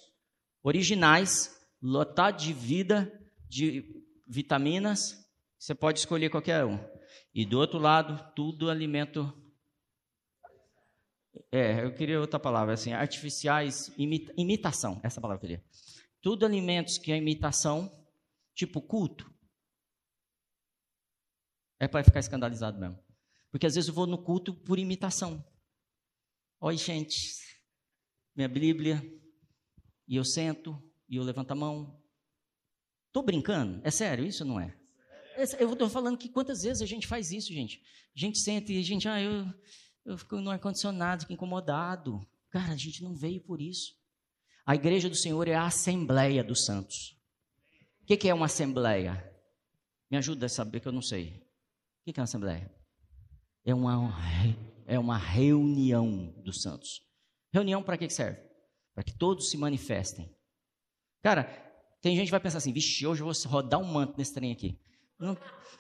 originais 0.62 1.53
lotado 1.84 2.38
de 2.38 2.54
vida, 2.54 3.12
de 3.50 4.02
vitaminas, 4.26 5.30
você 5.60 5.76
pode 5.76 6.00
escolher 6.00 6.30
qualquer 6.30 6.64
um. 6.64 6.80
E 7.36 7.46
do 7.46 7.60
outro 7.60 7.78
lado, 7.78 8.34
tudo 8.34 8.70
alimento. 8.70 9.32
É, 11.52 11.84
eu 11.84 11.94
queria 11.94 12.22
outra 12.22 12.40
palavra, 12.40 12.74
assim, 12.74 12.94
artificiais, 12.94 13.92
imita, 13.98 14.34
imitação, 14.38 15.02
essa 15.04 15.20
palavra 15.20 15.38
eu 15.38 15.42
queria. 15.42 15.66
Tudo 16.22 16.46
alimentos 16.46 16.98
que 16.98 17.12
é 17.12 17.18
imitação, 17.18 17.92
tipo 18.56 18.82
culto. 18.82 19.32
É 21.80 21.88
para 21.88 22.04
ficar 22.04 22.20
escandalizado 22.20 22.80
mesmo. 22.80 22.98
Porque 23.52 23.66
às 23.66 23.76
vezes 23.76 23.90
eu 23.90 23.94
vou 23.94 24.08
no 24.08 24.24
culto 24.24 24.54
por 24.54 24.80
imitação. 24.80 25.44
Oi, 26.62 26.78
gente, 26.78 27.18
minha 28.36 28.48
Bíblia, 28.48 29.02
e 30.08 30.16
eu 30.16 30.24
sento, 30.24 30.82
e 31.08 31.16
eu 31.16 31.24
levanto 31.24 31.52
a 31.52 31.56
mão. 31.56 32.02
Estou 33.08 33.24
brincando? 33.24 33.82
É 33.84 33.92
sério, 33.92 34.26
isso 34.26 34.44
não 34.44 34.60
é? 34.60 34.76
Eu 35.60 35.74
estou 35.74 35.90
falando 35.90 36.18
que 36.18 36.30
quantas 36.30 36.64
vezes 36.64 36.82
a 36.82 36.86
gente 36.86 37.08
faz 37.08 37.32
isso, 37.32 37.54
gente. 37.54 37.82
A 38.16 38.20
gente 38.20 38.40
sente 38.40 38.74
e 38.74 38.80
a 38.80 38.84
gente, 38.84 39.08
ah, 39.08 39.22
eu, 39.22 39.46
eu 40.06 40.18
fico 40.18 40.38
no 40.38 40.52
ar-condicionado, 40.52 41.22
fico 41.22 41.34
incomodado. 41.34 42.26
Cara, 42.50 42.74
a 42.74 42.78
gente 42.78 43.02
não 43.04 43.16
veio 43.16 43.42
por 43.42 43.62
isso. 43.62 43.96
A 44.66 44.76
igreja 44.76 45.10
do 45.10 45.16
Senhor 45.16 45.48
é 45.48 45.56
a 45.56 45.66
Assembleia 45.66 46.44
dos 46.44 46.66
Santos. 46.66 47.18
O 48.02 48.06
que, 48.06 48.18
que 48.18 48.30
é 48.30 48.34
uma 48.34 48.46
Assembleia? 48.46 49.32
Me 50.10 50.18
ajuda 50.18 50.46
a 50.46 50.50
saber 50.50 50.80
que 50.80 50.88
eu 50.88 50.92
não 50.92 51.02
sei. 51.02 51.44
O 52.02 52.06
que, 52.06 52.14
que 52.14 52.20
é 52.20 52.22
uma 52.22 52.26
Assembleia? 52.26 52.72
É 53.66 53.74
uma, 53.74 54.14
é 54.86 55.00
uma 55.00 55.18
reunião 55.18 56.34
dos 56.44 56.62
santos. 56.62 57.02
Reunião 57.52 57.82
para 57.82 57.98
que 57.98 58.10
serve? 58.10 58.40
Para 58.94 59.04
que 59.04 59.18
todos 59.18 59.50
se 59.50 59.58
manifestem. 59.58 60.30
Cara, 61.24 61.46
tem 62.02 62.18
gente 62.18 62.26
que 62.26 62.32
vai 62.32 62.40
pensar 62.42 62.58
assim, 62.58 62.74
vixe, 62.74 63.08
hoje 63.08 63.22
eu 63.22 63.26
vou 63.26 63.52
rodar 63.52 63.80
um 63.80 63.86
manto 63.86 64.16
nesse 64.18 64.34
trem 64.34 64.52
aqui. 64.52 64.78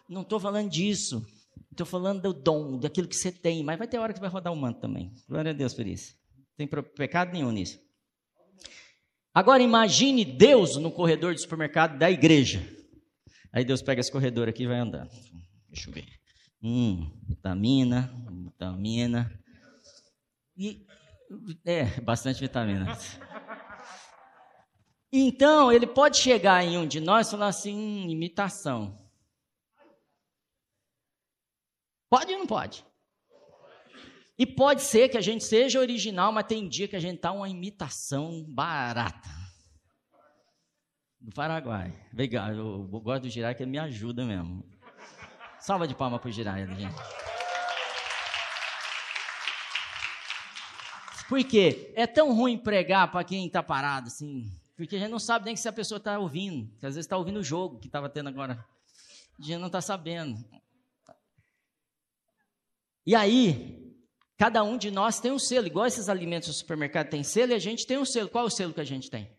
Não 0.09 0.21
estou 0.21 0.39
falando 0.39 0.69
disso. 0.69 1.23
Estou 1.69 1.85
falando 1.85 2.21
do 2.21 2.33
dom, 2.33 2.79
daquilo 2.79 3.07
que 3.07 3.15
você 3.15 3.31
tem. 3.31 3.61
Mas 3.61 3.77
vai 3.77 3.87
ter 3.87 3.97
hora 3.97 4.13
que 4.13 4.19
vai 4.21 4.29
rodar 4.29 4.53
um 4.53 4.55
manto 4.55 4.79
também. 4.79 5.11
Glória 5.27 5.51
a 5.51 5.53
Deus 5.53 5.73
por 5.73 5.85
isso. 5.85 6.15
Não 6.57 6.65
tem 6.65 6.67
pecado 6.95 7.33
nenhum 7.33 7.51
nisso. 7.51 7.79
Agora 9.33 9.61
imagine 9.61 10.23
Deus 10.23 10.77
no 10.77 10.91
corredor 10.91 11.33
do 11.33 11.41
supermercado 11.41 11.97
da 11.97 12.09
igreja. 12.09 12.65
Aí 13.51 13.65
Deus 13.65 13.81
pega 13.81 13.99
esse 13.99 14.11
corredor 14.11 14.47
aqui 14.47 14.63
e 14.63 14.67
vai 14.67 14.79
andando. 14.79 15.09
Deixa 15.67 15.89
eu 15.89 15.93
ver. 15.93 16.05
Hum, 16.61 17.11
vitamina, 17.27 18.13
vitamina. 18.45 19.43
E, 20.55 20.85
é, 21.65 21.99
bastante 21.99 22.39
vitamina. 22.39 22.97
Então, 25.15 25.71
ele 25.71 25.85
pode 25.85 26.17
chegar 26.17 26.63
em 26.65 26.75
um 26.75 26.87
de 26.87 26.99
nós 26.99 27.27
e 27.27 27.31
falar 27.31 27.49
assim: 27.49 27.75
hum, 27.75 28.09
imitação. 28.09 28.97
Pode 32.09 32.33
ou 32.33 32.39
não 32.39 32.47
pode? 32.47 32.83
E 34.35 34.47
pode 34.47 34.81
ser 34.81 35.09
que 35.09 35.17
a 35.17 35.21
gente 35.21 35.43
seja 35.43 35.79
original, 35.79 36.31
mas 36.31 36.47
tem 36.47 36.67
dia 36.67 36.87
que 36.87 36.95
a 36.95 36.99
gente 36.99 37.19
tá 37.19 37.31
uma 37.31 37.47
imitação 37.47 38.43
barata. 38.43 39.29
Do 41.21 41.31
Paraguai. 41.31 41.93
Eu, 42.17 42.89
eu 42.91 42.99
gosto 42.99 43.21
do 43.21 43.29
Girai 43.29 43.53
que 43.53 43.61
ele 43.61 43.69
me 43.69 43.77
ajuda 43.77 44.25
mesmo. 44.25 44.65
Salva 45.59 45.87
de 45.87 45.93
palma 45.93 46.17
pro 46.17 46.31
Girai, 46.31 46.65
gente. 46.65 46.95
Por 51.29 51.43
quê? 51.43 51.93
É 51.95 52.07
tão 52.07 52.35
ruim 52.35 52.57
pregar 52.57 53.11
para 53.11 53.23
quem 53.23 53.45
está 53.45 53.61
parado 53.61 54.07
assim. 54.07 54.51
Porque 54.75 54.95
a 54.95 54.99
gente 54.99 55.11
não 55.11 55.19
sabe 55.19 55.45
nem 55.45 55.55
se 55.55 55.67
a 55.67 55.73
pessoa 55.73 55.97
está 55.97 56.17
ouvindo. 56.17 56.67
Que 56.79 56.85
às 56.85 56.95
vezes 56.95 57.05
está 57.05 57.17
ouvindo 57.17 57.39
o 57.39 57.43
jogo 57.43 57.79
que 57.79 57.87
estava 57.87 58.09
tendo 58.09 58.29
agora. 58.29 58.65
A 59.39 59.41
gente 59.41 59.59
não 59.59 59.67
está 59.67 59.81
sabendo. 59.81 60.43
E 63.05 63.15
aí, 63.15 63.95
cada 64.37 64.63
um 64.63 64.77
de 64.77 64.89
nós 64.89 65.19
tem 65.19 65.31
um 65.31 65.39
selo. 65.39 65.67
Igual 65.67 65.85
esses 65.85 66.09
alimentos 66.09 66.49
do 66.49 66.53
supermercado 66.53 67.09
tem 67.09 67.23
selo 67.23 67.51
e 67.51 67.55
a 67.55 67.59
gente 67.59 67.85
tem 67.85 67.97
um 67.97 68.05
selo. 68.05 68.29
Qual 68.29 68.45
é 68.45 68.47
o 68.47 68.51
selo 68.51 68.73
que 68.73 68.81
a 68.81 68.85
gente 68.85 69.09
tem? 69.09 69.29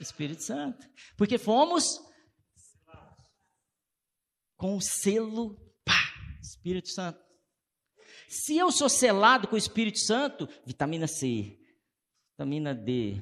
Espírito 0.00 0.42
Santo. 0.42 0.88
Porque 1.16 1.38
fomos 1.38 2.00
com 4.56 4.76
o 4.76 4.80
selo, 4.80 5.56
pá, 5.84 6.14
Espírito 6.40 6.88
Santo. 6.88 7.20
Se 8.28 8.56
eu 8.56 8.70
sou 8.72 8.88
selado 8.88 9.46
com 9.48 9.54
o 9.54 9.58
Espírito 9.58 9.98
Santo, 9.98 10.48
vitamina 10.64 11.06
C, 11.06 11.58
vitamina 12.30 12.74
D, 12.74 13.20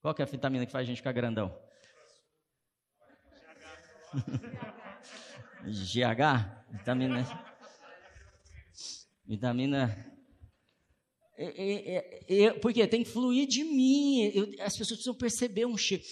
qual 0.00 0.14
que 0.14 0.22
é 0.22 0.24
a 0.24 0.28
vitamina 0.28 0.64
que 0.64 0.72
faz 0.72 0.84
a 0.84 0.86
gente 0.86 0.98
ficar 0.98 1.12
grandão? 1.12 1.56
GH? 5.64 6.58
Vitamina. 6.70 7.44
Vitamina. 9.26 10.18
É, 11.36 11.44
é, 11.46 11.96
é, 11.96 12.42
é, 12.44 12.52
porque 12.54 12.86
tem 12.86 13.04
que 13.04 13.10
fluir 13.10 13.46
de 13.46 13.64
mim. 13.64 14.22
Eu, 14.34 14.44
as 14.60 14.76
pessoas 14.76 14.98
precisam 14.98 15.14
perceber 15.14 15.66
um 15.66 15.76
cheiro. 15.76 16.02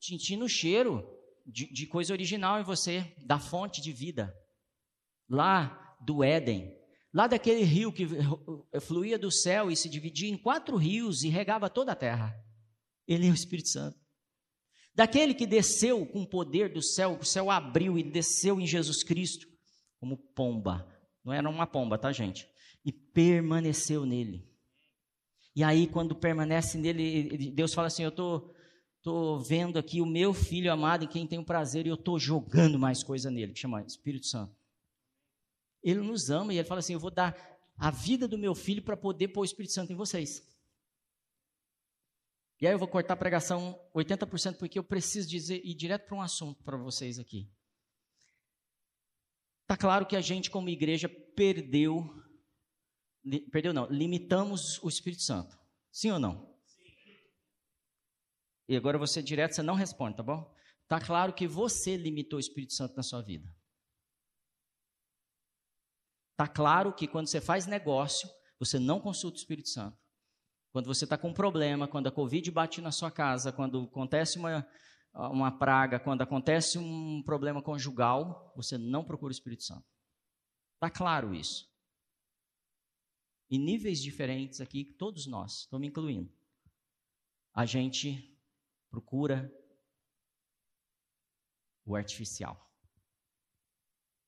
Sentindo 0.00 0.44
o 0.44 0.48
cheiro 0.48 1.06
de, 1.46 1.72
de 1.72 1.86
coisa 1.86 2.12
original 2.12 2.60
em 2.60 2.64
você, 2.64 3.14
da 3.26 3.38
fonte 3.38 3.80
de 3.80 3.92
vida. 3.92 4.34
Lá 5.28 5.96
do 6.00 6.22
Éden. 6.22 6.76
Lá 7.12 7.26
daquele 7.26 7.62
rio 7.62 7.92
que 7.92 8.06
fluía 8.80 9.18
do 9.18 9.30
céu 9.30 9.70
e 9.70 9.76
se 9.76 9.88
dividia 9.88 10.30
em 10.30 10.36
quatro 10.36 10.76
rios 10.76 11.22
e 11.22 11.28
regava 11.28 11.68
toda 11.68 11.92
a 11.92 11.96
terra. 11.96 12.34
Ele 13.12 13.28
é 13.28 13.30
o 13.30 13.34
Espírito 13.34 13.68
Santo. 13.68 13.98
Daquele 14.94 15.34
que 15.34 15.46
desceu 15.46 16.04
com 16.06 16.22
o 16.22 16.26
poder 16.26 16.72
do 16.72 16.82
céu, 16.82 17.18
o 17.20 17.24
céu 17.24 17.50
abriu 17.50 17.98
e 17.98 18.02
desceu 18.02 18.60
em 18.60 18.66
Jesus 18.66 19.02
Cristo 19.02 19.46
como 19.98 20.16
pomba. 20.16 20.86
Não 21.24 21.32
era 21.32 21.48
uma 21.48 21.66
pomba, 21.66 21.96
tá, 21.96 22.12
gente? 22.12 22.48
E 22.84 22.92
permaneceu 22.92 24.04
nele. 24.04 24.46
E 25.54 25.62
aí, 25.62 25.86
quando 25.86 26.14
permanece 26.14 26.76
nele, 26.78 27.50
Deus 27.52 27.72
fala 27.72 27.86
assim: 27.86 28.02
Eu 28.02 28.10
tô, 28.10 28.52
tô 29.02 29.38
vendo 29.38 29.78
aqui 29.78 30.00
o 30.00 30.06
meu 30.06 30.34
filho 30.34 30.72
amado 30.72 31.04
em 31.04 31.08
quem 31.08 31.26
tenho 31.26 31.44
prazer, 31.44 31.86
e 31.86 31.90
eu 31.90 31.94
estou 31.94 32.18
jogando 32.18 32.78
mais 32.78 33.02
coisa 33.02 33.30
nele, 33.30 33.52
que 33.52 33.60
chama 33.60 33.82
Espírito 33.82 34.26
Santo. 34.26 34.54
Ele 35.82 36.00
nos 36.00 36.30
ama 36.30 36.52
e 36.52 36.58
ele 36.58 36.68
fala 36.68 36.80
assim: 36.80 36.94
Eu 36.94 37.00
vou 37.00 37.10
dar 37.10 37.36
a 37.76 37.90
vida 37.90 38.28
do 38.28 38.38
meu 38.38 38.54
filho 38.54 38.82
para 38.82 38.96
poder 38.96 39.28
pôr 39.28 39.42
o 39.42 39.44
Espírito 39.44 39.72
Santo 39.72 39.92
em 39.92 39.96
vocês. 39.96 40.51
E 42.62 42.66
aí 42.68 42.72
eu 42.72 42.78
vou 42.78 42.86
cortar 42.86 43.14
a 43.14 43.16
pregação 43.16 43.76
80% 43.92 44.56
porque 44.56 44.78
eu 44.78 44.84
preciso 44.84 45.28
dizer 45.28 45.60
ir 45.64 45.74
direto 45.74 46.06
para 46.06 46.16
um 46.16 46.22
assunto 46.22 46.62
para 46.62 46.76
vocês 46.76 47.18
aqui. 47.18 47.52
Tá 49.66 49.76
claro 49.76 50.06
que 50.06 50.14
a 50.14 50.20
gente 50.20 50.48
como 50.48 50.68
igreja 50.68 51.08
perdeu 51.34 52.08
perdeu 53.50 53.72
não, 53.72 53.86
limitamos 53.90 54.80
o 54.80 54.88
Espírito 54.88 55.22
Santo. 55.22 55.58
Sim 55.90 56.12
ou 56.12 56.20
não? 56.20 56.56
Sim. 56.64 56.84
E 58.68 58.76
agora 58.76 58.96
você 58.96 59.20
direto, 59.20 59.56
você 59.56 59.62
não 59.62 59.74
responde, 59.74 60.18
tá 60.18 60.22
bom? 60.22 60.54
Tá 60.86 61.00
claro 61.00 61.34
que 61.34 61.48
você 61.48 61.96
limitou 61.96 62.36
o 62.36 62.40
Espírito 62.40 62.74
Santo 62.74 62.94
na 62.94 63.02
sua 63.02 63.22
vida. 63.22 63.52
Tá 66.36 66.46
claro 66.46 66.94
que 66.94 67.08
quando 67.08 67.26
você 67.26 67.40
faz 67.40 67.66
negócio, 67.66 68.28
você 68.56 68.78
não 68.78 69.00
consulta 69.00 69.36
o 69.36 69.40
Espírito 69.40 69.68
Santo. 69.68 70.01
Quando 70.72 70.86
você 70.86 71.04
está 71.04 71.18
com 71.18 71.28
um 71.28 71.34
problema, 71.34 71.86
quando 71.86 72.06
a 72.06 72.12
Covid 72.12 72.50
bate 72.50 72.80
na 72.80 72.90
sua 72.90 73.10
casa, 73.10 73.52
quando 73.52 73.84
acontece 73.84 74.38
uma, 74.38 74.66
uma 75.12 75.58
praga, 75.58 76.00
quando 76.00 76.22
acontece 76.22 76.78
um 76.78 77.22
problema 77.22 77.62
conjugal, 77.62 78.52
você 78.56 78.78
não 78.78 79.04
procura 79.04 79.30
o 79.30 79.36
Espírito 79.36 79.64
Santo. 79.64 79.84
Está 80.74 80.90
claro 80.90 81.34
isso. 81.34 81.70
Em 83.50 83.58
níveis 83.58 84.00
diferentes 84.00 84.62
aqui, 84.62 84.82
todos 84.82 85.26
nós, 85.26 85.60
estou 85.60 85.78
me 85.78 85.88
incluindo, 85.88 86.32
a 87.52 87.66
gente 87.66 88.34
procura 88.90 89.52
o 91.84 91.94
artificial. 91.94 92.58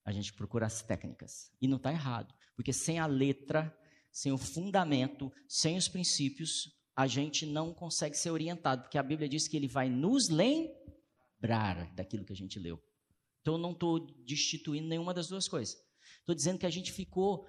A 0.05 0.13
gente 0.13 0.33
procura 0.35 0.67
as 0.67 0.83
técnicas. 0.83 1.51
E 1.61 1.67
não 1.67 1.79
está 1.79 1.91
errado, 1.91 2.35
porque 2.55 2.73
sem 2.73 2.99
a 2.99 3.07
letra, 3.07 3.75
sem 4.15 4.31
o 4.31 4.39
fundamento, 4.39 5.31
sem 5.49 5.77
os 5.77 5.89
princípios, 5.89 6.73
a 6.97 7.09
gente 7.09 7.45
não 7.45 7.75
consegue 7.75 8.17
ser 8.17 8.31
orientado, 8.31 8.83
porque 8.83 8.97
a 8.97 9.03
Bíblia 9.03 9.29
diz 9.29 9.49
que 9.49 9.57
ele 9.57 9.67
vai 9.67 9.91
nos 9.91 10.29
lembrar 10.29 11.93
daquilo 11.97 12.25
que 12.25 12.33
a 12.33 12.37
gente 12.37 12.57
leu. 12.61 12.81
Então 13.43 13.55
eu 13.55 13.59
não 13.59 13.73
estou 13.73 13.99
destituindo 14.25 14.87
nenhuma 14.87 15.13
das 15.13 15.27
duas 15.27 15.49
coisas. 15.49 15.77
Estou 16.21 16.33
dizendo 16.33 16.61
que 16.61 16.65
a 16.65 16.71
gente 16.71 16.93
ficou 16.93 17.45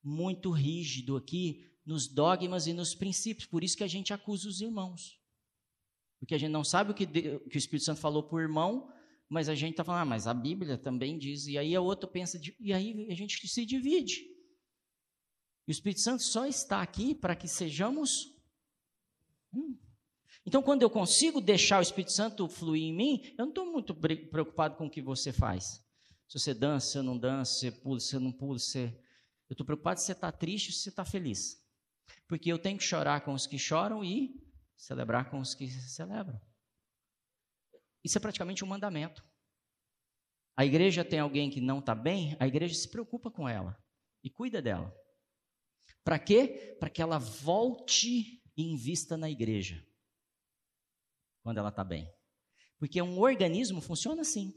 muito 0.00 0.52
rígido 0.52 1.16
aqui 1.16 1.66
nos 1.84 2.06
dogmas 2.06 2.68
e 2.68 2.72
nos 2.72 2.94
princípios, 2.94 3.48
por 3.48 3.64
isso 3.64 3.76
que 3.76 3.84
a 3.84 3.88
gente 3.88 4.12
acusa 4.12 4.48
os 4.48 4.60
irmãos. 4.60 5.20
Porque 6.20 6.36
a 6.36 6.38
gente 6.38 6.52
não 6.52 6.62
sabe 6.62 6.92
o 6.92 6.94
que, 6.94 7.04
que 7.04 7.56
o 7.56 7.58
Espírito 7.58 7.84
Santo 7.84 8.00
falou 8.00 8.22
para 8.22 8.36
o 8.36 8.40
irmão, 8.40 8.88
mas 9.28 9.48
a 9.48 9.56
gente 9.56 9.72
está 9.72 9.82
falando, 9.82 10.02
ah, 10.02 10.04
mas 10.04 10.28
a 10.28 10.34
Bíblia 10.34 10.78
também 10.78 11.18
diz, 11.18 11.48
e 11.48 11.58
aí 11.58 11.74
a 11.74 11.80
outra 11.80 12.08
pensa, 12.08 12.40
e 12.60 12.72
aí 12.72 13.08
a 13.10 13.14
gente 13.14 13.48
se 13.48 13.66
divide. 13.66 14.35
E 15.66 15.70
o 15.70 15.72
Espírito 15.72 16.00
Santo 16.00 16.22
só 16.22 16.46
está 16.46 16.80
aqui 16.80 17.14
para 17.14 17.34
que 17.34 17.48
sejamos. 17.48 18.32
Hum. 19.52 19.76
Então, 20.44 20.62
quando 20.62 20.82
eu 20.82 20.90
consigo 20.90 21.40
deixar 21.40 21.80
o 21.80 21.82
Espírito 21.82 22.12
Santo 22.12 22.48
fluir 22.48 22.84
em 22.84 22.94
mim, 22.94 23.34
eu 23.36 23.46
não 23.46 23.48
estou 23.48 23.66
muito 23.66 23.94
preocupado 23.94 24.76
com 24.76 24.86
o 24.86 24.90
que 24.90 25.02
você 25.02 25.32
faz. 25.32 25.84
Se 26.28 26.38
você 26.38 26.54
dança, 26.54 26.92
se 26.92 27.02
não 27.02 27.18
dança, 27.18 27.52
se 27.52 27.70
você 27.70 27.72
pula, 27.72 28.00
se 28.00 28.18
não 28.18 28.32
pula, 28.32 28.58
se. 28.58 28.78
Eu 29.48 29.54
estou 29.54 29.66
preocupado 29.66 29.98
se 29.98 30.06
você 30.06 30.12
está 30.12 30.30
triste 30.30 30.72
se 30.72 30.82
você 30.82 30.88
está 30.88 31.04
feliz. 31.04 31.64
Porque 32.28 32.50
eu 32.50 32.58
tenho 32.58 32.78
que 32.78 32.84
chorar 32.84 33.22
com 33.22 33.32
os 33.32 33.46
que 33.46 33.58
choram 33.58 34.04
e 34.04 34.40
celebrar 34.76 35.30
com 35.30 35.40
os 35.40 35.54
que 35.54 35.68
celebram. 35.68 36.40
Isso 38.04 38.18
é 38.18 38.20
praticamente 38.20 38.64
um 38.64 38.68
mandamento. 38.68 39.24
A 40.56 40.64
igreja 40.64 41.04
tem 41.04 41.18
alguém 41.18 41.50
que 41.50 41.60
não 41.60 41.80
está 41.80 41.94
bem, 41.94 42.36
a 42.40 42.46
igreja 42.46 42.74
se 42.74 42.88
preocupa 42.88 43.30
com 43.30 43.48
ela 43.48 43.76
e 44.22 44.30
cuida 44.30 44.62
dela. 44.62 44.94
Para 46.06 46.20
quê? 46.20 46.76
Para 46.78 46.88
que 46.88 47.02
ela 47.02 47.18
volte 47.18 48.40
e 48.56 48.62
invista 48.62 49.16
na 49.16 49.28
igreja 49.28 49.84
quando 51.42 51.58
ela 51.58 51.70
está 51.70 51.82
bem. 51.82 52.08
Porque 52.78 53.02
um 53.02 53.18
organismo 53.18 53.80
funciona 53.80 54.22
assim. 54.22 54.54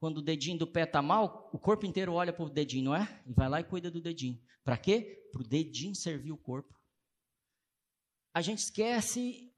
Quando 0.00 0.18
o 0.18 0.22
dedinho 0.22 0.56
do 0.56 0.66
pé 0.66 0.84
está 0.84 1.02
mal, 1.02 1.50
o 1.52 1.58
corpo 1.58 1.84
inteiro 1.84 2.14
olha 2.14 2.32
para 2.32 2.46
o 2.46 2.48
dedinho, 2.48 2.84
não 2.84 2.94
é? 2.94 3.22
E 3.26 3.34
vai 3.34 3.46
lá 3.46 3.60
e 3.60 3.64
cuida 3.64 3.90
do 3.90 4.00
dedinho. 4.00 4.42
Para 4.64 4.78
quê? 4.78 5.28
Para 5.30 5.42
o 5.42 5.46
dedinho 5.46 5.94
servir 5.94 6.32
o 6.32 6.38
corpo. 6.38 6.74
A 8.32 8.40
gente 8.40 8.60
esquece 8.60 9.54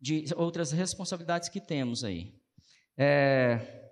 de 0.00 0.24
outras 0.34 0.72
responsabilidades 0.72 1.48
que 1.48 1.60
temos 1.60 2.02
aí. 2.02 2.36
É, 2.96 3.88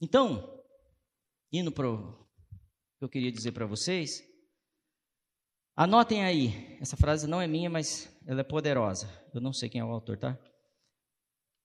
então, 0.00 0.64
indo 1.50 1.72
para 1.72 1.90
o 1.90 2.24
que 2.98 3.04
eu 3.04 3.08
queria 3.08 3.32
dizer 3.32 3.50
para 3.50 3.66
vocês, 3.66 4.22
anotem 5.76 6.24
aí, 6.24 6.78
essa 6.80 6.96
frase 6.96 7.26
não 7.26 7.40
é 7.40 7.46
minha, 7.46 7.70
mas 7.70 8.10
ela 8.26 8.40
é 8.40 8.44
poderosa. 8.44 9.06
Eu 9.32 9.40
não 9.40 9.52
sei 9.52 9.68
quem 9.68 9.80
é 9.80 9.84
o 9.84 9.90
autor, 9.90 10.18
tá? 10.18 10.38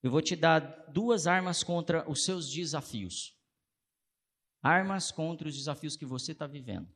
Eu 0.04 0.12
vou 0.12 0.21
te 0.21 0.36
dar 0.36 0.60
duas 0.91 1.28
armas 1.28 1.63
contra 1.63 2.10
os 2.10 2.26
seus 2.26 2.52
desafios. 2.52 3.36
Armas 4.62 5.12
contra 5.12 5.47
os 5.47 5.56
desafios 5.56 5.95
que 5.95 6.06
você 6.06 6.34
está 6.34 6.45
vivendo. 6.45 6.88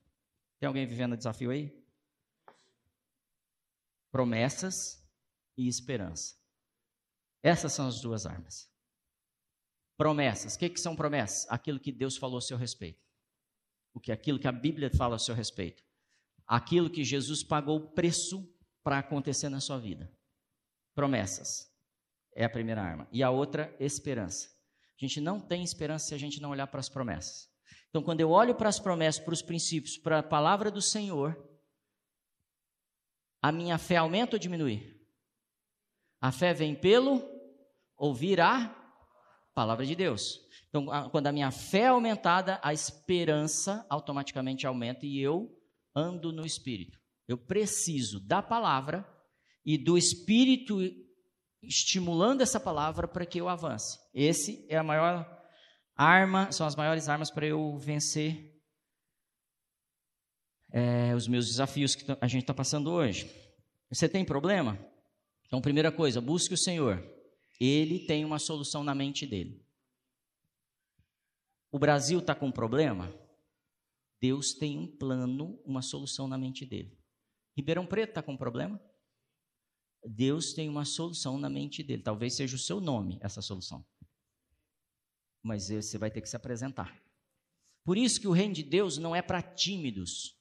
Tem 0.60 0.67
alguém 0.67 0.86
vivendo 0.86 1.17
desafio 1.17 1.51
aí? 1.51 1.84
Promessas 4.12 5.04
e 5.58 5.67
esperança. 5.67 6.36
Essas 7.43 7.73
são 7.73 7.88
as 7.88 8.01
duas 8.01 8.25
armas. 8.25 8.71
Promessas. 9.97 10.56
O 10.56 10.60
que, 10.60 10.69
que 10.69 10.80
são 10.80 10.95
promessas? 10.95 11.49
Aquilo 11.49 11.80
que 11.80 11.91
Deus 11.91 12.17
falou 12.17 12.39
a 12.39 12.41
seu 12.41 12.58
respeito. 12.58 13.04
O 13.93 13.99
que 13.99 14.12
aquilo 14.12 14.39
que 14.39 14.47
a 14.47 14.51
Bíblia 14.51 14.89
fala 14.89 15.15
a 15.15 15.19
seu 15.19 15.36
respeito. 15.36 15.85
Aquilo 16.47 16.89
que 16.89 17.03
Jesus 17.03 17.43
pagou 17.43 17.77
o 17.77 17.91
preço 17.91 18.47
para 18.84 18.99
acontecer 18.99 19.49
na 19.49 19.60
sua 19.60 19.79
vida. 19.79 20.12
Promessas. 20.93 21.71
É 22.36 22.45
a 22.45 22.49
primeira 22.49 22.81
arma. 22.81 23.08
E 23.12 23.23
a 23.23 23.31
outra, 23.31 23.75
esperança. 23.79 24.49
A 24.89 25.05
gente 25.05 25.19
não 25.19 25.39
tem 25.39 25.63
esperança 25.63 26.08
se 26.08 26.13
a 26.13 26.17
gente 26.17 26.41
não 26.41 26.51
olhar 26.51 26.67
para 26.67 26.79
as 26.79 26.89
promessas. 26.89 27.49
Então, 27.89 28.03
quando 28.03 28.21
eu 28.21 28.29
olho 28.29 28.55
para 28.55 28.69
as 28.69 28.79
promessas, 28.79 29.23
para 29.23 29.34
os 29.34 29.41
princípios, 29.41 29.97
para 29.97 30.19
a 30.19 30.23
palavra 30.23 30.69
do 30.69 30.81
Senhor, 30.81 31.38
a 33.41 33.51
minha 33.51 33.77
fé 33.77 33.97
aumenta 33.97 34.36
ou 34.36 34.39
diminui? 34.39 35.01
A 36.19 36.31
fé 36.31 36.53
vem 36.53 36.75
pelo 36.75 37.23
ouvir 37.97 38.41
a 38.41 38.69
palavra 39.53 39.86
de 39.86 39.95
Deus. 39.95 40.41
Então, 40.67 40.88
quando 41.10 41.27
a 41.27 41.31
minha 41.31 41.51
fé 41.51 41.81
é 41.81 41.88
aumentada, 41.88 42.60
a 42.62 42.73
esperança 42.73 43.86
automaticamente 43.89 44.67
aumenta 44.67 45.05
e 45.05 45.19
eu 45.19 45.54
ando 45.95 46.31
no 46.31 46.45
Espírito. 46.45 46.99
Eu 47.27 47.38
preciso 47.38 48.19
da 48.19 48.41
palavra 48.41 49.08
e 49.65 49.77
do 49.77 49.97
Espírito 49.97 50.79
estimulando 51.63 52.41
essa 52.41 52.60
palavra 52.60 53.08
para 53.08 53.25
que 53.25 53.39
eu 53.39 53.49
avance. 53.49 53.97
Esse 54.13 54.65
é 54.69 54.77
a 54.77 54.84
maior 54.84 55.25
arma, 55.95 56.51
são 56.51 56.67
as 56.67 56.75
maiores 56.75 57.10
armas 57.10 57.31
para 57.31 57.47
eu 57.47 57.77
vencer 57.77 58.53
é, 60.71 61.15
os 61.15 61.27
meus 61.27 61.47
desafios 61.47 61.95
que 61.95 62.05
a 62.19 62.27
gente 62.27 62.41
está 62.41 62.53
passando 62.53 62.91
hoje. 62.91 63.31
Você 63.89 64.10
tem 64.10 64.25
problema? 64.25 64.77
Então, 65.47 65.62
primeira 65.62 65.91
coisa, 65.91 66.19
busque 66.19 66.53
o 66.53 66.58
Senhor. 66.58 67.01
Ele 67.60 67.99
tem 67.99 68.25
uma 68.25 68.39
solução 68.39 68.84
na 68.84 68.93
mente 68.93 69.25
dele. 69.25 69.63
O 71.71 71.79
Brasil 71.79 72.19
está 72.19 72.36
com 72.36 72.47
um 72.47 72.51
problema? 72.51 73.13
Deus 74.21 74.54
tem 74.54 74.78
um 74.78 74.88
plano, 74.88 75.62
uma 75.65 75.82
solução 75.82 76.28
na 76.28 76.38
mente 76.38 76.65
dele. 76.65 76.97
Ribeirão 77.56 77.86
Preto 77.86 78.10
está 78.10 78.23
com 78.23 78.36
problema? 78.36 78.82
Deus 80.04 80.54
tem 80.54 80.69
uma 80.69 80.86
solução 80.86 81.38
na 81.38 81.49
mente 81.49 81.82
dele. 81.82 82.04
Talvez 82.04 82.36
seja 82.36 82.56
o 82.56 82.60
seu 82.60 82.80
nome 82.80 83.17
essa 83.21 83.41
solução. 83.41 83.86
Mas 85.41 85.69
você 85.69 85.97
vai 85.97 86.12
ter 86.12 86.21
que 86.21 86.30
se 86.30 86.36
apresentar. 86.36 87.01
Por 87.84 87.97
isso 87.97 88.19
que 88.19 88.28
o 88.28 88.32
reino 88.32 88.54
de 88.54 88.63
Deus 88.63 88.97
não 88.97 89.15
é 89.15 89.21
para 89.21 89.41
tímidos. 89.41 90.36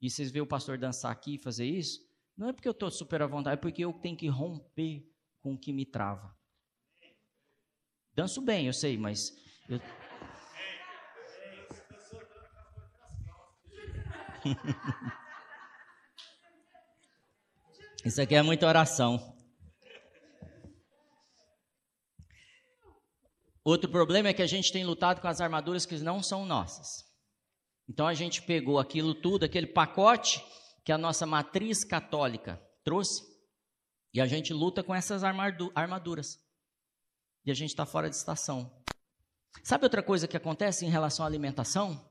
E 0.00 0.08
vocês 0.08 0.30
vê 0.30 0.40
o 0.40 0.46
pastor 0.46 0.78
dançar 0.78 1.10
aqui 1.10 1.34
e 1.34 1.38
fazer 1.38 1.66
isso? 1.66 2.06
Não 2.36 2.48
é 2.48 2.52
porque 2.52 2.68
eu 2.68 2.72
estou 2.72 2.90
super 2.90 3.20
à 3.20 3.26
vontade, 3.26 3.54
é 3.54 3.60
porque 3.60 3.84
eu 3.84 3.92
tenho 3.92 4.16
que 4.16 4.28
romper 4.28 5.12
com 5.40 5.54
o 5.54 5.58
que 5.58 5.72
me 5.72 5.84
trava. 5.84 6.36
Danço 8.14 8.40
bem, 8.40 8.66
eu 8.66 8.72
sei, 8.72 8.96
mas. 8.96 9.36
Eu... 9.68 9.80
Isso 18.04 18.22
aqui 18.22 18.34
é 18.34 18.42
muita 18.42 18.66
oração. 18.66 19.36
Outro 23.64 23.90
problema 23.90 24.28
é 24.28 24.32
que 24.32 24.42
a 24.42 24.46
gente 24.46 24.72
tem 24.72 24.84
lutado 24.84 25.20
com 25.20 25.28
as 25.28 25.40
armaduras 25.40 25.84
que 25.84 25.98
não 25.98 26.22
são 26.22 26.46
nossas. 26.46 27.04
Então 27.88 28.06
a 28.06 28.14
gente 28.14 28.42
pegou 28.42 28.78
aquilo 28.78 29.14
tudo, 29.14 29.44
aquele 29.44 29.66
pacote 29.66 30.42
que 30.84 30.92
a 30.92 30.96
nossa 30.96 31.26
matriz 31.26 31.84
católica 31.84 32.62
trouxe, 32.82 33.22
e 34.14 34.20
a 34.20 34.26
gente 34.26 34.54
luta 34.54 34.82
com 34.82 34.94
essas 34.94 35.22
armaduras. 35.22 36.38
E 37.44 37.50
a 37.50 37.54
gente 37.54 37.70
está 37.70 37.84
fora 37.84 38.08
de 38.08 38.16
estação. 38.16 38.72
Sabe 39.62 39.84
outra 39.84 40.02
coisa 40.02 40.26
que 40.26 40.36
acontece 40.36 40.86
em 40.86 40.90
relação 40.90 41.24
à 41.24 41.28
alimentação? 41.28 42.07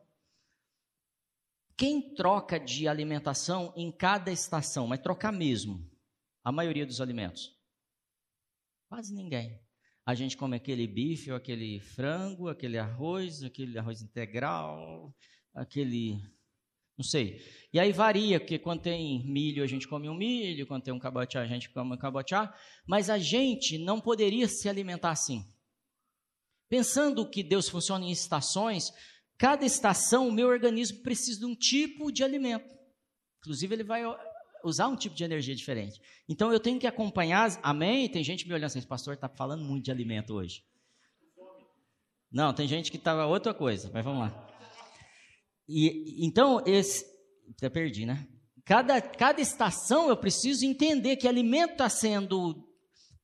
Quem 1.77 2.15
troca 2.15 2.59
de 2.59 2.87
alimentação 2.87 3.71
em 3.75 3.91
cada 3.91 4.31
estação, 4.31 4.87
mas 4.87 4.99
trocar 4.99 5.31
mesmo, 5.31 5.87
a 6.43 6.51
maioria 6.51 6.85
dos 6.85 6.99
alimentos? 6.99 7.55
Quase 8.89 9.13
ninguém. 9.13 9.61
A 10.03 10.15
gente 10.15 10.35
come 10.35 10.55
aquele 10.55 10.87
bife, 10.87 11.29
ou 11.29 11.37
aquele 11.37 11.79
frango, 11.79 12.49
aquele 12.49 12.79
arroz, 12.79 13.43
aquele 13.43 13.77
arroz 13.77 14.01
integral, 14.01 15.13
aquele 15.53 16.19
não 16.97 17.03
sei. 17.03 17.39
E 17.71 17.79
aí 17.79 17.91
varia, 17.91 18.39
porque 18.39 18.57
quando 18.57 18.81
tem 18.81 19.23
milho 19.23 19.63
a 19.63 19.67
gente 19.67 19.87
come 19.87 20.09
um 20.09 20.17
milho, 20.17 20.65
quando 20.65 20.83
tem 20.83 20.93
um 20.93 20.99
cabotiá 20.99 21.41
a 21.41 21.47
gente 21.47 21.69
come 21.69 21.93
um 21.93 21.97
cabotiá, 21.97 22.51
mas 22.87 23.07
a 23.07 23.19
gente 23.19 23.77
não 23.77 24.01
poderia 24.01 24.47
se 24.47 24.67
alimentar 24.67 25.11
assim. 25.11 25.45
Pensando 26.67 27.29
que 27.29 27.43
Deus 27.43 27.69
funciona 27.69 28.03
em 28.03 28.11
estações, 28.11 28.91
cada 29.37 29.65
estação 29.65 30.27
o 30.27 30.31
meu 30.31 30.47
organismo 30.47 31.01
precisa 31.03 31.39
de 31.39 31.45
um 31.45 31.55
tipo 31.55 32.11
de 32.11 32.23
alimento. 32.23 32.67
Inclusive 33.39 33.75
ele 33.75 33.83
vai 33.83 34.03
usar 34.63 34.87
um 34.87 34.95
tipo 34.95 35.15
de 35.15 35.23
energia 35.23 35.55
diferente. 35.55 36.01
Então 36.27 36.51
eu 36.51 36.59
tenho 36.59 36.79
que 36.79 36.87
acompanhar, 36.87 37.57
amém? 37.63 38.09
Tem 38.09 38.23
gente 38.23 38.47
me 38.47 38.53
olhando 38.53 38.65
assim, 38.65 38.81
pastor 38.81 39.13
está 39.13 39.29
falando 39.29 39.63
muito 39.63 39.85
de 39.85 39.91
alimento 39.91 40.33
hoje. 40.33 40.63
Não, 42.31 42.53
tem 42.53 42.67
gente 42.67 42.91
que 42.91 42.97
estava 42.97 43.25
outra 43.25 43.53
coisa, 43.53 43.89
mas 43.93 44.03
vamos 44.03 44.21
lá. 44.21 44.47
E, 45.67 46.25
então, 46.25 46.61
esse. 46.65 47.05
Até 47.51 47.69
perdi, 47.69 48.05
né? 48.05 48.27
Cada, 48.65 49.01
cada 49.01 49.39
estação 49.39 50.09
eu 50.09 50.17
preciso 50.17 50.65
entender 50.65 51.15
que 51.15 51.27
alimento 51.27 51.73
está 51.73 51.89
sendo 51.89 52.66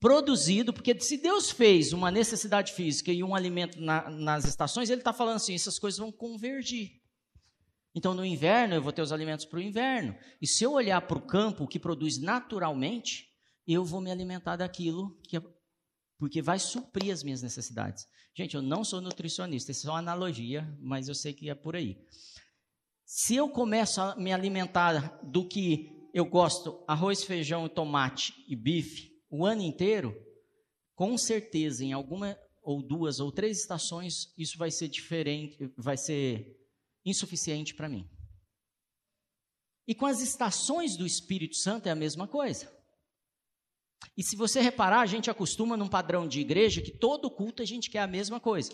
produzido, 0.04 0.70
porque 0.70 1.00
se 1.00 1.16
Deus 1.16 1.50
fez 1.50 1.94
uma 1.94 2.10
necessidade 2.10 2.74
física 2.74 3.10
e 3.10 3.24
um 3.24 3.34
alimento 3.34 3.80
na, 3.80 4.10
nas 4.10 4.44
estações, 4.44 4.90
Ele 4.90 5.00
está 5.00 5.14
falando 5.14 5.36
assim: 5.36 5.54
essas 5.54 5.78
coisas 5.78 5.98
vão 5.98 6.12
convergir. 6.12 7.00
Então, 7.94 8.12
no 8.12 8.22
inverno, 8.22 8.74
eu 8.74 8.82
vou 8.82 8.92
ter 8.92 9.00
os 9.00 9.12
alimentos 9.12 9.46
para 9.46 9.58
o 9.58 9.62
inverno. 9.62 10.14
E 10.42 10.46
se 10.46 10.62
eu 10.62 10.72
olhar 10.72 11.00
para 11.00 11.16
o 11.16 11.26
campo, 11.26 11.66
que 11.66 11.78
produz 11.78 12.20
naturalmente, 12.20 13.30
eu 13.66 13.82
vou 13.82 13.98
me 13.98 14.10
alimentar 14.10 14.56
daquilo 14.56 15.18
que, 15.22 15.40
porque 16.18 16.42
vai 16.42 16.58
suprir 16.58 17.10
as 17.10 17.22
minhas 17.22 17.40
necessidades. 17.40 18.04
Gente, 18.36 18.56
eu 18.56 18.60
não 18.60 18.84
sou 18.84 19.00
nutricionista, 19.00 19.70
isso 19.70 19.88
é 19.88 19.90
uma 19.90 20.00
analogia, 20.00 20.68
mas 20.82 21.08
eu 21.08 21.14
sei 21.14 21.32
que 21.32 21.48
é 21.48 21.54
por 21.54 21.76
aí. 21.76 21.96
Se 23.06 23.36
eu 23.36 23.48
começo 23.48 24.02
a 24.02 24.14
me 24.16 24.34
alimentar 24.34 25.18
do 25.22 25.48
que 25.48 25.88
eu 26.12 26.26
gosto, 26.26 26.84
arroz, 26.86 27.24
feijão, 27.24 27.66
tomate 27.70 28.34
e 28.46 28.54
bife, 28.54 29.13
o 29.36 29.44
ano 29.44 29.62
inteiro, 29.62 30.14
com 30.94 31.18
certeza, 31.18 31.84
em 31.84 31.92
alguma 31.92 32.38
ou 32.62 32.80
duas 32.80 33.18
ou 33.18 33.32
três 33.32 33.58
estações, 33.58 34.32
isso 34.38 34.56
vai 34.56 34.70
ser 34.70 34.86
diferente, 34.86 35.58
vai 35.76 35.96
ser 35.96 36.56
insuficiente 37.04 37.74
para 37.74 37.88
mim. 37.88 38.08
E 39.88 39.94
com 39.94 40.06
as 40.06 40.20
estações 40.20 40.96
do 40.96 41.04
Espírito 41.04 41.56
Santo 41.56 41.88
é 41.88 41.90
a 41.90 41.96
mesma 41.96 42.28
coisa. 42.28 42.72
E 44.16 44.22
se 44.22 44.36
você 44.36 44.60
reparar, 44.60 45.00
a 45.00 45.06
gente 45.06 45.28
acostuma 45.28 45.76
num 45.76 45.88
padrão 45.88 46.28
de 46.28 46.40
igreja 46.40 46.80
que 46.80 46.92
todo 46.92 47.28
culto 47.28 47.60
a 47.60 47.66
gente 47.66 47.90
quer 47.90 48.00
a 48.00 48.06
mesma 48.06 48.38
coisa. 48.38 48.72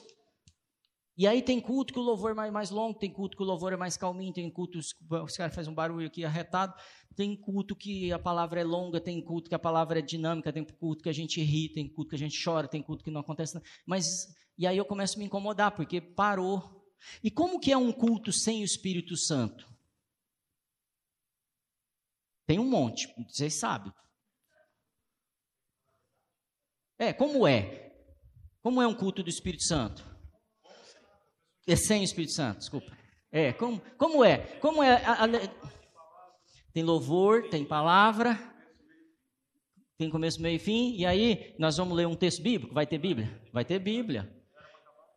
E 1.20 1.26
aí 1.26 1.42
tem 1.42 1.61
culto 1.61 1.92
que 1.92 1.98
o 1.98 2.02
louvor 2.02 2.30
é 2.30 2.50
mais, 2.50 2.70
longo, 2.70 2.98
tem 2.98 3.12
culto 3.12 3.37
que 3.37 3.42
o 3.42 3.46
louvor 3.46 3.74
é 3.74 3.76
mais 3.76 3.94
calminho, 3.94 4.33
tem 4.33 4.50
cultos 4.50 4.94
que 4.94 5.04
os 5.14 5.37
caras 5.37 5.54
fazem 5.54 5.70
um 5.70 5.74
barulho 5.74 6.06
aqui 6.06 6.24
arretado, 6.24 6.74
tem 7.14 7.37
culto 7.37 7.76
que 7.76 8.11
a 8.11 8.18
palavra 8.18 8.62
é 8.62 8.64
longa, 8.64 8.98
tem 8.98 9.20
culto 9.22 9.50
que 9.50 9.54
a 9.54 9.59
palavra 9.59 9.98
é 9.98 10.02
dinâmica, 10.02 10.50
tem 10.50 10.64
culto 10.64 11.02
que 11.02 11.11
a 11.11 11.12
gente 11.12 11.38
ri, 11.42 11.68
tem 11.68 11.87
culto 11.87 12.09
que 12.09 12.16
a 12.16 12.18
gente 12.18 12.42
chora, 12.42 12.66
tem 12.66 12.83
culto 12.83 13.04
que 13.04 13.11
não 13.11 13.20
acontece 13.20 13.54
nada. 13.54 13.66
Mas, 13.85 14.35
e 14.56 14.66
aí 14.66 14.78
eu 14.78 14.85
começo 14.87 15.16
a 15.16 15.18
me 15.18 15.26
incomodar, 15.26 15.72
porque 15.72 16.00
parou 16.00 16.90
e 17.22 17.30
como 17.30 17.61
que 17.61 17.70
é 17.70 17.76
um 17.76 17.92
culto 17.92 18.33
sem 18.33 18.62
o 18.62 18.64
Espírito 18.64 19.14
Santo? 19.14 19.70
Tem 22.46 22.59
um 22.59 22.64
monte, 22.64 23.14
vocês 23.28 23.52
sabem. 23.52 23.92
É, 26.98 27.12
como 27.12 27.46
é? 27.46 27.92
Como 28.62 28.80
é 28.80 28.87
um 28.87 28.94
culto 28.94 29.22
do 29.22 29.28
Espírito 29.28 29.64
Santo? 29.64 30.09
É 31.70 31.76
sem 31.76 32.00
o 32.00 32.04
Espírito 32.04 32.33
Santo, 32.33 32.59
desculpa. 32.59 32.96
É, 33.30 33.52
como, 33.52 33.80
como 33.96 34.24
é? 34.24 34.38
Como 34.59 34.83
é? 34.83 34.94
A, 35.04 35.24
a, 35.24 35.28
tem 36.72 36.83
louvor, 36.83 37.48
tem 37.48 37.64
palavra, 37.64 38.38
tem 39.96 40.11
começo, 40.11 40.42
meio 40.42 40.56
e 40.56 40.59
fim, 40.59 40.96
e 40.96 41.06
aí 41.06 41.54
nós 41.59 41.76
vamos 41.76 41.96
ler 41.96 42.06
um 42.06 42.16
texto 42.16 42.42
bíblico? 42.42 42.74
Vai 42.74 42.87
ter 42.87 42.98
Bíblia? 42.98 43.40
Vai 43.52 43.64
ter 43.64 43.78
Bíblia. 43.78 44.28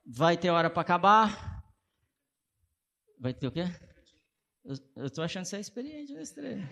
Vai 0.06 0.38
ter 0.38 0.50
hora 0.50 0.70
para 0.70 0.82
acabar, 0.82 1.54
Vai 3.24 3.34
ter 3.34 3.48
o 3.48 3.52
quê? 3.54 3.64
Eu, 4.98 5.06
estou 5.06 5.24
achando 5.24 5.44
que 5.44 5.50
você 5.50 5.56
é 5.56 5.62
experiente 5.62 6.14
nesse 6.14 6.36
treino. 6.36 6.70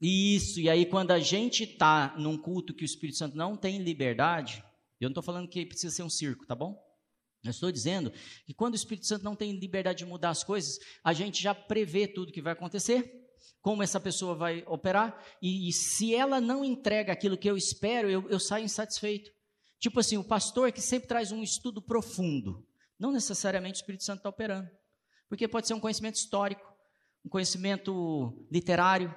Isso, 0.00 0.58
e 0.58 0.68
aí 0.68 0.84
quando 0.84 1.12
a 1.12 1.20
gente 1.20 1.62
está 1.62 2.16
num 2.18 2.36
culto 2.36 2.74
que 2.74 2.82
o 2.82 2.84
Espírito 2.84 3.16
Santo 3.16 3.36
não 3.36 3.56
tem 3.56 3.78
liberdade, 3.78 4.64
eu 5.04 5.08
não 5.08 5.12
estou 5.12 5.22
falando 5.22 5.48
que 5.48 5.66
precisa 5.66 5.94
ser 5.94 6.02
um 6.02 6.10
circo, 6.10 6.46
tá 6.46 6.54
bom? 6.54 6.76
Eu 7.44 7.50
estou 7.50 7.70
dizendo 7.70 8.12
que 8.44 8.52
quando 8.52 8.72
o 8.72 8.76
Espírito 8.76 9.06
Santo 9.06 9.24
não 9.24 9.36
tem 9.36 9.52
liberdade 9.52 9.98
de 9.98 10.06
mudar 10.06 10.30
as 10.30 10.42
coisas, 10.42 10.78
a 11.04 11.12
gente 11.12 11.42
já 11.42 11.54
prevê 11.54 12.08
tudo 12.08 12.32
que 12.32 12.42
vai 12.42 12.52
acontecer, 12.52 13.28
como 13.60 13.82
essa 13.82 14.00
pessoa 14.00 14.34
vai 14.34 14.64
operar, 14.66 15.24
e, 15.40 15.68
e 15.68 15.72
se 15.72 16.14
ela 16.14 16.40
não 16.40 16.64
entrega 16.64 17.12
aquilo 17.12 17.38
que 17.38 17.48
eu 17.48 17.56
espero, 17.56 18.10
eu, 18.10 18.28
eu 18.28 18.40
saio 18.40 18.64
insatisfeito. 18.64 19.30
Tipo 19.78 20.00
assim, 20.00 20.16
o 20.16 20.24
pastor 20.24 20.72
que 20.72 20.80
sempre 20.80 21.08
traz 21.08 21.30
um 21.30 21.42
estudo 21.42 21.80
profundo. 21.80 22.66
Não 22.98 23.12
necessariamente 23.12 23.76
o 23.76 23.80
Espírito 23.80 24.04
Santo 24.04 24.18
está 24.18 24.28
operando. 24.28 24.68
Porque 25.28 25.46
pode 25.46 25.68
ser 25.68 25.74
um 25.74 25.80
conhecimento 25.80 26.16
histórico, 26.16 26.66
um 27.24 27.28
conhecimento 27.28 28.46
literário, 28.50 29.14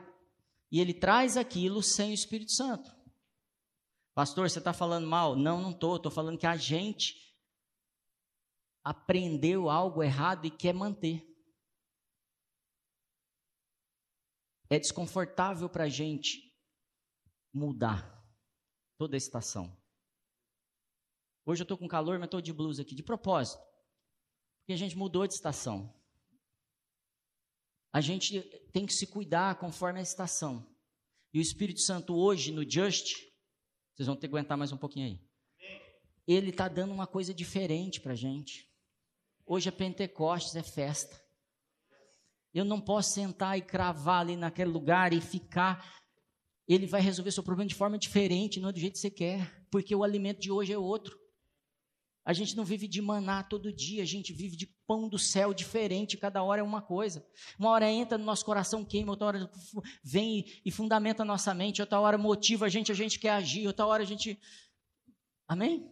e 0.71 0.79
ele 0.79 0.93
traz 0.93 1.37
aquilo 1.37 1.81
sem 1.81 2.11
o 2.11 2.13
Espírito 2.13 2.51
Santo. 2.51 2.91
Pastor, 4.13 4.49
você 4.49 4.59
está 4.59 4.73
falando 4.73 5.07
mal? 5.07 5.35
Não, 5.35 5.61
não 5.61 5.71
estou. 5.71 5.95
Estou 5.95 6.11
falando 6.11 6.37
que 6.37 6.47
a 6.47 6.57
gente 6.57 7.15
aprendeu 8.83 9.69
algo 9.69 10.03
errado 10.03 10.45
e 10.45 10.51
quer 10.51 10.73
manter. 10.73 11.27
É 14.69 14.79
desconfortável 14.79 15.69
para 15.69 15.85
a 15.85 15.89
gente 15.89 16.51
mudar 17.53 18.21
toda 18.97 19.15
a 19.15 19.17
estação. 19.17 19.77
Hoje 21.45 21.61
eu 21.61 21.63
estou 21.65 21.77
com 21.77 21.87
calor, 21.87 22.19
mas 22.19 22.27
estou 22.27 22.41
de 22.41 22.53
blusa 22.53 22.81
aqui, 22.81 22.95
de 22.95 23.03
propósito. 23.03 23.61
Porque 24.59 24.73
a 24.73 24.77
gente 24.77 24.95
mudou 24.95 25.25
de 25.25 25.33
estação. 25.33 25.93
A 27.93 27.99
gente 27.99 28.41
tem 28.71 28.85
que 28.85 28.93
se 28.93 29.07
cuidar 29.07 29.57
conforme 29.59 29.99
a 29.99 30.03
estação. 30.03 30.65
E 31.33 31.39
o 31.39 31.41
Espírito 31.41 31.81
Santo 31.81 32.15
hoje, 32.15 32.51
no 32.51 32.69
Just, 32.69 33.30
vocês 34.01 34.07
vão 34.07 34.15
ter 34.15 34.27
que 34.27 34.33
aguentar 34.33 34.57
mais 34.57 34.71
um 34.71 34.77
pouquinho 34.77 35.05
aí. 35.05 35.19
Ele 36.27 36.49
está 36.49 36.67
dando 36.67 36.91
uma 36.91 37.05
coisa 37.05 37.31
diferente 37.31 38.01
para 38.01 38.13
a 38.13 38.15
gente. 38.15 38.67
Hoje 39.45 39.69
é 39.69 39.71
Pentecostes, 39.71 40.55
é 40.55 40.63
festa. 40.63 41.21
Eu 42.51 42.65
não 42.65 42.81
posso 42.81 43.13
sentar 43.13 43.59
e 43.59 43.61
cravar 43.61 44.21
ali 44.21 44.35
naquele 44.35 44.71
lugar 44.71 45.13
e 45.13 45.21
ficar. 45.21 46.01
Ele 46.67 46.87
vai 46.87 46.99
resolver 46.99 47.31
seu 47.31 47.43
problema 47.43 47.67
de 47.67 47.75
forma 47.75 47.95
diferente, 47.95 48.59
não 48.59 48.69
é 48.69 48.71
do 48.71 48.79
jeito 48.79 48.93
que 48.93 48.99
você 48.99 49.11
quer, 49.11 49.67
porque 49.69 49.95
o 49.95 50.03
alimento 50.03 50.41
de 50.41 50.51
hoje 50.51 50.73
é 50.73 50.77
outro. 50.77 51.20
A 52.23 52.33
gente 52.33 52.55
não 52.55 52.63
vive 52.63 52.87
de 52.87 53.01
maná 53.01 53.41
todo 53.41 53.73
dia, 53.73 54.03
a 54.03 54.05
gente 54.05 54.31
vive 54.31 54.55
de 54.55 54.67
pão 54.85 55.09
do 55.09 55.17
céu 55.17 55.53
diferente, 55.53 56.17
cada 56.17 56.43
hora 56.43 56.61
é 56.61 56.63
uma 56.63 56.81
coisa. 56.81 57.25
Uma 57.57 57.71
hora 57.71 57.89
entra 57.89 58.17
no 58.17 58.25
nosso 58.25 58.45
coração, 58.45 58.85
queima, 58.85 59.11
outra 59.11 59.27
hora 59.27 59.51
vem 60.03 60.45
e 60.63 60.71
fundamenta 60.71 61.23
a 61.23 61.25
nossa 61.25 61.53
mente, 61.53 61.81
outra 61.81 61.99
hora 61.99 62.17
motiva 62.17 62.67
a 62.67 62.69
gente, 62.69 62.91
a 62.91 62.95
gente 62.95 63.17
quer 63.17 63.31
agir, 63.31 63.65
outra 63.65 63.87
hora 63.87 64.03
a 64.03 64.05
gente. 64.05 64.39
Amém? 65.47 65.91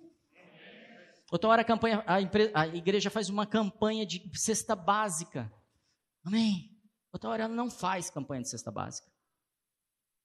Outra 1.32 1.50
hora 1.50 1.62
a, 1.62 1.65
campanha, 1.65 2.04
a, 2.08 2.22
empresa, 2.22 2.52
a 2.56 2.68
igreja 2.68 3.10
faz 3.10 3.30
uma 3.30 3.46
campanha 3.46 4.06
de 4.06 4.30
cesta 4.34 4.76
básica. 4.76 5.52
Amém? 6.24 6.80
Outra 7.12 7.30
hora 7.30 7.44
ela 7.44 7.54
não 7.54 7.70
faz 7.70 8.10
campanha 8.10 8.42
de 8.42 8.50
cesta 8.50 8.72
básica. 8.72 9.10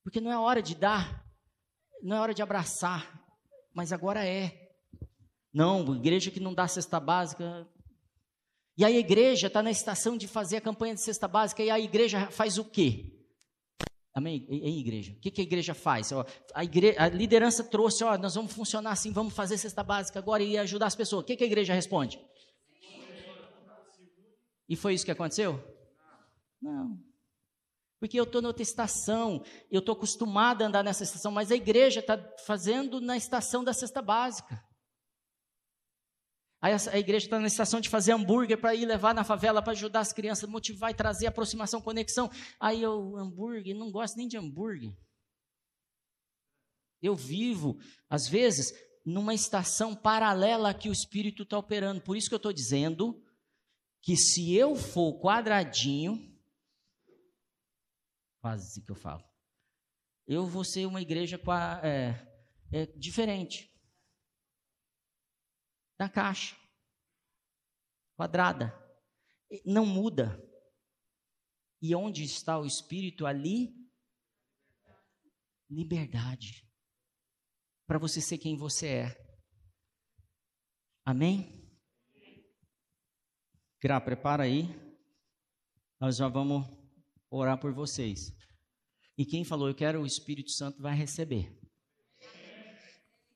Porque 0.02 0.20
não 0.20 0.30
é 0.30 0.38
hora 0.38 0.62
de 0.62 0.74
dar, 0.74 1.24
não 2.02 2.16
é 2.16 2.20
hora 2.20 2.34
de 2.34 2.42
abraçar, 2.42 3.22
mas 3.74 3.92
agora 3.92 4.24
é. 4.24 4.63
Não, 5.54 5.94
igreja 5.94 6.32
que 6.32 6.40
não 6.40 6.52
dá 6.52 6.66
cesta 6.66 6.98
básica. 6.98 7.64
E 8.76 8.84
a 8.84 8.90
igreja 8.90 9.46
está 9.46 9.62
na 9.62 9.70
estação 9.70 10.16
de 10.16 10.26
fazer 10.26 10.56
a 10.56 10.60
campanha 10.60 10.94
de 10.94 11.00
cesta 11.00 11.28
básica, 11.28 11.62
e 11.62 11.70
a 11.70 11.78
igreja 11.78 12.28
faz 12.32 12.58
o 12.58 12.64
quê? 12.64 13.12
Amém? 14.12 14.44
Em 14.48 14.80
igreja. 14.80 15.12
O 15.12 15.20
que, 15.20 15.30
que 15.30 15.40
a 15.40 15.44
igreja 15.44 15.72
faz? 15.72 16.10
A, 16.52 16.64
igreja, 16.64 17.00
a 17.00 17.08
liderança 17.08 17.62
trouxe, 17.62 18.02
ó, 18.02 18.18
nós 18.18 18.34
vamos 18.34 18.52
funcionar 18.52 18.90
assim, 18.90 19.12
vamos 19.12 19.32
fazer 19.32 19.56
cesta 19.56 19.84
básica 19.84 20.18
agora 20.18 20.42
e 20.42 20.58
ajudar 20.58 20.86
as 20.86 20.96
pessoas. 20.96 21.22
O 21.22 21.26
que, 21.26 21.36
que 21.36 21.44
a 21.44 21.46
igreja 21.46 21.72
responde? 21.72 22.20
E 24.68 24.74
foi 24.74 24.94
isso 24.94 25.04
que 25.04 25.10
aconteceu? 25.10 25.62
Não. 26.60 26.98
Porque 28.00 28.18
eu 28.18 28.24
estou 28.24 28.42
na 28.42 28.48
outra 28.48 28.62
estação, 28.62 29.42
eu 29.70 29.78
estou 29.78 29.94
acostumado 29.94 30.62
a 30.62 30.66
andar 30.66 30.82
nessa 30.82 31.04
estação, 31.04 31.30
mas 31.30 31.52
a 31.52 31.56
igreja 31.56 32.00
está 32.00 32.18
fazendo 32.44 33.00
na 33.00 33.16
estação 33.16 33.62
da 33.62 33.72
cesta 33.72 34.02
básica. 34.02 34.62
Aí 36.64 36.72
a 36.72 36.98
igreja 36.98 37.26
está 37.26 37.38
na 37.38 37.46
estação 37.46 37.78
de 37.78 37.90
fazer 37.90 38.12
hambúrguer 38.12 38.58
para 38.58 38.74
ir 38.74 38.86
levar 38.86 39.14
na 39.14 39.22
favela 39.22 39.60
para 39.60 39.72
ajudar 39.72 40.00
as 40.00 40.14
crianças, 40.14 40.48
motivar 40.48 40.90
e 40.90 40.94
trazer 40.94 41.26
aproximação, 41.26 41.78
conexão. 41.78 42.30
Aí 42.58 42.80
eu, 42.80 43.18
hambúrguer, 43.18 43.76
não 43.76 43.92
gosto 43.92 44.16
nem 44.16 44.26
de 44.26 44.38
hambúrguer. 44.38 44.96
Eu 47.02 47.14
vivo, 47.14 47.78
às 48.08 48.26
vezes, 48.26 48.72
numa 49.04 49.34
estação 49.34 49.94
paralela 49.94 50.72
que 50.72 50.88
o 50.88 50.92
Espírito 50.92 51.42
está 51.42 51.58
operando. 51.58 52.00
Por 52.00 52.16
isso 52.16 52.30
que 52.30 52.34
eu 52.34 52.38
estou 52.38 52.50
dizendo 52.50 53.22
que 54.00 54.16
se 54.16 54.54
eu 54.54 54.74
for 54.74 55.20
quadradinho, 55.20 56.34
quase 58.40 58.82
que 58.82 58.90
eu 58.90 58.96
falo, 58.96 59.22
eu 60.26 60.46
vou 60.46 60.64
ser 60.64 60.86
uma 60.86 61.02
igreja 61.02 61.38
é, 61.82 62.26
é, 62.72 62.86
diferente 62.96 63.73
da 65.98 66.08
caixa 66.08 66.56
quadrada. 68.16 68.72
Não 69.64 69.86
muda. 69.86 70.40
E 71.80 71.94
onde 71.94 72.24
está 72.24 72.58
o 72.58 72.64
Espírito 72.64 73.26
ali? 73.26 73.74
Liberdade. 75.70 76.66
Para 77.86 77.98
você 77.98 78.20
ser 78.20 78.38
quem 78.38 78.56
você 78.56 78.86
é. 78.86 79.24
Amém? 81.04 81.62
Gra, 83.82 84.00
prepara 84.00 84.44
aí. 84.44 84.64
Nós 86.00 86.16
já 86.16 86.28
vamos 86.28 86.66
orar 87.30 87.60
por 87.60 87.72
vocês. 87.74 88.32
E 89.16 89.26
quem 89.26 89.44
falou, 89.44 89.68
eu 89.68 89.74
quero 89.74 90.00
o 90.00 90.06
Espírito 90.06 90.50
Santo, 90.50 90.80
vai 90.80 90.94
receber. 90.94 91.63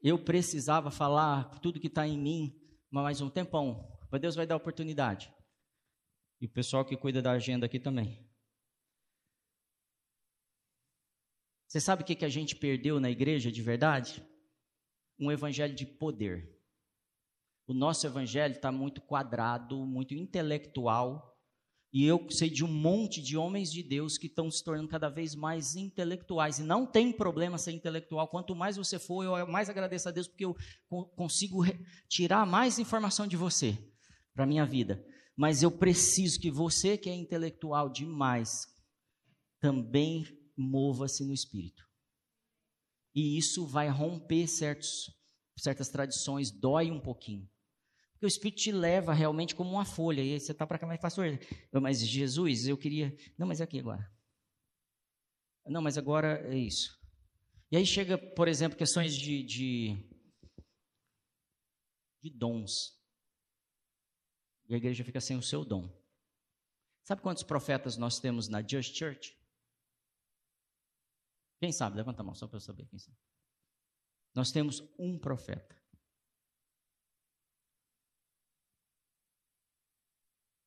Eu 0.03 0.22
precisava 0.22 0.90
falar 0.90 1.59
tudo 1.61 1.80
que 1.80 1.88
está 1.88 2.07
em 2.07 2.18
mim, 2.18 2.61
mais 2.90 3.20
um 3.20 3.28
tempão. 3.28 3.99
Mas 4.11 4.20
Deus 4.20 4.34
vai 4.34 4.46
dar 4.46 4.57
oportunidade. 4.57 5.32
E 6.40 6.46
o 6.46 6.51
pessoal 6.51 6.84
que 6.84 6.96
cuida 6.96 7.20
da 7.20 7.32
agenda 7.32 7.66
aqui 7.66 7.80
também. 7.80 8.26
Você 11.66 11.80
sabe 11.80 12.03
o 12.03 12.07
que, 12.07 12.14
que 12.14 12.24
a 12.24 12.30
gente 12.30 12.57
perdeu 12.57 12.99
na 12.99 13.11
igreja 13.11 13.53
de 13.53 13.61
verdade? 13.61 14.24
Um 15.18 15.30
evangelho 15.30 15.74
de 15.74 15.84
poder. 15.84 16.57
O 17.66 17.74
nosso 17.74 18.07
evangelho 18.07 18.55
está 18.55 18.72
muito 18.72 19.03
quadrado, 19.03 19.84
muito 19.84 20.14
intelectual. 20.14 21.28
E 21.93 22.05
eu 22.05 22.30
sei 22.30 22.51
de 22.51 22.64
um 22.64 22.72
monte 22.72 23.22
de 23.22 23.36
homens 23.36 23.72
de 23.72 23.82
Deus 23.82 24.18
que 24.18 24.26
estão 24.26 24.51
se 24.51 24.62
tornando 24.62 24.89
cada 24.89 25.09
vez 25.09 25.34
mais 25.34 25.74
intelectuais. 25.74 26.59
E 26.59 26.62
não 26.62 26.86
tem 26.86 27.11
problema 27.12 27.57
ser 27.57 27.72
intelectual. 27.72 28.28
Quanto 28.28 28.55
mais 28.55 28.76
você 28.76 28.99
for, 28.99 29.24
eu 29.24 29.47
mais 29.47 29.70
agradeço 29.70 30.09
a 30.09 30.12
Deus 30.12 30.28
porque 30.28 30.45
eu 30.45 30.55
consigo 31.16 31.62
tirar 32.09 32.47
mais 32.47 32.78
informação 32.78 33.26
de 33.26 33.36
você 33.36 33.76
para 34.34 34.45
a 34.45 34.47
minha 34.47 34.66
vida. 34.66 35.03
Mas 35.34 35.62
eu 35.62 35.70
preciso 35.70 36.39
que 36.39 36.51
você, 36.51 36.99
que 36.99 37.09
é 37.09 37.14
intelectual 37.14 37.89
demais, 37.89 38.66
também 39.61 40.26
mova-se 40.57 41.24
no 41.24 41.32
espírito. 41.32 41.89
E 43.14 43.39
isso 43.39 43.66
vai 43.66 43.89
romper 43.89 44.47
certos, 44.47 45.11
certas 45.57 45.89
tradições, 45.89 46.51
dói 46.51 46.91
um 46.91 47.01
pouquinho. 47.01 47.49
Porque 48.18 48.26
o 48.26 48.34
Espírito 48.34 48.58
te 48.58 48.72
leva 48.72 49.14
realmente 49.14 49.54
como 49.54 49.70
uma 49.70 49.84
folha. 49.84 50.20
E 50.20 50.32
aí 50.32 50.40
você 50.40 50.50
está 50.50 50.66
para 50.66 50.76
cá, 50.76 50.88
mas 50.88 51.00
pastor, 51.00 51.38
mas 51.80 52.00
Jesus, 52.00 52.66
eu 52.66 52.76
queria. 52.76 53.16
Não, 53.38 53.46
mas 53.46 53.60
é 53.60 53.64
aqui 53.64 53.78
agora. 53.78 54.12
Não, 55.64 55.80
mas 55.80 55.96
agora 55.96 56.40
é 56.52 56.58
isso. 56.58 56.98
E 57.70 57.76
aí 57.76 57.86
chega, 57.86 58.18
por 58.18 58.48
exemplo, 58.48 58.76
questões 58.76 59.14
de, 59.14 59.44
de, 59.44 59.96
de 62.20 62.30
dons. 62.30 63.00
E 64.68 64.74
a 64.74 64.78
igreja 64.78 65.04
fica 65.04 65.20
sem 65.20 65.36
o 65.36 65.42
seu 65.42 65.64
dom. 65.64 65.88
Sabe 67.04 67.22
quantos 67.22 67.44
profetas 67.44 67.96
nós 67.96 68.18
temos 68.18 68.48
na 68.48 68.66
Just 68.66 68.96
Church? 68.96 69.38
Quem 71.60 71.70
sabe? 71.70 71.96
Levanta 71.96 72.22
a 72.22 72.24
mão, 72.24 72.34
só 72.34 72.48
para 72.48 72.56
eu 72.56 72.60
saber 72.60 72.84
quem 72.86 72.98
sabe. 72.98 73.16
Nós 74.34 74.50
temos 74.50 74.82
um 74.98 75.16
profeta. 75.16 75.78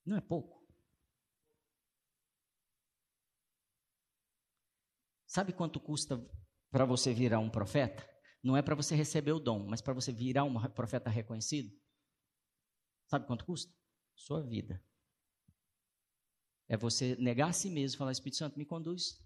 Não 0.05 0.17
é 0.17 0.21
pouco. 0.21 0.61
Sabe 5.27 5.53
quanto 5.53 5.79
custa 5.79 6.17
para 6.69 6.85
você 6.85 7.13
virar 7.13 7.39
um 7.39 7.49
profeta? 7.49 8.07
Não 8.43 8.57
é 8.57 8.61
para 8.61 8.75
você 8.75 8.95
receber 8.95 9.31
o 9.31 9.39
dom, 9.39 9.65
mas 9.67 9.81
para 9.81 9.93
você 9.93 10.11
virar 10.11 10.43
um 10.43 10.59
profeta 10.71 11.09
reconhecido. 11.09 11.71
Sabe 13.07 13.27
quanto 13.27 13.45
custa? 13.45 13.71
sua 14.21 14.41
vida. 14.41 14.81
É 16.67 16.77
você 16.77 17.15
negar 17.17 17.49
a 17.49 17.53
si 17.53 17.69
mesmo, 17.69 17.97
falar, 17.97 18.11
Espírito 18.11 18.37
Santo, 18.37 18.57
me 18.57 18.65
conduz. 18.65 19.19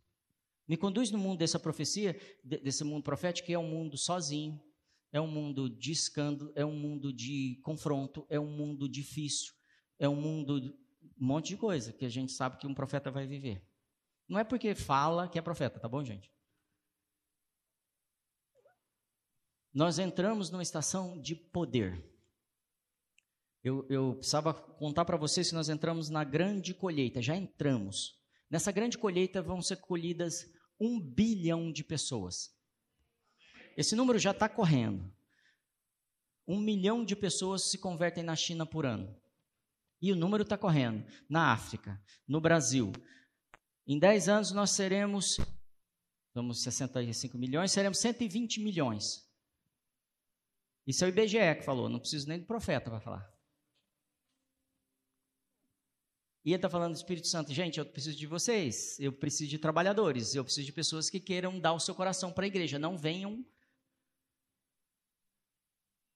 Me 0.67 0.77
conduz 0.77 1.11
no 1.11 1.19
mundo 1.19 1.37
dessa 1.37 1.59
profecia, 1.59 2.19
desse 2.43 2.83
mundo 2.83 3.03
profético, 3.03 3.45
que 3.45 3.53
é 3.53 3.59
um 3.59 3.69
mundo 3.69 3.97
sozinho, 3.97 4.59
é 5.11 5.21
um 5.21 5.27
mundo 5.27 5.69
de 5.69 5.91
escândalo, 5.91 6.51
é 6.55 6.65
um 6.65 6.75
mundo 6.75 7.13
de 7.13 7.59
confronto, 7.63 8.25
é 8.29 8.39
um 8.39 8.49
mundo 8.49 8.89
difícil, 8.89 9.53
é 9.99 10.07
um 10.09 10.15
mundo, 10.15 10.57
um 11.19 11.25
monte 11.25 11.49
de 11.49 11.57
coisa 11.57 11.93
que 11.93 12.05
a 12.05 12.09
gente 12.09 12.31
sabe 12.31 12.57
que 12.57 12.67
um 12.67 12.73
profeta 12.73 13.11
vai 13.11 13.25
viver. 13.25 13.65
Não 14.27 14.39
é 14.39 14.43
porque 14.43 14.73
fala 14.73 15.27
que 15.27 15.37
é 15.37 15.41
profeta, 15.41 15.79
tá 15.79 15.87
bom, 15.87 16.03
gente? 16.03 16.31
Nós 19.73 19.99
entramos 19.99 20.49
numa 20.49 20.63
estação 20.63 21.19
de 21.19 21.35
poder. 21.35 22.01
Eu, 23.63 23.85
eu 23.89 24.15
precisava 24.15 24.53
contar 24.53 25.05
para 25.05 25.17
vocês 25.17 25.49
que 25.49 25.55
nós 25.55 25.69
entramos 25.69 26.09
na 26.09 26.23
grande 26.23 26.73
colheita, 26.73 27.21
já 27.21 27.35
entramos. 27.35 28.17
Nessa 28.49 28.71
grande 28.71 28.97
colheita 28.97 29.41
vão 29.41 29.61
ser 29.61 29.77
colhidas 29.77 30.45
um 30.79 30.99
bilhão 30.99 31.71
de 31.71 31.83
pessoas. 31.83 32.55
Esse 33.75 33.95
número 33.95 34.17
já 34.17 34.31
está 34.31 34.47
correndo. 34.47 35.11
Um 36.47 36.59
milhão 36.59 37.03
de 37.03 37.15
pessoas 37.15 37.63
se 37.63 37.77
convertem 37.77 38.23
na 38.23 38.35
China 38.35 38.65
por 38.65 38.85
ano. 38.85 39.19
E 40.01 40.11
o 40.11 40.15
número 40.15 40.43
está 40.43 40.57
correndo. 40.57 41.05
Na 41.29 41.51
África, 41.51 42.01
no 42.27 42.41
Brasil. 42.41 42.91
Em 43.87 43.99
10 43.99 44.29
anos 44.29 44.51
nós 44.51 44.71
seremos, 44.71 45.37
somos 46.33 46.63
65 46.63 47.37
milhões, 47.37 47.71
seremos 47.71 47.99
120 47.99 48.59
milhões. 48.61 49.25
Isso 50.87 51.03
é 51.03 51.07
o 51.07 51.09
IBGE 51.09 51.55
que 51.57 51.63
falou, 51.63 51.89
não 51.89 51.99
preciso 51.99 52.27
nem 52.27 52.39
do 52.39 52.45
profeta 52.45 52.89
para 52.89 52.99
falar. 52.99 53.35
E 56.43 56.49
ele 56.49 56.57
está 56.57 56.69
falando 56.69 56.93
do 56.93 56.97
Espírito 56.97 57.27
Santo, 57.27 57.51
gente, 57.51 57.79
eu 57.79 57.85
preciso 57.85 58.15
de 58.15 58.27
vocês, 58.27 58.99
eu 58.99 59.11
preciso 59.11 59.49
de 59.49 59.57
trabalhadores, 59.57 60.35
eu 60.35 60.43
preciso 60.43 60.67
de 60.67 60.71
pessoas 60.71 61.09
que 61.09 61.19
queiram 61.19 61.59
dar 61.59 61.73
o 61.73 61.79
seu 61.79 61.95
coração 61.95 62.31
para 62.31 62.45
a 62.45 62.47
igreja, 62.47 62.77
não 62.77 62.95
venham 62.95 63.43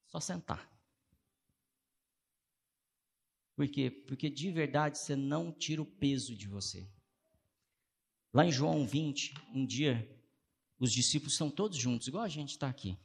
só 0.05 0.19
sentar. 0.19 0.69
Por 3.59 3.67
quê? 3.67 3.91
Porque 3.91 4.29
de 4.29 4.49
verdade 4.51 4.97
você 4.97 5.17
não 5.17 5.51
tira 5.51 5.81
o 5.81 5.85
peso 5.85 6.33
de 6.33 6.47
você. 6.47 6.89
Lá 8.33 8.45
em 8.45 8.53
João 8.53 8.87
20, 8.87 9.33
um 9.53 9.65
dia, 9.65 10.09
os 10.79 10.93
discípulos 10.93 11.33
estão 11.33 11.51
todos 11.51 11.77
juntos, 11.77 12.07
igual 12.07 12.23
a 12.23 12.29
gente 12.29 12.51
está 12.51 12.69
aqui. 12.69 12.97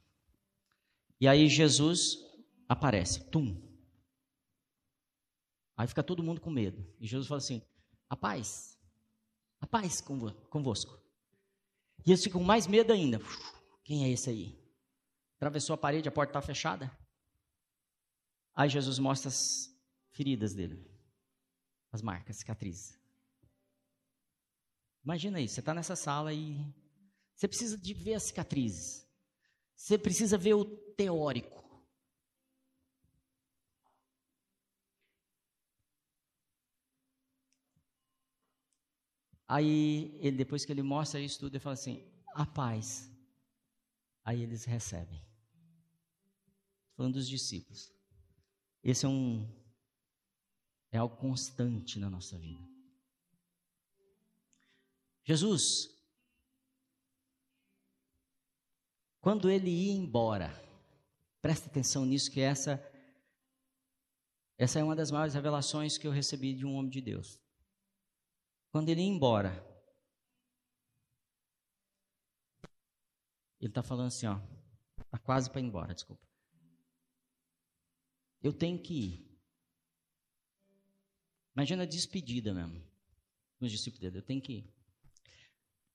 E 1.21 1.27
aí 1.27 1.49
Jesus 1.49 2.19
aparece, 2.69 3.29
tum, 3.33 3.61
Aí 5.77 5.89
fica 5.89 6.05
todo 6.05 6.23
mundo 6.23 6.41
com 6.41 6.51
medo. 6.51 6.87
E 7.01 7.07
Jesus 7.09 7.27
fala 7.27 7.39
assim: 7.39 7.61
a 8.09 8.17
paz, 8.17 8.79
a 9.61 9.67
paz 9.67 10.01
convosco. 10.01 10.97
E 12.07 12.13
eles 12.13 12.23
ficam 12.23 12.41
com 12.41 12.47
mais 12.47 12.69
medo 12.69 12.93
ainda. 12.93 13.19
Quem 13.83 14.05
é 14.05 14.09
esse 14.09 14.31
aí? 14.31 14.57
Atravessou 15.35 15.75
a 15.75 15.77
parede, 15.77 16.09
a 16.09 16.13
porta 16.13 16.31
está 16.31 16.41
fechada. 16.41 16.97
Aí 18.55 18.69
Jesus 18.69 19.01
mostra 19.01 19.33
feridas 20.15 20.55
dele, 20.55 20.83
as 21.93 22.01
marcas, 22.01 22.37
cicatrizes. 22.37 22.99
Imagina 25.05 25.41
isso, 25.41 25.55
você 25.55 25.61
está 25.61 25.75
nessa 25.75 25.95
sala 25.95 26.33
e 26.33 26.65
você 27.35 27.47
precisa 27.47 27.77
de 27.77 27.93
ver 27.93 28.15
as 28.15 28.23
cicatrizes. 28.23 29.07
Você 29.75 29.99
precisa 29.99 30.39
ver 30.39 30.55
o 30.55 30.65
teórico. 30.65 31.63
Aí, 39.47 40.17
ele, 40.21 40.39
depois 40.39 40.65
que 40.65 40.73
ele 40.73 40.83
mostra 40.83 41.21
isso 41.21 41.39
tudo, 41.39 41.55
ele 41.55 41.61
fala 41.61 41.75
assim: 41.75 42.03
a 42.35 42.47
paz. 42.47 43.11
Aí 44.25 44.43
eles 44.43 44.65
recebem. 44.65 45.23
Falando 46.97 47.15
dos 47.15 47.29
discípulos. 47.29 47.93
Esse 48.83 49.05
é 49.05 49.09
um. 49.09 49.47
É 50.95 50.99
algo 50.99 51.17
constante 51.17 51.99
na 51.99 52.09
nossa 52.09 52.39
vida. 52.39 52.65
Jesus, 55.25 55.91
quando 59.21 59.51
ele 59.51 59.71
ia 59.71 59.93
embora, 59.93 60.51
presta 61.43 61.69
atenção 61.69 62.07
nisso, 62.07 62.31
que 62.31 62.41
essa, 62.41 62.81
essa 64.57 64.79
é 64.79 64.85
uma 64.85 64.95
das 64.95 65.11
maiores 65.11 65.35
revelações 65.35 65.99
que 65.99 66.07
eu 66.07 66.13
recebi 66.13 66.55
de 66.55 66.65
um 66.65 66.77
homem 66.77 66.93
de 66.93 67.01
Deus. 67.01 67.41
Quando 68.71 68.89
ele 68.89 69.01
ia 69.01 69.09
embora, 69.09 69.51
ele 73.59 73.69
está 73.69 73.83
falando 73.83 74.07
assim, 74.07 74.29
ó, 74.29 74.39
está 75.01 75.19
quase 75.19 75.51
para 75.51 75.61
ir 75.61 75.65
embora, 75.65 75.93
desculpa. 75.93 76.25
Eu 78.41 78.53
tenho 78.53 78.81
que 78.81 78.95
ir. 78.95 79.34
Imagina 81.55 81.85
a 81.85 81.87
despedida 81.87 82.53
mesmo, 82.53 82.83
nos 83.61 83.71
discípulos 83.71 84.01
dele, 84.01 84.19
eu 84.19 84.23
tenho 84.23 84.43
que 84.43 84.53
ir. 84.55 84.75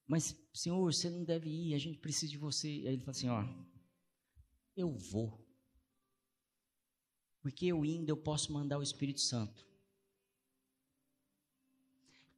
Mas, 0.07 0.35
Senhor, 0.53 0.81
você 0.81 1.09
não 1.09 1.23
deve 1.23 1.49
ir, 1.49 1.75
a 1.75 1.77
gente 1.77 1.99
precisa 1.99 2.31
de 2.31 2.37
você. 2.37 2.67
Aí 2.67 2.87
ele 2.87 2.99
fala 2.99 3.11
assim, 3.11 3.29
ó, 3.29 3.43
eu 4.75 4.91
vou. 4.91 5.45
Porque 7.41 7.67
eu 7.67 7.85
indo, 7.85 8.09
eu 8.09 8.17
posso 8.17 8.51
mandar 8.51 8.79
o 8.79 8.83
Espírito 8.83 9.21
Santo. 9.21 9.67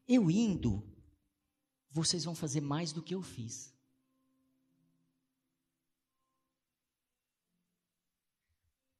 eu 0.07 0.29
indo, 0.29 0.83
vocês 1.89 2.25
vão 2.25 2.35
fazer 2.35 2.59
mais 2.59 2.91
do 2.91 3.01
que 3.01 3.15
eu 3.15 3.21
fiz. 3.21 3.73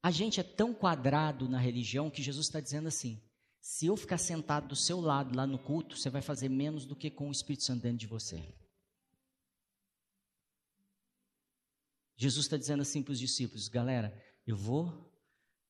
A 0.02 0.10
gente 0.10 0.40
é 0.40 0.42
tão 0.42 0.74
quadrado 0.74 1.48
na 1.48 1.58
religião 1.58 2.10
que 2.10 2.22
Jesus 2.22 2.46
está 2.46 2.60
dizendo 2.60 2.88
assim: 2.88 3.22
se 3.62 3.86
eu 3.86 3.96
ficar 3.96 4.18
sentado 4.18 4.66
do 4.66 4.74
seu 4.74 5.00
lado 5.00 5.36
lá 5.36 5.46
no 5.46 5.56
culto, 5.56 5.96
você 5.96 6.10
vai 6.10 6.20
fazer 6.20 6.48
menos 6.48 6.84
do 6.84 6.96
que 6.96 7.08
com 7.08 7.28
o 7.28 7.32
Espírito 7.32 7.62
Santo 7.62 7.82
dentro 7.82 7.98
de 7.98 8.08
você. 8.08 8.52
Jesus 12.16 12.44
está 12.44 12.56
dizendo 12.56 12.82
assim 12.82 13.04
para 13.04 13.12
os 13.12 13.20
discípulos: 13.20 13.68
galera, 13.68 14.20
eu 14.44 14.56
vou, 14.56 15.08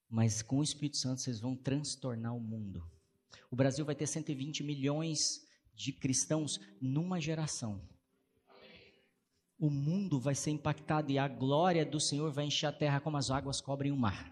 mas 0.08 0.40
com 0.40 0.60
o 0.60 0.62
Espírito 0.62 0.96
Santo 0.96 1.20
vocês 1.20 1.38
vão 1.38 1.54
transtornar 1.54 2.34
o 2.34 2.40
mundo. 2.40 2.82
O 3.50 3.56
Brasil 3.56 3.84
vai 3.84 3.94
ter 3.94 4.06
120 4.06 4.64
milhões 4.64 5.46
de 5.74 5.92
cristãos 5.92 6.58
numa 6.80 7.20
geração. 7.20 7.86
O 9.58 9.68
mundo 9.68 10.18
vai 10.18 10.34
ser 10.34 10.50
impactado 10.50 11.12
e 11.12 11.18
a 11.18 11.28
glória 11.28 11.84
do 11.84 12.00
Senhor 12.00 12.32
vai 12.32 12.46
encher 12.46 12.68
a 12.68 12.72
terra 12.72 13.00
como 13.00 13.18
as 13.18 13.30
águas 13.30 13.60
cobrem 13.60 13.92
o 13.92 13.96
mar. 13.98 14.31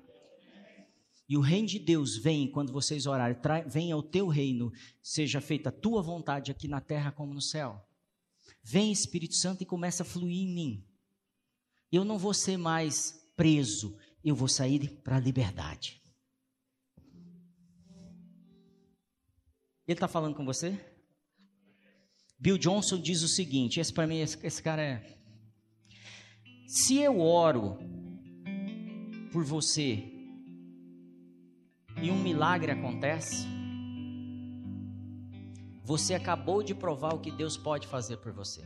E 1.31 1.37
o 1.37 1.41
reino 1.41 1.69
de 1.69 1.79
Deus 1.79 2.17
vem 2.17 2.51
quando 2.51 2.73
vocês 2.73 3.07
orarem, 3.07 3.37
venha 3.69 3.97
o 3.97 4.03
teu 4.03 4.27
reino, 4.27 4.73
seja 5.01 5.41
feita 5.41 5.69
a 5.69 5.73
tua 5.73 6.03
vontade 6.03 6.51
aqui 6.51 6.67
na 6.67 6.81
terra 6.81 7.13
como 7.13 7.33
no 7.33 7.41
céu. 7.41 7.81
Vem 8.65 8.91
Espírito 8.91 9.37
Santo 9.37 9.63
e 9.63 9.65
começa 9.65 10.03
a 10.03 10.07
fluir 10.07 10.43
em 10.43 10.53
mim. 10.53 10.85
Eu 11.93 12.05
não 12.05 12.19
vou 12.19 12.35
ser 12.35 12.57
mais 12.57 13.31
preso, 13.37 13.97
eu 14.25 14.35
vou 14.35 14.49
sair 14.49 14.91
para 15.05 15.19
a 15.19 15.21
liberdade. 15.21 16.03
Ele 19.87 19.95
está 19.97 20.09
falando 20.09 20.35
com 20.35 20.45
você? 20.45 20.85
Bill 22.41 22.59
Johnson 22.59 23.01
diz 23.01 23.23
o 23.23 23.29
seguinte: 23.29 23.79
esse 23.79 23.93
para 23.93 24.05
mim, 24.05 24.19
esse, 24.19 24.37
esse 24.45 24.61
cara 24.61 24.83
é. 24.83 25.17
Se 26.67 26.99
eu 26.99 27.21
oro 27.21 27.79
por 29.31 29.45
você 29.45 30.20
e 32.03 32.11
um 32.11 32.19
milagre 32.19 32.73
acontece, 32.73 33.47
você 35.85 36.15
acabou 36.15 36.63
de 36.63 36.75
provar 36.75 37.15
o 37.15 37.19
que 37.19 37.31
Deus 37.31 37.57
pode 37.57 37.87
fazer 37.87 38.17
por 38.19 38.33
você. 38.33 38.63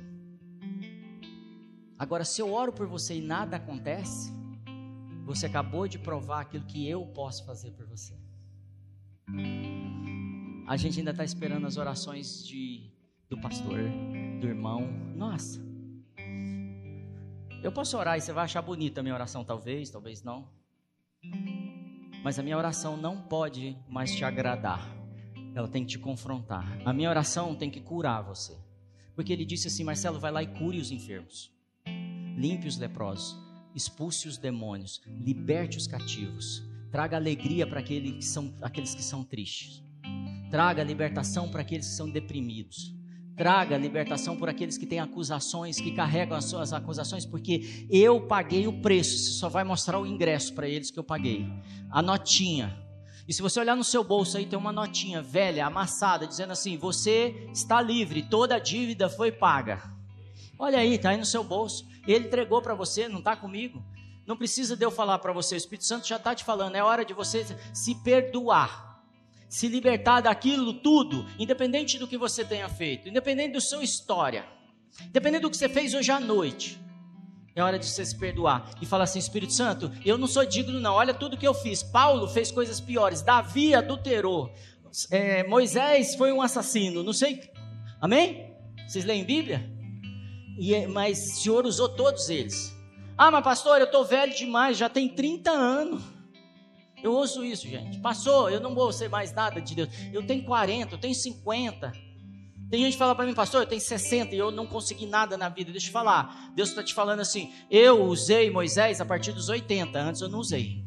Agora, 1.99 2.25
se 2.25 2.41
eu 2.41 2.53
oro 2.53 2.73
por 2.73 2.87
você 2.87 3.17
e 3.17 3.23
nada 3.23 3.57
acontece, 3.57 4.33
você 5.25 5.47
acabou 5.47 5.89
de 5.89 5.99
provar 5.99 6.43
aquilo 6.43 6.65
que 6.67 6.89
eu 6.89 7.07
posso 7.07 7.45
fazer 7.47 7.71
por 7.71 7.87
você. 7.87 8.15
A 10.67 10.77
gente 10.77 10.99
ainda 10.99 11.13
está 11.13 11.25
esperando 11.25 11.67
as 11.67 11.77
orações 11.77 12.47
de, 12.47 12.91
do 13.29 13.41
pastor, 13.41 13.79
do 14.41 14.47
irmão. 14.47 14.83
Nossa, 15.17 15.61
eu 17.63 17.73
posso 17.73 17.97
orar 17.97 18.19
e 18.19 18.21
você 18.21 18.33
vai 18.33 18.45
achar 18.45 18.61
bonita 18.61 19.01
a 19.01 19.03
minha 19.03 19.15
oração, 19.15 19.45
talvez, 19.45 19.89
talvez 19.89 20.23
não. 20.23 20.47
Mas 22.25 22.39
a 22.39 22.43
minha 22.43 22.57
oração 22.57 22.97
não 22.97 23.21
pode 23.21 23.77
mais 23.87 24.11
te 24.17 24.25
agradar. 24.25 24.97
Ela 25.55 25.69
tem 25.69 25.85
que 25.85 25.91
te 25.91 25.99
confrontar. 25.99 26.81
A 26.83 26.91
minha 26.91 27.11
oração 27.11 27.55
tem 27.55 27.71
que 27.71 27.83
curar 27.83 28.23
você. 28.23 28.57
Porque 29.15 29.31
ele 29.31 29.45
disse 29.45 29.69
assim: 29.69 29.85
Marcelo, 29.85 30.19
vai 30.19 30.33
lá 30.33 30.43
e 30.43 30.47
cure 30.47 30.81
os 30.81 30.91
enfermos. 30.91 31.53
Limpe 32.35 32.67
os 32.67 32.79
leprosos. 32.79 33.39
Expulse 33.75 34.27
os 34.27 34.39
demônios. 34.39 35.03
Liberte 35.07 35.77
os 35.77 35.87
cativos. 35.87 36.65
Traga 36.91 37.19
alegria 37.19 37.67
para 37.67 37.81
aqueles 37.81 38.15
que 38.95 39.03
são, 39.03 39.23
tristes. 39.23 39.83
Traga 40.51 40.83
libertação 40.83 41.51
para 41.51 41.61
aqueles 41.61 41.89
que 41.89 41.95
são 41.95 42.09
deprimidos. 42.09 42.94
Traga 43.37 43.77
libertação 43.77 44.37
por 44.37 44.49
aqueles 44.49 44.79
que 44.79 44.87
têm 44.87 45.01
acusações, 45.01 45.81
que 45.81 45.91
carregam 45.91 46.37
as 46.37 46.45
suas 46.45 46.73
acusações, 46.73 47.27
porque 47.27 47.87
eu 47.91 48.21
paguei 48.21 48.69
o 48.69 48.81
preço. 48.81 49.19
Você 49.19 49.31
só 49.33 49.49
vai 49.49 49.65
mostrar 49.65 49.99
o 49.99 50.07
ingresso 50.07 50.55
para 50.55 50.69
eles 50.69 50.91
que 50.91 50.99
eu 50.99 51.05
paguei. 51.05 51.45
A 51.91 52.01
notinha. 52.01 52.81
E 53.27 53.33
se 53.33 53.43
você 53.43 53.59
olhar 53.59 53.75
no 53.75 53.83
seu 53.83 54.05
bolso 54.05 54.37
aí, 54.37 54.47
tem 54.47 54.57
uma 54.57 54.71
notinha 54.71 55.21
velha, 55.21 55.67
amassada, 55.67 56.29
dizendo 56.29 56.53
assim: 56.53 56.77
Você 56.77 57.49
está 57.53 57.83
livre, 57.83 58.23
toda 58.23 58.55
a 58.55 58.61
dívida 58.61 59.09
foi 59.09 59.33
paga. 59.33 59.83
Olha 60.57 60.79
aí, 60.79 60.95
está 60.95 61.11
aí 61.11 61.17
no 61.17 61.27
seu 61.27 61.43
bolso. 61.43 61.85
Ele 62.07 62.27
entregou 62.27 62.63
para 62.63 62.75
você, 62.75 63.09
não 63.09 63.19
está 63.19 63.35
comigo. 63.35 63.85
Não 64.25 64.37
precisa 64.37 64.77
de 64.77 64.85
eu 64.85 64.93
falar 64.93 65.19
para 65.19 65.33
você, 65.33 65.55
o 65.55 65.59
Espírito 65.59 65.85
Santo 65.85 66.07
já 66.07 66.17
está 66.17 66.35
te 66.35 66.45
falando. 66.45 66.77
É 66.77 66.85
hora 66.85 67.05
de 67.05 67.13
você 67.13 67.45
se 67.73 67.97
perdoar 67.97 68.94
se 69.49 69.69
libertar 69.69 70.21
daquilo 70.21 70.75
tudo, 70.75 71.27
independente 71.39 71.99
do 71.99 72.09
que 72.09 72.19
você 72.19 72.45
tenha 72.45 72.69
feito, 72.69 73.09
independente 73.09 73.55
da 73.55 73.61
sua 73.61 73.85
história, 73.85 74.45
independente 75.07 75.43
do 75.43 75.51
que 75.51 75.57
você 75.57 75.69
fez 75.69 75.95
hoje 75.95 76.11
à 76.11 76.21
noite. 76.21 76.79
É 77.57 77.63
hora 77.63 77.79
de 77.79 77.87
você 77.87 78.05
se 78.05 78.17
perdoar 78.17 78.69
e 78.83 78.87
falar 78.87 79.05
assim: 79.05 79.21
Espírito 79.21 79.53
Santo, 79.53 79.93
eu 80.05 80.19
não 80.19 80.27
sou 80.27 80.45
digno, 80.45 80.81
não. 80.81 80.95
Olha 80.95 81.15
tudo 81.15 81.37
que 81.37 81.47
eu 81.47 81.55
fiz. 81.55 81.85
Paulo 81.85 82.27
fez 82.27 82.51
coisas 82.51 82.81
piores. 82.81 83.23
Davi 83.23 83.75
adulterou. 83.75 84.53
É, 85.11 85.45
Moisés 85.45 86.17
foi 86.17 86.33
um 86.33 86.43
assassino. 86.43 87.05
Não 87.05 87.13
sei. 87.13 87.49
Amém? 88.01 88.53
Vocês 88.87 89.05
leem 89.05 89.25
Bíblia? 89.25 89.71
E, 90.59 90.75
é, 90.75 90.87
mas 90.89 91.19
o 91.19 91.43
Senhor 91.43 91.65
usou 91.65 91.89
todos 91.89 92.29
eles. 92.29 92.75
Ah, 93.17 93.31
mas 93.31 93.45
pastor, 93.45 93.79
eu 93.79 93.85
estou 93.87 94.05
velho 94.05 94.35
demais, 94.35 94.77
já 94.77 94.89
tem 94.89 95.09
30 95.09 95.51
anos. 95.51 96.03
Eu 97.05 97.13
ouço 97.13 97.45
isso, 97.45 97.69
gente. 97.69 97.99
Passou, 97.99 98.49
eu 98.49 98.59
não 98.59 98.75
vou 98.75 98.91
ser 98.91 99.11
mais 99.11 99.31
nada 99.31 99.61
de 99.61 99.75
Deus. 99.75 99.91
Eu 100.11 100.27
tenho 100.27 100.43
40, 100.43 100.95
eu 100.95 100.99
tenho 100.99 101.15
50. 101.15 101.93
Tem 102.71 102.81
gente 102.81 102.93
que 102.93 102.99
fala 102.99 103.15
para 103.15 103.27
mim, 103.27 103.35
pastor, 103.35 103.61
eu 103.61 103.67
tenho 103.67 103.81
60 103.81 104.35
e 104.35 104.39
eu 104.39 104.51
não 104.51 104.67
consegui 104.67 105.05
nada 105.05 105.37
na 105.37 105.51
vida. 105.51 105.71
Deixa 105.71 105.89
eu 105.89 105.93
falar. 105.93 106.51
Deus 106.57 106.71
está 106.71 106.83
te 106.83 106.95
falando 106.95 107.21
assim: 107.21 107.53
eu 107.71 108.03
usei 108.05 108.51
Moisés 108.51 109.03
a 109.03 109.05
partir 109.05 109.33
dos 109.33 109.51
80, 109.51 110.01
antes 110.01 110.23
eu 110.23 110.31
não 110.31 110.39
usei. 110.39 110.83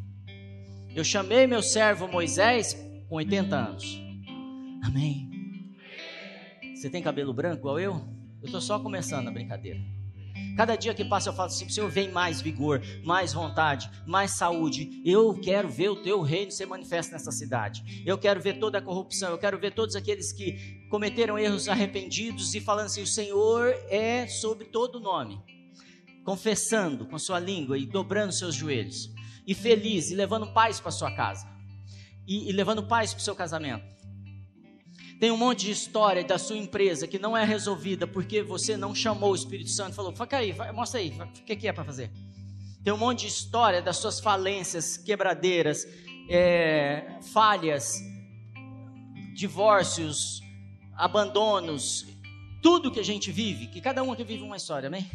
Eu 0.95 1.03
chamei 1.03 1.45
meu 1.45 1.61
servo 1.61 2.07
Moisés 2.07 2.73
com 3.07 3.17
80 3.17 3.55
anos. 3.55 4.01
Amém. 4.83 5.29
Você 6.73 6.89
tem 6.89 7.03
cabelo 7.03 7.31
branco 7.31 7.59
igual 7.59 7.79
eu? 7.79 7.93
Eu 8.41 8.45
estou 8.45 8.59
só 8.59 8.79
começando 8.79 9.27
a 9.27 9.31
brincadeira. 9.31 9.79
Cada 10.55 10.75
dia 10.75 10.93
que 10.93 11.05
passa 11.05 11.29
eu 11.29 11.33
falo 11.33 11.47
assim: 11.47 11.69
Senhor, 11.69 11.89
vem 11.89 12.11
mais 12.11 12.41
vigor, 12.41 12.81
mais 13.03 13.33
vontade, 13.33 13.89
mais 14.05 14.31
saúde. 14.31 15.01
Eu 15.05 15.33
quero 15.35 15.69
ver 15.69 15.89
o 15.89 15.95
teu 15.95 16.21
reino 16.21 16.51
ser 16.51 16.65
manifesto 16.65 17.11
nessa 17.11 17.31
cidade. 17.31 18.03
Eu 18.05 18.17
quero 18.17 18.41
ver 18.41 18.59
toda 18.59 18.79
a 18.79 18.81
corrupção. 18.81 19.29
Eu 19.31 19.37
quero 19.37 19.59
ver 19.59 19.73
todos 19.73 19.95
aqueles 19.95 20.31
que 20.31 20.87
cometeram 20.89 21.37
erros 21.37 21.67
arrependidos 21.67 22.55
e 22.55 22.59
falando 22.59 22.87
assim: 22.87 23.03
O 23.03 23.07
Senhor 23.07 23.73
é 23.89 24.25
sobre 24.27 24.65
todo 24.65 24.99
nome. 24.99 25.39
Confessando 26.23 27.05
com 27.05 27.19
sua 27.19 27.39
língua 27.39 27.77
e 27.77 27.85
dobrando 27.85 28.33
seus 28.33 28.55
joelhos. 28.55 29.11
E 29.45 29.53
feliz 29.53 30.11
e 30.11 30.15
levando 30.15 30.47
paz 30.53 30.79
para 30.79 30.91
sua 30.91 31.15
casa. 31.15 31.47
E, 32.27 32.49
e 32.49 32.51
levando 32.51 32.87
paz 32.87 33.13
para 33.13 33.21
o 33.21 33.23
seu 33.23 33.35
casamento 33.35 33.96
tem 35.19 35.31
um 35.31 35.37
monte 35.37 35.65
de 35.65 35.71
história 35.71 36.23
da 36.23 36.37
sua 36.37 36.57
empresa 36.57 37.07
que 37.07 37.17
não 37.17 37.35
é 37.35 37.43
resolvida 37.43 38.05
porque 38.05 38.43
você 38.43 38.77
não 38.77 38.93
chamou 38.93 39.31
o 39.31 39.35
Espírito 39.35 39.69
Santo 39.69 39.93
e 39.93 39.95
falou: 39.95 40.15
Fica 40.15 40.37
aí, 40.37 40.55
mostra 40.73 40.99
aí, 40.99 41.09
o 41.09 41.43
que, 41.43 41.55
que 41.55 41.67
é 41.67 41.73
para 41.73 41.83
fazer? 41.83 42.11
Tem 42.83 42.93
um 42.93 42.97
monte 42.97 43.21
de 43.21 43.27
história 43.27 43.81
das 43.81 43.97
suas 43.97 44.19
falências, 44.19 44.95
quebradeiras, 44.95 45.87
é, 46.29 47.19
falhas, 47.33 47.99
divórcios, 49.33 50.39
abandonos, 50.95 52.05
tudo 52.61 52.91
que 52.91 52.99
a 52.99 53.03
gente 53.03 53.31
vive, 53.31 53.67
que 53.67 53.81
cada 53.81 54.03
um 54.03 54.11
aqui 54.11 54.23
vive 54.23 54.43
uma 54.43 54.55
história, 54.55 54.87
amém? 54.87 55.09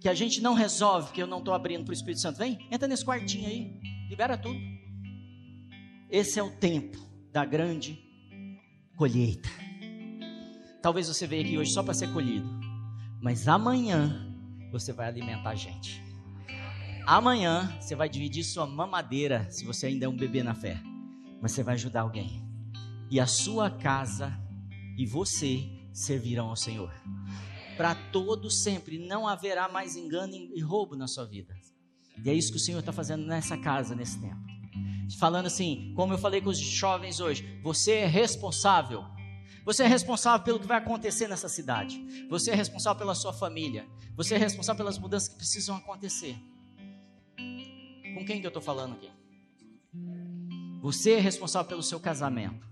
Que 0.00 0.08
a 0.08 0.14
gente 0.14 0.40
não 0.40 0.54
resolve, 0.54 1.12
que 1.12 1.20
eu 1.20 1.26
não 1.26 1.38
estou 1.38 1.52
abrindo 1.52 1.84
para 1.84 1.90
o 1.90 1.94
Espírito 1.94 2.20
Santo. 2.20 2.38
Vem, 2.38 2.58
entra 2.70 2.86
nesse 2.86 3.04
quartinho 3.04 3.48
aí, 3.48 3.80
libera 4.08 4.38
tudo. 4.38 4.58
Esse 6.08 6.38
é 6.38 6.42
o 6.42 6.50
tempo 6.50 6.96
da 7.32 7.44
grande 7.44 8.05
colheita. 8.96 9.48
Talvez 10.82 11.08
você 11.08 11.26
veja 11.26 11.46
aqui 11.46 11.58
hoje 11.58 11.70
só 11.70 11.82
para 11.82 11.94
ser 11.94 12.12
colhido, 12.12 12.48
mas 13.20 13.46
amanhã 13.46 14.34
você 14.72 14.92
vai 14.92 15.06
alimentar 15.06 15.50
a 15.50 15.54
gente. 15.54 16.02
Amanhã 17.06 17.76
você 17.80 17.94
vai 17.94 18.08
dividir 18.08 18.42
sua 18.42 18.66
mamadeira, 18.66 19.48
se 19.50 19.64
você 19.64 19.86
ainda 19.86 20.06
é 20.06 20.08
um 20.08 20.16
bebê 20.16 20.42
na 20.42 20.54
fé, 20.54 20.80
mas 21.40 21.52
você 21.52 21.62
vai 21.62 21.74
ajudar 21.74 22.00
alguém. 22.00 22.44
E 23.10 23.20
a 23.20 23.26
sua 23.26 23.70
casa 23.70 24.36
e 24.98 25.06
você 25.06 25.64
servirão 25.92 26.48
ao 26.48 26.56
Senhor. 26.56 26.92
Para 27.76 27.94
todo 27.94 28.50
sempre, 28.50 28.98
não 28.98 29.28
haverá 29.28 29.68
mais 29.68 29.96
engano 29.96 30.34
e 30.34 30.60
roubo 30.60 30.96
na 30.96 31.06
sua 31.06 31.26
vida. 31.26 31.54
E 32.24 32.30
é 32.30 32.32
isso 32.32 32.50
que 32.50 32.56
o 32.56 32.60
Senhor 32.60 32.80
está 32.80 32.92
fazendo 32.92 33.26
nessa 33.26 33.58
casa, 33.58 33.94
nesse 33.94 34.18
tempo 34.18 34.55
falando 35.18 35.46
assim, 35.46 35.92
como 35.94 36.12
eu 36.12 36.18
falei 36.18 36.40
com 36.40 36.50
os 36.50 36.58
jovens 36.58 37.20
hoje, 37.20 37.60
você 37.62 37.92
é 37.92 38.06
responsável. 38.06 39.04
Você 39.64 39.82
é 39.82 39.86
responsável 39.86 40.44
pelo 40.44 40.60
que 40.60 40.66
vai 40.66 40.78
acontecer 40.78 41.28
nessa 41.28 41.48
cidade. 41.48 42.26
Você 42.28 42.50
é 42.50 42.54
responsável 42.54 42.98
pela 42.98 43.14
sua 43.14 43.32
família. 43.32 43.86
Você 44.16 44.34
é 44.34 44.38
responsável 44.38 44.78
pelas 44.78 44.98
mudanças 44.98 45.28
que 45.28 45.36
precisam 45.36 45.76
acontecer. 45.76 46.36
Com 48.14 48.24
quem 48.24 48.40
que 48.40 48.46
eu 48.46 48.48
estou 48.48 48.62
falando 48.62 48.94
aqui? 48.94 49.10
Você 50.80 51.14
é 51.14 51.20
responsável 51.20 51.68
pelo 51.68 51.82
seu 51.82 51.98
casamento, 51.98 52.64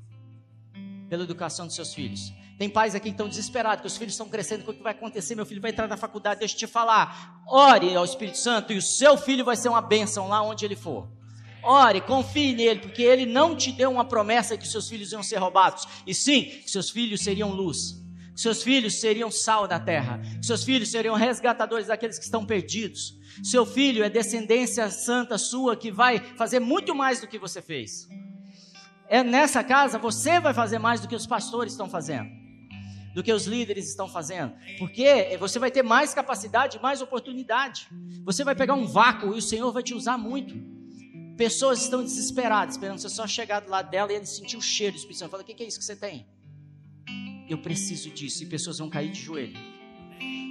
pela 1.08 1.24
educação 1.24 1.66
dos 1.66 1.74
seus 1.74 1.92
filhos. 1.92 2.32
Tem 2.56 2.70
pais 2.70 2.94
aqui 2.94 3.06
que 3.06 3.10
estão 3.10 3.28
desesperados, 3.28 3.80
que 3.80 3.86
os 3.88 3.96
filhos 3.96 4.14
estão 4.14 4.28
crescendo, 4.28 4.70
o 4.70 4.72
que 4.72 4.82
vai 4.82 4.92
acontecer? 4.92 5.34
Meu 5.34 5.44
filho 5.44 5.60
vai 5.60 5.72
entrar 5.72 5.88
na 5.88 5.96
faculdade, 5.96 6.40
deixa 6.40 6.54
eu 6.54 6.58
te 6.60 6.66
falar. 6.68 7.42
Ore 7.48 7.94
ao 7.96 8.04
Espírito 8.04 8.38
Santo 8.38 8.72
e 8.72 8.76
o 8.76 8.82
seu 8.82 9.16
filho 9.16 9.44
vai 9.44 9.56
ser 9.56 9.68
uma 9.68 9.82
bênção 9.82 10.28
lá 10.28 10.40
onde 10.42 10.64
ele 10.64 10.76
for. 10.76 11.08
Ore, 11.64 12.00
confie 12.00 12.54
nele, 12.54 12.80
porque 12.80 13.02
ele 13.02 13.24
não 13.26 13.56
te 13.56 13.72
deu 13.72 13.90
uma 13.90 14.04
promessa 14.04 14.56
que 14.56 14.66
seus 14.68 14.88
filhos 14.88 15.12
iam 15.12 15.22
ser 15.22 15.36
roubados, 15.36 15.86
e 16.06 16.14
sim, 16.14 16.44
que 16.44 16.70
seus 16.70 16.90
filhos 16.90 17.22
seriam 17.22 17.50
luz, 17.50 18.02
que 18.34 18.40
seus 18.40 18.62
filhos 18.62 19.00
seriam 19.00 19.30
sal 19.30 19.66
da 19.66 19.80
terra, 19.80 20.20
que 20.40 20.46
seus 20.46 20.62
filhos 20.62 20.90
seriam 20.90 21.14
resgatadores 21.14 21.86
daqueles 21.86 22.18
que 22.18 22.24
estão 22.24 22.44
perdidos. 22.44 23.18
Seu 23.42 23.64
filho 23.64 24.04
é 24.04 24.10
descendência 24.10 24.88
santa 24.90 25.38
sua 25.38 25.76
que 25.76 25.90
vai 25.90 26.18
fazer 26.36 26.60
muito 26.60 26.94
mais 26.94 27.20
do 27.20 27.26
que 27.26 27.38
você 27.38 27.60
fez. 27.60 28.06
É 29.08 29.22
nessa 29.22 29.64
casa 29.64 29.98
você 29.98 30.38
vai 30.38 30.54
fazer 30.54 30.78
mais 30.78 31.00
do 31.00 31.08
que 31.08 31.16
os 31.16 31.26
pastores 31.26 31.72
estão 31.72 31.88
fazendo 31.88 32.44
do 33.14 33.22
que 33.22 33.32
os 33.32 33.46
líderes 33.46 33.88
estão 33.88 34.08
fazendo, 34.08 34.52
porque 34.76 35.36
você 35.38 35.60
vai 35.60 35.70
ter 35.70 35.84
mais 35.84 36.12
capacidade, 36.12 36.80
mais 36.82 37.00
oportunidade. 37.00 37.86
Você 38.24 38.42
vai 38.42 38.56
pegar 38.56 38.74
um 38.74 38.86
vácuo 38.86 39.34
e 39.34 39.38
o 39.38 39.42
Senhor 39.42 39.72
vai 39.72 39.84
te 39.84 39.94
usar 39.94 40.18
muito. 40.18 40.54
Pessoas 41.36 41.82
estão 41.82 42.02
desesperadas, 42.02 42.76
esperando 42.76 42.98
você 42.98 43.08
só 43.08 43.26
chegar 43.26 43.60
do 43.60 43.68
lado 43.68 43.90
dela 43.90 44.12
e 44.12 44.16
ele 44.16 44.26
sentir 44.26 44.56
o 44.56 44.62
cheiro 44.62 44.92
do 44.92 44.98
Espírito 44.98 45.18
Santo. 45.18 45.30
Fala, 45.30 45.42
o 45.42 45.46
que 45.46 45.62
é 45.62 45.66
isso 45.66 45.78
que 45.78 45.84
você 45.84 45.96
tem? 45.96 46.26
Eu 47.48 47.58
preciso 47.58 48.10
disso. 48.10 48.42
E 48.42 48.46
pessoas 48.46 48.78
vão 48.78 48.88
cair 48.88 49.10
de 49.10 49.20
joelho. 49.20 49.58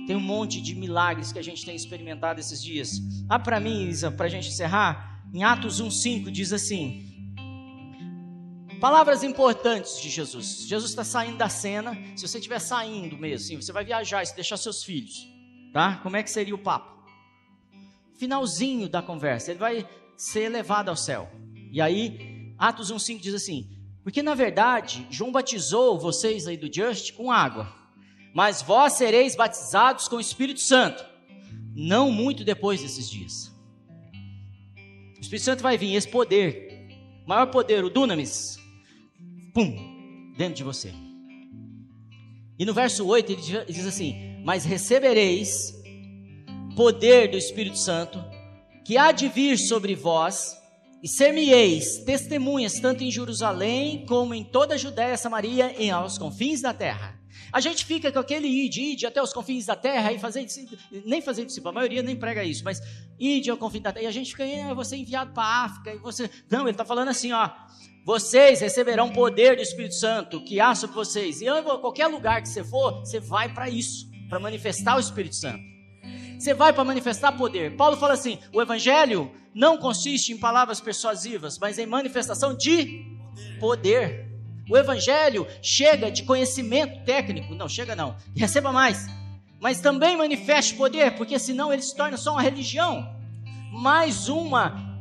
Tem 0.06 0.16
um 0.16 0.20
monte 0.20 0.62
de 0.62 0.76
milagres 0.76 1.32
que 1.32 1.40
a 1.40 1.42
gente 1.42 1.66
tem 1.66 1.76
experimentado 1.76 2.40
esses 2.40 2.62
dias. 2.62 3.00
Ah, 3.30 3.40
para 3.40 3.60
mim, 3.60 3.88
Isa, 3.88 4.12
para 4.12 4.26
a 4.26 4.30
gente 4.30 4.50
encerrar, 4.50 5.24
em 5.34 5.44
Atos 5.44 5.82
1,5 5.82 6.30
diz 6.30 6.52
assim: 6.52 7.10
Palavras 8.82 9.24
importantes 9.24 10.02
de 10.02 10.10
Jesus. 10.10 10.68
Jesus 10.68 10.92
está 10.92 11.06
saindo 11.06 11.38
da 11.38 11.48
cena. 11.48 11.98
Se 12.18 12.28
você 12.28 12.38
estiver 12.38 12.60
saindo 12.60 13.18
mesmo, 13.18 13.46
assim, 13.46 13.56
você 13.56 13.72
vai 13.72 13.86
viajar 13.86 14.24
e 14.24 14.36
deixar 14.36 14.58
seus 14.58 14.84
filhos, 14.84 15.26
tá? 15.72 16.02
Como 16.04 16.18
é 16.18 16.24
que 16.24 16.30
seria 16.30 16.54
o 16.54 16.58
papo? 16.58 16.92
Finalzinho 18.18 18.90
da 18.90 19.02
conversa, 19.02 19.52
ele 19.52 19.60
vai 19.60 19.88
ser 20.16 20.50
levado 20.50 20.90
ao 20.90 20.96
céu. 20.96 21.30
E 21.72 21.82
aí, 21.82 22.54
Atos 22.58 22.92
1,5 22.92 23.20
diz 23.20 23.34
assim: 23.34 23.70
Porque 24.04 24.22
na 24.22 24.36
verdade, 24.36 25.08
João 25.10 25.32
batizou 25.32 26.00
vocês 26.00 26.48
aí 26.48 26.58
do 26.58 26.74
Just 26.74 27.14
com 27.14 27.32
água, 27.32 27.74
mas 28.34 28.62
vós 28.62 28.94
sereis 28.94 29.36
batizados 29.36 30.08
com 30.08 30.18
o 30.18 30.22
Espírito 30.22 30.60
Santo, 30.60 31.04
não 31.76 32.12
muito 32.12 32.44
depois 32.44 32.82
desses 32.82 33.10
dias. 33.10 33.52
O 35.18 35.22
Espírito 35.22 35.46
Santo 35.46 35.64
vai 35.64 35.78
vir, 35.78 35.96
esse 35.96 36.08
poder, 36.08 36.88
maior 37.26 37.48
poder, 37.48 37.84
o 37.84 37.90
Dunamis, 37.90 38.58
pum, 39.54 40.34
dentro 40.38 40.56
de 40.56 40.64
você. 40.64 40.94
E 42.58 42.66
no 42.66 42.74
verso 42.74 43.06
8 43.06 43.32
ele 43.32 43.42
diz 43.68 43.86
assim: 43.86 44.42
Mas 44.44 44.64
recebereis 44.64 45.74
poder 46.76 47.30
do 47.30 47.38
Espírito 47.38 47.78
Santo, 47.78 48.24
que 48.84 48.98
há 48.98 49.12
de 49.12 49.28
vir 49.28 49.58
sobre 49.58 49.96
vós, 49.96 50.58
e 51.04 51.08
ser-me-eis 51.08 52.00
testemunhas 52.00 52.80
tanto 52.80 53.04
em 53.04 53.12
Jerusalém 53.12 54.06
como 54.06 54.34
em 54.34 54.44
toda 54.44 54.76
a 54.76 54.78
Judéia, 54.78 55.18
Samaria 55.18 55.76
e 55.78 55.90
aos 55.90 56.18
confins 56.18 56.62
da 56.62 56.74
terra. 56.74 57.20
A 57.52 57.60
gente 57.60 57.86
fica 57.86 58.12
com 58.12 58.20
aquele 58.20 58.48
id, 58.48 58.78
id 58.78 59.04
até 59.04 59.22
os 59.22 59.34
confins 59.34 59.66
da 59.66 59.76
terra 59.76 60.14
e 60.14 60.18
fazer 60.18 60.46
nem 61.06 61.22
fazer 61.22 61.46
discípulo, 61.46 61.72
a 61.72 61.74
maioria 61.74 62.02
nem 62.02 62.16
prega 62.16 62.44
isso, 62.44 62.64
mas 62.64 62.82
id 63.20 63.50
ao 63.50 63.58
confins 63.58 63.84
da 63.84 63.92
terra. 63.92 64.06
E 64.06 64.08
a 64.08 64.12
gente 64.12 64.32
fica, 64.32 64.46
é, 64.46 64.74
você 64.74 64.96
enviado 64.96 65.34
para 65.34 65.44
a 65.44 65.66
África, 65.66 65.94
e 65.94 65.98
você. 65.98 66.30
Não, 66.50 66.62
ele 66.62 66.72
está 66.72 66.86
falando 66.86 67.10
assim, 67.10 67.32
ó. 67.32 67.50
Vocês 68.06 68.60
receberão 68.60 69.12
poder 69.12 69.56
do 69.56 69.62
Espírito 69.62 69.96
Santo 69.96 70.44
que 70.44 70.60
há 70.60 70.76
sobre 70.76 70.96
vocês. 70.96 71.42
E 71.42 71.46
qualquer 71.64 72.08
lugar 72.08 72.42
que 72.42 72.50
você 72.50 72.64
for, 72.64 73.00
você 73.00 73.20
vai 73.20 73.54
para 73.54 73.70
isso, 73.70 74.10
para 74.28 74.40
manifestar 74.40 74.98
o 74.98 75.00
Espírito 75.00 75.36
Santo. 75.36 75.73
Você 76.44 76.54
vai 76.54 76.74
para 76.74 76.84
manifestar 76.84 77.32
poder. 77.32 77.78
Paulo 77.78 77.96
fala 77.96 78.16
assim: 78.16 78.38
o 78.52 78.62
evangelho 78.62 79.32
não 79.56 79.78
consiste 79.78 80.34
em 80.34 80.38
palavras 80.38 80.82
persuasivas, 80.82 81.58
mas 81.58 81.80
em 81.80 81.86
manifestação 81.86 82.54
de 82.54 83.06
poder. 83.62 84.30
O 84.70 84.76
evangelho 84.76 85.48
chega 85.62 86.12
de 86.12 86.24
conhecimento 86.24 87.06
técnico, 87.06 87.56
não 87.56 87.70
chega 87.70 87.96
não, 87.96 88.18
receba 88.36 88.74
mais, 88.74 89.08
mas 89.62 89.80
também 89.80 90.18
manifeste 90.18 90.74
poder, 90.76 91.16
porque 91.16 91.40
senão 91.40 91.72
ele 91.72 91.82
se 91.82 91.96
torna 91.96 92.18
só 92.18 92.34
uma 92.34 92.42
religião, 92.42 93.10
mais 93.72 94.28
uma 94.28 94.92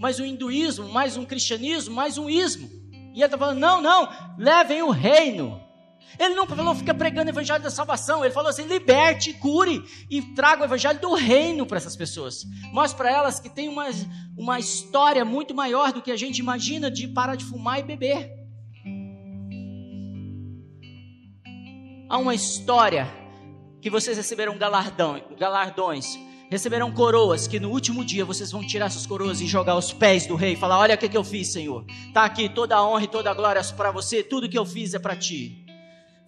mais 0.00 0.18
um 0.18 0.24
hinduísmo, 0.24 0.88
mais 0.88 1.16
um 1.16 1.24
cristianismo, 1.24 1.94
mais 1.94 2.18
um 2.18 2.28
ismo. 2.28 2.68
E 2.92 3.18
ele 3.18 3.24
está 3.26 3.38
falando: 3.38 3.60
não, 3.60 3.80
não, 3.80 4.08
levem 4.36 4.82
o 4.82 4.90
reino. 4.90 5.60
Ele 6.18 6.34
não 6.34 6.46
falou, 6.46 6.74
fica 6.74 6.94
pregando 6.94 7.28
o 7.28 7.32
evangelho 7.32 7.62
da 7.62 7.70
salvação. 7.70 8.24
Ele 8.24 8.32
falou 8.32 8.50
assim: 8.50 8.64
liberte, 8.64 9.32
cure 9.34 9.82
e 10.10 10.22
traga 10.22 10.62
o 10.62 10.64
evangelho 10.64 11.00
do 11.00 11.14
reino 11.14 11.66
para 11.66 11.76
essas 11.76 11.96
pessoas. 11.96 12.44
Mostre 12.72 12.96
para 12.96 13.10
elas 13.10 13.40
que 13.40 13.48
tem 13.48 13.68
uma, 13.68 13.86
uma 14.36 14.58
história 14.58 15.24
muito 15.24 15.54
maior 15.54 15.92
do 15.92 16.02
que 16.02 16.10
a 16.10 16.16
gente 16.16 16.38
imagina 16.38 16.90
de 16.90 17.08
parar 17.08 17.36
de 17.36 17.44
fumar 17.44 17.78
e 17.78 17.82
beber. 17.82 18.30
Há 22.08 22.18
uma 22.18 22.34
história 22.34 23.08
que 23.80 23.88
vocês 23.88 24.16
receberam 24.16 24.58
galardão, 24.58 25.22
galardões 25.38 26.18
receberão 26.50 26.90
coroas, 26.90 27.46
que 27.46 27.60
no 27.60 27.70
último 27.70 28.04
dia 28.04 28.24
vocês 28.24 28.50
vão 28.50 28.66
tirar 28.66 28.86
essas 28.86 29.06
coroas 29.06 29.40
e 29.40 29.46
jogar 29.46 29.74
aos 29.74 29.92
pés 29.92 30.26
do 30.26 30.34
rei, 30.34 30.56
falar: 30.56 30.78
Olha 30.78 30.96
o 30.96 30.98
que, 30.98 31.08
que 31.08 31.16
eu 31.16 31.22
fiz, 31.22 31.52
Senhor. 31.52 31.84
Está 32.08 32.24
aqui 32.24 32.48
toda 32.48 32.76
a 32.76 32.84
honra 32.84 33.04
e 33.04 33.08
toda 33.08 33.30
a 33.30 33.34
glória 33.34 33.62
para 33.76 33.92
você, 33.92 34.22
tudo 34.22 34.48
que 34.48 34.58
eu 34.58 34.66
fiz 34.66 34.92
é 34.92 34.98
para 34.98 35.14
ti. 35.14 35.69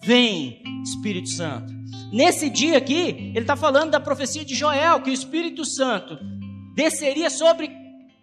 Vem, 0.04 0.60
Espírito 0.82 1.28
Santo. 1.28 1.72
Nesse 2.12 2.50
dia 2.50 2.76
aqui, 2.76 3.30
ele 3.34 3.40
está 3.40 3.54
falando 3.54 3.92
da 3.92 4.00
profecia 4.00 4.44
de 4.44 4.54
Joel, 4.54 5.00
que 5.00 5.10
o 5.10 5.12
Espírito 5.12 5.64
Santo 5.64 6.18
desceria 6.74 7.30
sobre 7.30 7.70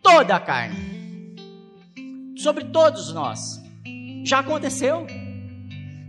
toda 0.03 0.36
a 0.36 0.39
carne, 0.39 1.36
sobre 2.38 2.65
todos 2.65 3.13
nós. 3.13 3.61
Já 4.25 4.39
aconteceu, 4.39 5.07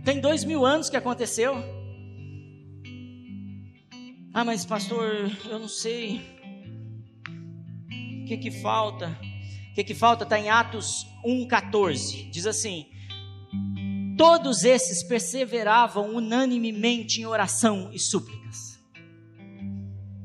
tem 0.03 0.19
dois 0.19 0.43
mil 0.43 0.65
anos 0.65 0.89
que 0.89 0.97
aconteceu. 0.97 1.55
Ah, 4.33 4.43
mas 4.43 4.65
pastor, 4.65 5.31
eu 5.49 5.57
não 5.57 5.69
sei. 5.69 6.21
O 8.23 8.25
que 8.25 8.37
que 8.37 8.51
falta? 8.51 9.17
O 9.71 9.73
que 9.73 9.85
que 9.85 9.95
falta? 9.95 10.23
Está 10.23 10.37
em 10.37 10.49
Atos 10.49 11.07
1,14. 11.25 12.29
Diz 12.29 12.45
assim: 12.45 12.87
Todos 14.17 14.63
esses 14.63 15.03
perseveravam 15.03 16.15
unanimemente 16.15 17.21
em 17.21 17.25
oração 17.25 17.89
e 17.93 17.99
súplicas. 17.99 18.79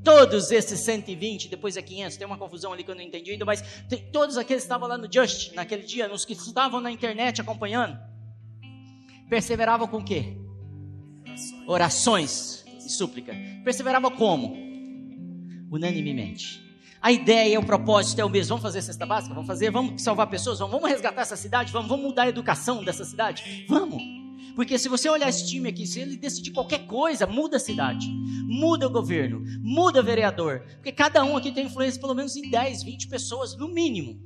Todos 0.03 0.51
esses 0.53 0.79
120, 0.81 1.49
depois 1.49 1.77
é 1.77 1.83
500, 1.83 2.17
tem 2.17 2.27
uma 2.27 2.39
confusão 2.39 2.73
ali 2.73 2.85
que 2.85 2.91
eu 2.91 2.95
não 2.95 3.03
entendi 3.03 3.33
ainda, 3.33 3.45
mas 3.45 3.61
tem, 3.89 4.09
todos 4.13 4.37
aqueles 4.37 4.63
que 4.63 4.67
estavam 4.67 4.89
lá 4.89 4.97
no 4.97 5.13
Just, 5.13 5.53
naquele 5.55 5.83
dia, 5.83 6.07
nos 6.07 6.25
que 6.25 6.33
estavam 6.33 6.81
na 6.81 6.93
internet 6.93 7.41
acompanhando, 7.41 7.99
perseveravam 9.29 9.89
com 9.89 9.99
o 9.99 10.05
quê? 10.05 10.37
Orações. 11.67 12.65
E 12.85 12.89
súplica. 12.89 13.35
Perseverava 13.65 14.09
como? 14.13 14.57
Unanimemente. 15.73 16.66
A 17.07 17.13
ideia, 17.13 17.61
o 17.61 17.65
propósito 17.65 18.21
é 18.21 18.25
o 18.25 18.29
mesmo. 18.29 18.49
Vamos 18.49 18.65
fazer 18.65 18.83
cesta 18.83 19.07
básica? 19.07 19.33
Vamos 19.33 19.47
fazer? 19.47 19.71
Vamos 19.71 20.03
salvar 20.03 20.27
pessoas? 20.27 20.59
Vamos, 20.59 20.73
vamos 20.73 20.91
resgatar 20.91 21.23
essa 21.23 21.37
cidade? 21.37 21.73
Vamos, 21.73 21.89
vamos 21.89 22.05
mudar 22.05 22.25
a 22.25 22.29
educação 22.29 22.83
dessa 22.83 23.05
cidade? 23.05 23.65
Vamos! 23.69 24.03
Porque 24.57 24.77
se 24.77 24.89
você 24.89 25.09
olhar 25.09 25.29
esse 25.29 25.47
time 25.47 25.69
aqui, 25.69 25.87
se 25.87 26.01
ele 26.01 26.17
decidir 26.17 26.51
qualquer 26.51 26.85
coisa, 26.89 27.25
muda 27.25 27.59
a 27.59 27.61
cidade, 27.61 28.09
muda 28.49 28.89
o 28.89 28.91
governo, 28.91 29.41
muda 29.63 30.01
o 30.01 30.03
vereador. 30.03 30.65
Porque 30.79 30.91
cada 30.91 31.23
um 31.23 31.37
aqui 31.37 31.53
tem 31.53 31.67
influência 31.67 32.01
pelo 32.01 32.13
menos 32.13 32.35
em 32.35 32.51
10, 32.51 32.83
20 32.83 33.07
pessoas, 33.07 33.57
no 33.57 33.69
mínimo. 33.69 34.21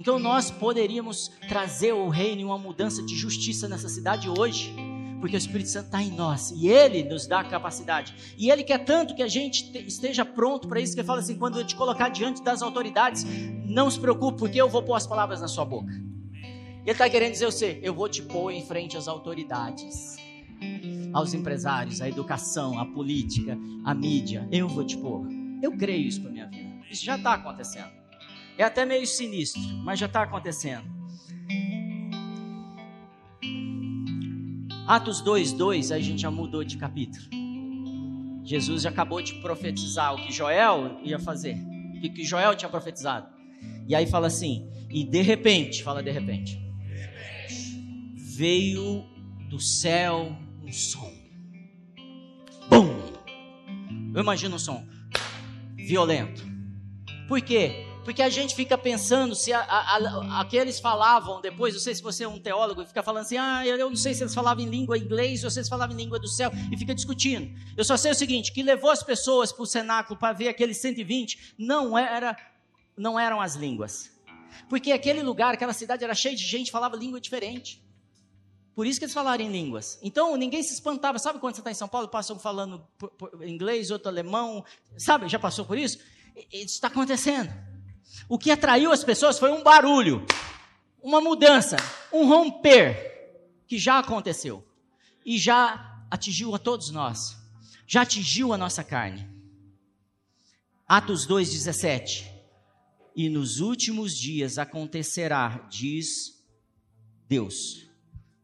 Então 0.00 0.18
nós 0.18 0.50
poderíamos 0.50 1.30
trazer 1.48 1.92
o 1.92 2.08
reino 2.08 2.40
e 2.40 2.44
uma 2.44 2.58
mudança 2.58 3.04
de 3.04 3.14
justiça 3.14 3.68
nessa 3.68 3.88
cidade 3.88 4.28
hoje 4.28 4.74
porque 5.20 5.36
o 5.36 5.38
Espírito 5.38 5.68
Santo 5.68 5.86
está 5.86 6.02
em 6.02 6.10
nós 6.10 6.50
e 6.50 6.68
Ele 6.68 7.04
nos 7.04 7.26
dá 7.26 7.40
a 7.40 7.44
capacidade. 7.44 8.14
E 8.38 8.50
Ele 8.50 8.64
quer 8.64 8.78
tanto 8.78 9.14
que 9.14 9.22
a 9.22 9.28
gente 9.28 9.76
esteja 9.86 10.24
pronto 10.24 10.66
para 10.66 10.80
isso, 10.80 10.94
que 10.94 11.00
Ele 11.00 11.06
fala 11.06 11.20
assim: 11.20 11.36
quando 11.36 11.58
eu 11.58 11.66
te 11.66 11.76
colocar 11.76 12.08
diante 12.08 12.42
das 12.42 12.62
autoridades, 12.62 13.24
não 13.66 13.90
se 13.90 14.00
preocupe, 14.00 14.38
porque 14.38 14.60
eu 14.60 14.68
vou 14.68 14.82
pôr 14.82 14.94
as 14.94 15.06
palavras 15.06 15.40
na 15.40 15.48
sua 15.48 15.64
boca. 15.64 15.92
Ele 15.92 16.90
está 16.90 17.08
querendo 17.08 17.32
dizer 17.32 17.46
você: 17.46 17.78
eu 17.82 17.94
vou 17.94 18.08
te 18.08 18.22
pôr 18.22 18.50
em 18.50 18.64
frente 18.64 18.96
às 18.96 19.06
autoridades, 19.06 20.16
aos 21.12 21.34
empresários, 21.34 22.00
à 22.00 22.08
educação, 22.08 22.78
à 22.78 22.86
política, 22.86 23.58
à 23.84 23.94
mídia. 23.94 24.48
Eu 24.50 24.68
vou 24.68 24.84
te 24.84 24.96
pôr. 24.96 25.26
Eu 25.62 25.76
creio 25.76 26.08
isso 26.08 26.22
para 26.22 26.30
minha 26.30 26.46
vida. 26.46 26.70
Isso 26.90 27.04
já 27.04 27.16
está 27.16 27.34
acontecendo. 27.34 27.90
É 28.56 28.64
até 28.64 28.84
meio 28.84 29.06
sinistro, 29.06 29.62
mas 29.84 29.98
já 29.98 30.06
está 30.06 30.22
acontecendo. 30.22 30.84
Atos 34.86 35.20
2, 35.20 35.52
2, 35.52 35.92
aí 35.92 36.00
a 36.00 36.04
gente 36.04 36.22
já 36.22 36.30
mudou 36.30 36.64
de 36.64 36.76
capítulo. 36.76 37.24
Jesus 38.44 38.86
acabou 38.86 39.22
de 39.22 39.34
profetizar 39.34 40.14
o 40.14 40.16
que 40.16 40.32
Joel 40.32 40.98
ia 41.04 41.18
fazer, 41.18 41.56
o 41.94 42.00
que 42.00 42.24
Joel 42.24 42.56
tinha 42.56 42.68
profetizado. 42.68 43.28
E 43.86 43.94
aí 43.94 44.06
fala 44.06 44.26
assim: 44.26 44.68
e 44.90 45.04
de 45.04 45.22
repente, 45.22 45.82
fala 45.82 46.02
de 46.02 46.10
repente, 46.10 46.60
veio 48.16 49.04
do 49.48 49.60
céu 49.60 50.36
um 50.62 50.70
um 50.70 50.72
som. 50.72 51.12
Bum! 52.68 52.88
Eu 54.14 54.22
imagino 54.22 54.54
um 54.54 54.58
som 54.58 54.86
violento. 55.76 56.42
Por 57.26 57.40
quê? 57.40 57.86
Porque 58.10 58.22
a 58.22 58.28
gente 58.28 58.56
fica 58.56 58.76
pensando 58.76 59.36
se 59.36 59.52
a, 59.52 59.60
a, 59.60 59.96
a, 59.96 60.40
aqueles 60.40 60.80
falavam 60.80 61.40
depois, 61.40 61.74
não 61.74 61.80
sei 61.80 61.94
se 61.94 62.02
você 62.02 62.24
é 62.24 62.28
um 62.28 62.40
teólogo, 62.40 62.84
fica 62.84 63.04
falando 63.04 63.22
assim, 63.22 63.36
ah, 63.36 63.64
eu 63.64 63.88
não 63.88 63.94
sei 63.94 64.14
se 64.14 64.24
eles 64.24 64.34
falavam 64.34 64.64
em 64.64 64.68
língua 64.68 64.98
inglês 64.98 65.44
ou 65.44 65.50
se 65.50 65.60
eles 65.60 65.68
falavam 65.68 65.94
em 65.94 66.02
língua 66.02 66.18
do 66.18 66.26
céu, 66.26 66.50
e 66.72 66.76
fica 66.76 66.92
discutindo. 66.92 67.56
Eu 67.76 67.84
só 67.84 67.96
sei 67.96 68.10
o 68.10 68.14
seguinte, 68.16 68.50
que 68.50 68.64
levou 68.64 68.90
as 68.90 69.00
pessoas 69.00 69.52
para 69.52 69.62
o 69.62 69.66
cenáculo 69.66 70.18
para 70.18 70.32
ver 70.32 70.48
aqueles 70.48 70.78
120, 70.78 71.54
não, 71.56 71.96
era, 71.96 72.36
não 72.96 73.16
eram 73.16 73.40
as 73.40 73.54
línguas. 73.54 74.10
Porque 74.68 74.90
aquele 74.90 75.22
lugar, 75.22 75.54
aquela 75.54 75.72
cidade 75.72 76.02
era 76.02 76.12
cheia 76.12 76.34
de 76.34 76.44
gente, 76.44 76.72
falava 76.72 76.96
língua 76.96 77.20
diferente. 77.20 77.80
Por 78.74 78.88
isso 78.88 78.98
que 78.98 79.04
eles 79.04 79.14
falaram 79.14 79.44
em 79.44 79.52
línguas. 79.52 80.00
Então 80.02 80.36
ninguém 80.36 80.64
se 80.64 80.74
espantava. 80.74 81.16
Sabe 81.20 81.38
quando 81.38 81.54
você 81.54 81.60
está 81.60 81.70
em 81.70 81.74
São 81.74 81.86
Paulo, 81.86 82.08
passam 82.08 82.36
falando 82.40 82.84
inglês, 83.46 83.92
outro 83.92 84.08
alemão? 84.08 84.64
Sabe, 84.98 85.28
já 85.28 85.38
passou 85.38 85.64
por 85.64 85.78
isso? 85.78 85.98
Isso 86.52 86.74
está 86.74 86.88
acontecendo. 86.88 87.69
O 88.28 88.38
que 88.38 88.50
atraiu 88.50 88.92
as 88.92 89.04
pessoas 89.04 89.38
foi 89.38 89.50
um 89.50 89.62
barulho, 89.62 90.24
uma 91.02 91.20
mudança, 91.20 91.76
um 92.12 92.26
romper 92.26 93.10
que 93.66 93.78
já 93.78 93.98
aconteceu 93.98 94.66
e 95.24 95.38
já 95.38 96.04
atingiu 96.10 96.54
a 96.54 96.58
todos 96.58 96.90
nós, 96.90 97.36
já 97.86 98.02
atingiu 98.02 98.52
a 98.52 98.58
nossa 98.58 98.82
carne. 98.82 99.28
Atos 100.86 101.26
2,17. 101.26 102.28
E 103.14 103.28
nos 103.28 103.60
últimos 103.60 104.16
dias 104.16 104.58
acontecerá, 104.58 105.66
diz 105.70 106.42
Deus, 107.28 107.88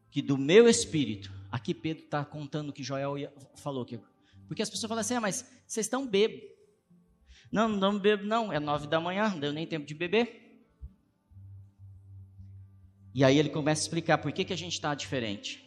que 0.09 0.21
do 0.21 0.37
meu 0.37 0.67
espírito, 0.67 1.31
aqui 1.51 1.73
Pedro 1.73 2.03
está 2.05 2.23
contando 2.23 2.69
o 2.69 2.73
que 2.73 2.83
Joel 2.83 3.15
falou, 3.55 3.85
que, 3.85 3.99
porque 4.47 4.61
as 4.61 4.69
pessoas 4.69 4.89
falam 4.89 5.01
assim, 5.01 5.15
ah, 5.15 5.21
mas 5.21 5.45
vocês 5.65 5.85
estão 5.85 6.07
bêbados. 6.07 6.56
Não, 7.51 7.67
não 7.69 7.97
bebo, 7.97 8.25
não. 8.25 8.51
É 8.51 8.59
nove 8.59 8.87
da 8.87 8.99
manhã, 8.99 9.29
não 9.29 9.39
deu 9.39 9.53
nem 9.53 9.65
tempo 9.65 9.85
de 9.85 9.93
beber. 9.93 10.47
E 13.13 13.23
aí 13.23 13.37
ele 13.37 13.49
começa 13.49 13.81
a 13.81 13.83
explicar 13.83 14.17
por 14.19 14.31
que, 14.31 14.43
que 14.43 14.53
a 14.53 14.57
gente 14.57 14.73
está 14.73 14.93
diferente. 14.93 15.63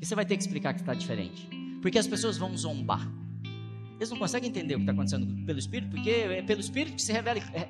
E 0.00 0.06
você 0.06 0.14
vai 0.14 0.24
ter 0.24 0.36
que 0.36 0.42
explicar 0.42 0.72
que 0.72 0.80
está 0.80 0.94
diferente. 0.94 1.48
Porque 1.82 1.98
as 1.98 2.06
pessoas 2.06 2.38
vão 2.38 2.56
zombar. 2.56 3.10
Eles 3.96 4.10
não 4.10 4.18
conseguem 4.18 4.48
entender 4.48 4.74
o 4.74 4.78
que 4.78 4.84
está 4.84 4.92
acontecendo 4.92 5.44
pelo 5.44 5.58
Espírito, 5.58 5.90
porque 5.90 6.10
é 6.10 6.42
pelo 6.42 6.60
Espírito 6.60 6.96
que 6.96 7.02
se 7.02 7.12
revela, 7.12 7.38
é, 7.52 7.68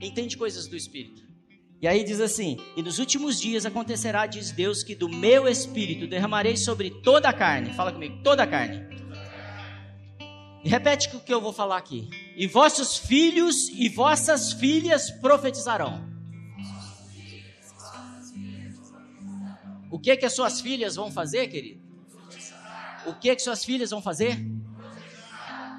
entende 0.00 0.36
coisas 0.36 0.66
do 0.66 0.76
Espírito. 0.76 1.22
E 1.80 1.86
aí 1.86 2.02
diz 2.02 2.20
assim: 2.20 2.56
E 2.76 2.82
nos 2.82 2.98
últimos 2.98 3.40
dias 3.40 3.64
acontecerá, 3.64 4.26
diz 4.26 4.50
Deus, 4.50 4.82
que 4.82 4.94
do 4.94 5.08
meu 5.08 5.46
Espírito 5.46 6.06
derramarei 6.06 6.56
sobre 6.56 6.90
toda 6.90 7.28
a 7.28 7.32
carne. 7.32 7.72
Fala 7.74 7.92
comigo, 7.92 8.22
toda 8.24 8.42
a 8.42 8.46
carne. 8.46 8.82
E 10.64 10.68
repete 10.68 11.14
o 11.14 11.20
que 11.20 11.32
eu 11.32 11.40
vou 11.40 11.52
falar 11.52 11.76
aqui. 11.76 12.08
E 12.36 12.46
vossos 12.46 12.98
filhos 12.98 13.70
e 13.70 13.88
vossas 13.88 14.52
filhas 14.52 15.10
profetizarão. 15.10 16.04
O 19.90 19.98
que 19.98 20.14
que 20.16 20.26
as 20.26 20.34
suas 20.34 20.60
filhas 20.60 20.96
vão 20.96 21.10
fazer, 21.10 21.48
querido? 21.48 21.80
O 23.06 23.14
que 23.14 23.34
que 23.34 23.40
suas 23.40 23.64
filhas 23.64 23.90
vão 23.90 24.02
fazer? 24.02 24.36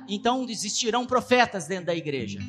Então 0.10 0.50
existirão 0.50 1.06
profetas 1.06 1.68
dentro 1.68 1.86
da 1.86 1.96
igreja. 1.96 2.40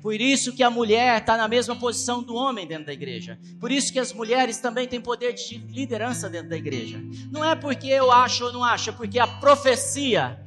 Por 0.00 0.18
isso 0.18 0.54
que 0.54 0.62
a 0.62 0.70
mulher 0.70 1.20
está 1.20 1.36
na 1.36 1.48
mesma 1.48 1.76
posição 1.76 2.22
do 2.22 2.34
homem 2.34 2.66
dentro 2.66 2.86
da 2.86 2.92
igreja. 2.92 3.38
Por 3.60 3.70
isso 3.70 3.92
que 3.92 3.98
as 3.98 4.12
mulheres 4.12 4.58
também 4.58 4.88
têm 4.88 5.00
poder 5.00 5.34
de 5.34 5.58
liderança 5.58 6.30
dentro 6.30 6.48
da 6.48 6.56
igreja. 6.56 6.98
Não 7.30 7.44
é 7.44 7.54
porque 7.56 7.88
eu 7.88 8.10
acho 8.10 8.44
ou 8.44 8.52
não 8.52 8.64
acho, 8.64 8.90
é 8.90 8.92
porque 8.92 9.18
a 9.18 9.26
profecia 9.26 10.42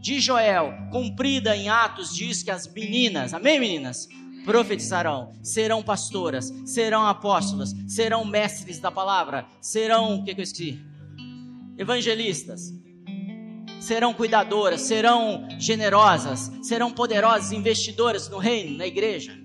de 0.00 0.20
Joel, 0.20 0.72
cumprida 0.90 1.56
em 1.56 1.68
Atos, 1.68 2.14
diz 2.14 2.42
que 2.42 2.50
as 2.50 2.66
meninas, 2.72 3.34
amém, 3.34 3.58
meninas? 3.58 4.08
Profetizarão, 4.44 5.32
serão 5.42 5.82
pastoras, 5.82 6.52
serão 6.64 7.04
apóstolas, 7.06 7.74
serão 7.86 8.24
mestres 8.24 8.78
da 8.78 8.90
palavra, 8.90 9.46
serão, 9.60 10.20
o 10.20 10.24
que, 10.24 10.34
que 10.34 10.40
eu 10.40 10.44
esqueci? 10.44 10.80
Evangelistas, 11.76 12.72
serão 13.80 14.14
cuidadoras, 14.14 14.82
serão 14.82 15.46
generosas, 15.58 16.50
serão 16.62 16.90
poderosas 16.90 17.52
investidoras 17.52 18.28
no 18.28 18.38
reino, 18.38 18.78
na 18.78 18.86
igreja. 18.86 19.36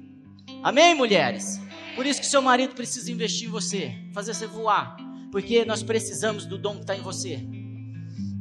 Amém, 0.64 0.96
mulheres? 0.96 1.60
Por 1.96 2.06
isso 2.06 2.22
que 2.22 2.28
seu 2.28 2.42
marido 2.42 2.74
precisa 2.74 3.12
investir 3.12 3.48
em 3.48 3.52
você, 3.52 3.94
fazer 4.14 4.34
você 4.34 4.48
voar, 4.48 4.96
porque 5.32 5.66
nós 5.66 5.84
precisamos 5.84 6.46
do 6.46 6.58
dom 6.58 6.76
que 6.76 6.82
está 6.82 6.96
em 6.96 7.02
você 7.02 7.63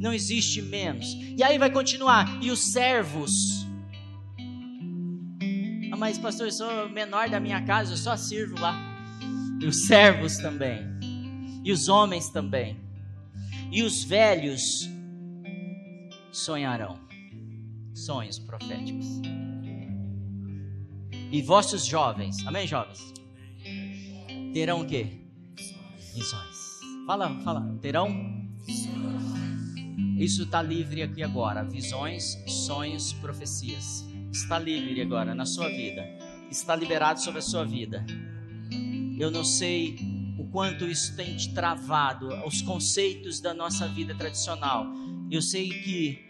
não 0.03 0.12
existe 0.12 0.61
menos. 0.61 1.16
E 1.38 1.44
aí 1.44 1.57
vai 1.57 1.70
continuar. 1.70 2.42
E 2.42 2.50
os 2.50 2.72
servos. 2.72 3.64
Ah, 5.92 5.96
mas 5.96 6.18
pastor, 6.18 6.48
eu 6.48 6.53
sou 6.53 6.88
menor 6.88 7.30
da 7.30 7.38
minha 7.38 7.62
casa, 7.62 7.92
eu 7.92 7.96
só 7.96 8.16
sirvo 8.16 8.61
lá. 8.61 8.76
E 9.61 9.64
os 9.64 9.86
servos 9.86 10.38
também. 10.38 10.82
E 11.64 11.70
os 11.70 11.88
homens 11.88 12.28
também. 12.30 12.76
E 13.70 13.84
os 13.84 14.03
velhos 14.03 14.90
sonharão 16.32 16.98
sonhos 17.94 18.40
proféticos. 18.40 19.07
E 21.30 21.40
vossos 21.42 21.86
jovens, 21.86 22.44
amém, 22.44 22.66
jovens? 22.66 23.14
Terão 24.53 24.80
o 24.80 24.86
quê? 24.86 25.07
Visões. 26.12 26.80
Fala, 27.07 27.40
fala, 27.42 27.78
terão 27.80 28.09
isso 30.22 30.44
está 30.44 30.62
livre 30.62 31.02
aqui 31.02 31.20
agora. 31.20 31.64
Visões, 31.64 32.38
sonhos, 32.46 33.12
profecias. 33.14 34.04
Está 34.30 34.56
livre 34.56 35.02
agora 35.02 35.34
na 35.34 35.44
sua 35.44 35.68
vida. 35.68 36.02
Está 36.48 36.76
liberado 36.76 37.20
sobre 37.20 37.40
a 37.40 37.42
sua 37.42 37.64
vida. 37.64 38.06
Eu 39.18 39.32
não 39.32 39.44
sei 39.44 39.96
o 40.38 40.46
quanto 40.46 40.86
isso 40.86 41.16
tem 41.16 41.36
te 41.36 41.52
travado, 41.52 42.28
os 42.46 42.62
conceitos 42.62 43.40
da 43.40 43.52
nossa 43.52 43.88
vida 43.88 44.14
tradicional. 44.14 44.86
Eu 45.28 45.42
sei 45.42 45.68
que 45.68 46.28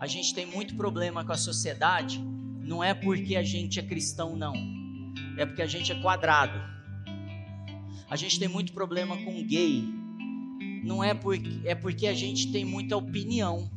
a 0.00 0.06
gente 0.06 0.34
tem 0.34 0.46
muito 0.46 0.74
problema 0.74 1.22
com 1.22 1.32
a 1.32 1.36
sociedade, 1.36 2.18
não 2.62 2.82
é 2.82 2.94
porque 2.94 3.36
a 3.36 3.42
gente 3.42 3.78
é 3.78 3.82
cristão, 3.82 4.34
não. 4.34 4.54
É 5.36 5.44
porque 5.44 5.60
a 5.60 5.66
gente 5.66 5.92
é 5.92 5.94
quadrado. 6.00 6.58
A 8.08 8.16
gente 8.16 8.38
tem 8.38 8.48
muito 8.48 8.72
problema 8.72 9.14
com 9.14 9.44
gay, 9.44 9.84
não 10.86 11.02
é 11.02 11.12
porque 11.12 11.60
é 11.64 11.74
porque 11.74 12.06
a 12.06 12.14
gente 12.14 12.52
tem 12.52 12.64
muita 12.64 12.96
opinião 12.96 13.68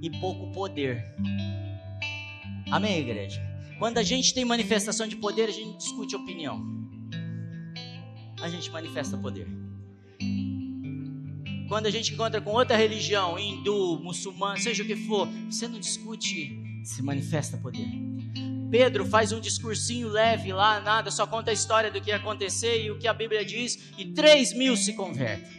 e 0.00 0.08
pouco 0.20 0.52
poder. 0.52 1.04
Amém, 2.70 3.00
igreja? 3.00 3.42
Quando 3.78 3.98
a 3.98 4.02
gente 4.02 4.32
tem 4.32 4.44
manifestação 4.44 5.06
de 5.08 5.16
poder, 5.16 5.48
a 5.48 5.52
gente 5.52 5.78
discute 5.78 6.14
opinião. 6.14 6.64
A 8.40 8.48
gente 8.48 8.70
manifesta 8.70 9.16
poder. 9.16 9.48
Quando 11.68 11.86
a 11.86 11.90
gente 11.90 12.14
encontra 12.14 12.40
com 12.40 12.52
outra 12.52 12.76
religião, 12.76 13.38
hindu, 13.38 14.00
muçulmano, 14.02 14.58
seja 14.58 14.82
o 14.82 14.86
que 14.86 14.96
for, 14.96 15.28
você 15.50 15.66
não 15.66 15.80
discute, 15.80 16.56
se 16.84 17.02
manifesta 17.02 17.56
poder. 17.58 17.88
Pedro 18.70 19.04
faz 19.04 19.32
um 19.32 19.40
discursinho 19.40 20.08
leve 20.08 20.52
lá, 20.52 20.80
nada, 20.80 21.10
só 21.10 21.26
conta 21.26 21.50
a 21.50 21.54
história 21.54 21.90
do 21.90 22.00
que 22.00 22.10
ia 22.10 22.16
acontecer 22.16 22.84
e 22.84 22.90
o 22.90 22.98
que 22.98 23.08
a 23.08 23.14
Bíblia 23.14 23.44
diz, 23.44 23.92
e 23.98 24.06
três 24.06 24.52
mil 24.52 24.76
se 24.76 24.94
convertem. 24.94 25.57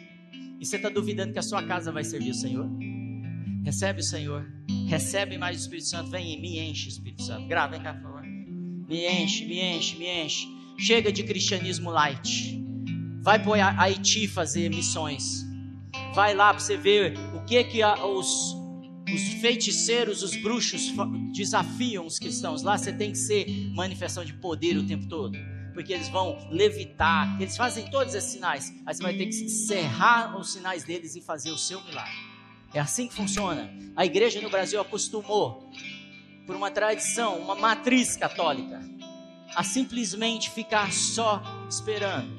E 0.60 0.66
você 0.66 0.76
está 0.76 0.90
duvidando 0.90 1.32
que 1.32 1.40
a 1.40 1.44
sua 1.44 1.64
casa 1.64 1.90
vai 1.90 2.04
servir 2.04 2.32
o 2.32 2.34
Senhor? 2.34 2.70
Recebe 3.64 4.02
o 4.02 4.04
Senhor. 4.04 4.46
Recebe 4.88 5.38
mais 5.38 5.56
o 5.56 5.60
Espírito 5.62 5.88
Santo. 5.88 6.10
Vem 6.10 6.34
e 6.34 6.42
me 6.42 6.60
enche, 6.60 6.90
Espírito 6.90 7.24
Santo. 7.24 7.48
Grava, 7.48 7.72
vem 7.72 7.82
cá, 7.82 7.94
por 7.94 8.04
favor. 8.04 8.24
Me 8.24 9.08
enche, 9.08 9.46
me 9.46 9.62
enche, 9.62 9.96
me 9.96 10.06
enche. 10.06 10.48
Chega 10.78 11.14
de 11.14 11.24
cristianismo 11.24 11.90
light. 11.92 12.62
Vai 13.22 13.42
para 13.42 13.80
Haiti 13.80 14.28
fazer 14.28 14.70
missões. 14.70 15.46
Vai 16.14 16.34
lá 16.34 16.54
para 16.54 16.60
você 16.60 16.76
ver 16.76 17.14
o 17.36 17.46
que 17.46 17.64
que 17.64 17.82
os, 17.84 18.56
os 19.14 19.22
feiticeiros, 19.40 20.24
os 20.24 20.36
bruxos 20.36 20.92
desafiam 21.34 22.06
os 22.06 22.20
cristãos. 22.20 22.64
Lá 22.64 22.78
você 22.78 22.92
tem 22.92 23.12
que 23.12 23.18
ser 23.18 23.46
manifestação 23.74 24.26
de 24.26 24.34
poder 24.34 24.76
o 24.76 24.86
tempo 24.86 25.08
todo 25.08 25.38
porque 25.80 25.94
eles 25.94 26.10
vão 26.10 26.38
levitar, 26.52 27.42
eles 27.42 27.56
fazem 27.56 27.90
todos 27.90 28.14
esses 28.14 28.32
sinais, 28.32 28.70
mas 28.84 28.98
você 28.98 29.04
vai 29.04 29.14
ter 29.14 29.28
que 29.28 29.46
encerrar 29.46 30.38
os 30.38 30.52
sinais 30.52 30.84
deles 30.84 31.16
e 31.16 31.22
fazer 31.22 31.52
o 31.52 31.58
seu 31.58 31.82
milagre. 31.86 32.12
É 32.74 32.82
assim 32.82 33.08
que 33.08 33.14
funciona. 33.14 33.74
A 33.96 34.06
igreja 34.06 34.42
no 34.42 34.50
Brasil 34.50 34.82
acostumou, 34.82 35.72
por 36.46 36.54
uma 36.54 36.70
tradição, 36.70 37.40
uma 37.40 37.56
matriz 37.56 38.18
católica, 38.18 38.82
a 39.56 39.64
simplesmente 39.64 40.50
ficar 40.50 40.92
só 40.92 41.42
esperando. 41.70 42.30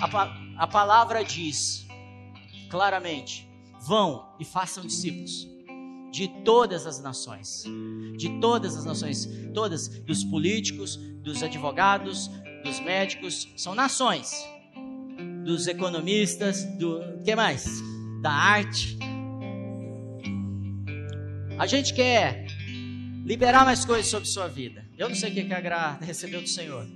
A, 0.00 0.64
a 0.64 0.66
palavra 0.66 1.22
diz 1.22 1.86
claramente: 2.70 3.46
vão 3.82 4.34
e 4.40 4.46
façam 4.46 4.82
discípulos 4.82 5.46
de 6.10 6.28
todas 6.42 6.86
as 6.86 7.02
nações, 7.02 7.64
de 8.16 8.40
todas 8.40 8.78
as 8.78 8.86
nações, 8.86 9.28
todas, 9.52 9.88
dos 9.88 10.24
políticos, 10.24 10.96
dos 10.96 11.42
advogados, 11.42 12.30
dos 12.66 12.80
médicos, 12.80 13.48
são 13.56 13.74
nações, 13.74 14.46
dos 15.44 15.66
economistas, 15.66 16.64
do 16.64 17.22
que 17.24 17.34
mais? 17.34 17.64
Da 18.20 18.32
arte, 18.32 18.98
A 21.58 21.66
gente 21.66 21.94
quer 21.94 22.46
liberar 23.24 23.64
mais 23.64 23.82
coisas 23.82 24.08
sobre 24.08 24.28
sua 24.28 24.46
vida. 24.46 24.84
Eu 24.98 25.08
não 25.08 25.16
sei 25.16 25.30
o 25.30 25.34
que 25.34 25.54
a 25.54 25.60
Gra 25.60 25.98
recebeu 26.02 26.42
do 26.42 26.48
Senhor. 26.48 26.86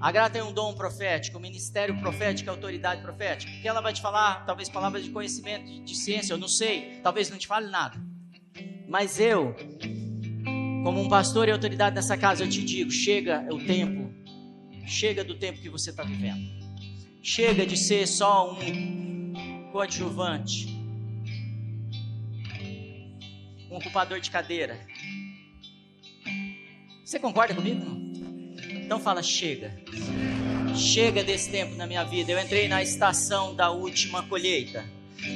A 0.00 0.10
Gra 0.10 0.28
tem 0.28 0.42
um 0.42 0.52
dom 0.52 0.74
profético, 0.74 1.38
um 1.38 1.40
ministério 1.40 1.96
profético, 2.00 2.50
autoridade 2.50 3.00
profética. 3.00 3.52
Que 3.62 3.68
ela 3.68 3.80
vai 3.80 3.92
te 3.92 4.02
falar, 4.02 4.44
talvez 4.44 4.68
palavras 4.68 5.04
de 5.04 5.10
conhecimento, 5.10 5.84
de, 5.84 5.94
ciência, 5.94 6.32
eu 6.32 6.38
não 6.38 6.48
sei. 6.48 6.98
Talvez 7.00 7.30
não 7.30 7.38
te 7.38 7.46
fale 7.46 7.70
nada. 7.70 7.96
Mas 8.88 9.20
eu, 9.20 9.54
como 10.82 11.00
um 11.00 11.08
pastor 11.08 11.48
e 11.48 11.52
autoridade 11.52 11.94
nessa 11.94 12.16
casa, 12.16 12.42
eu 12.42 12.48
te 12.48 12.62
digo: 12.62 12.90
chega 12.90 13.46
o 13.52 13.64
tempo, 13.64 14.03
chega 14.86 15.24
do 15.24 15.34
tempo 15.34 15.60
que 15.60 15.68
você 15.68 15.90
está 15.90 16.02
vivendo. 16.02 16.48
Chega 17.22 17.66
de 17.66 17.76
ser 17.76 18.06
só 18.06 18.52
um 18.52 19.70
coadjuvante, 19.72 20.68
um 23.70 23.76
ocupador 23.76 24.20
de 24.20 24.30
cadeira. 24.30 24.78
Você 27.04 27.18
concorda 27.18 27.54
comigo? 27.54 27.84
Então 28.70 29.00
fala: 29.00 29.22
chega. 29.22 29.74
Chega 30.76 31.22
desse 31.22 31.50
tempo 31.50 31.76
na 31.76 31.86
minha 31.86 32.04
vida. 32.04 32.32
Eu 32.32 32.38
entrei 32.38 32.68
na 32.68 32.82
estação 32.82 33.54
da 33.54 33.70
última 33.70 34.22
colheita. 34.24 34.84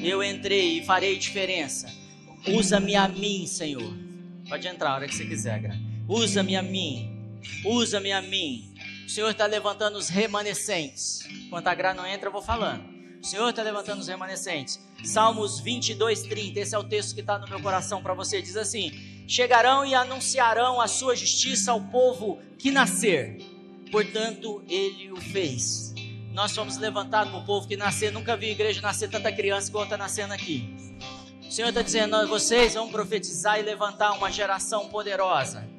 Eu 0.02 0.22
entrei 0.22 0.78
e 0.78 0.84
farei 0.84 1.16
diferença. 1.16 1.90
Usa-me 2.48 2.94
a 2.96 3.08
mim, 3.08 3.46
Senhor. 3.46 3.94
Pode 4.48 4.66
entrar 4.66 4.90
a 4.90 4.94
hora 4.96 5.08
que 5.08 5.14
você 5.14 5.24
quiser. 5.24 5.78
Usa-me 6.08 6.56
a 6.56 6.62
mim. 6.62 7.38
Usa-me 7.64 8.12
a 8.12 8.20
mim. 8.20 8.67
O 9.08 9.10
Senhor 9.10 9.30
está 9.30 9.46
levantando 9.46 9.96
os 9.96 10.10
remanescentes. 10.10 11.20
Enquanto 11.46 11.66
a 11.66 11.74
Gra 11.74 11.94
não 11.94 12.06
entra, 12.06 12.28
eu 12.28 12.32
vou 12.32 12.42
falando. 12.42 12.84
O 13.22 13.26
Senhor 13.26 13.48
está 13.48 13.62
levantando 13.62 14.00
os 14.00 14.06
remanescentes. 14.06 14.78
Salmos 15.02 15.60
22, 15.60 16.24
30. 16.24 16.60
Esse 16.60 16.74
é 16.74 16.78
o 16.78 16.84
texto 16.84 17.14
que 17.14 17.22
está 17.22 17.38
no 17.38 17.48
meu 17.48 17.58
coração 17.58 18.02
para 18.02 18.12
você. 18.12 18.42
Diz 18.42 18.54
assim: 18.54 18.92
Chegarão 19.26 19.86
e 19.86 19.94
anunciarão 19.94 20.78
a 20.78 20.86
sua 20.86 21.16
justiça 21.16 21.72
ao 21.72 21.80
povo 21.80 22.38
que 22.58 22.70
nascer. 22.70 23.38
Portanto, 23.90 24.62
ele 24.68 25.10
o 25.10 25.16
fez. 25.16 25.94
Nós 26.34 26.54
fomos 26.54 26.76
levantados 26.76 27.32
para 27.32 27.40
o 27.40 27.46
povo 27.46 27.66
que 27.66 27.78
nascer. 27.78 28.12
Nunca 28.12 28.36
vi 28.36 28.50
igreja 28.50 28.82
nascer 28.82 29.08
tanta 29.08 29.32
criança 29.32 29.70
igual 29.70 29.84
está 29.84 29.96
nascendo 29.96 30.34
aqui. 30.34 30.68
O 31.48 31.50
Senhor 31.50 31.70
está 31.70 31.80
dizendo: 31.80 32.28
vocês 32.28 32.74
vão 32.74 32.90
profetizar 32.90 33.58
e 33.58 33.62
levantar 33.62 34.12
uma 34.12 34.30
geração 34.30 34.86
poderosa. 34.90 35.77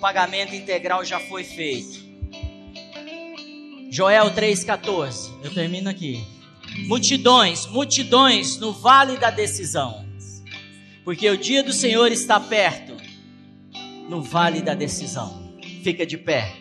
Pagamento 0.00 0.54
integral 0.54 1.04
já 1.04 1.20
foi 1.20 1.44
feito. 1.44 2.00
Joel 3.90 4.30
3,14. 4.30 5.30
Eu 5.44 5.52
termino 5.52 5.90
aqui. 5.90 6.24
Multidões, 6.86 7.66
multidões 7.66 8.56
no 8.56 8.72
vale 8.72 9.18
da 9.18 9.30
decisão. 9.30 10.06
Porque 11.04 11.28
o 11.28 11.36
dia 11.36 11.62
do 11.62 11.72
Senhor 11.72 12.10
está 12.10 12.40
perto 12.40 12.96
no 14.08 14.22
vale 14.22 14.62
da 14.62 14.74
decisão. 14.74 15.52
Fica 15.82 16.06
de 16.06 16.16
pé, 16.16 16.52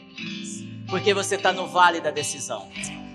porque 0.88 1.14
você 1.14 1.36
está 1.36 1.52
no 1.52 1.68
vale 1.68 2.00
da 2.02 2.12
decisão. 2.12 2.70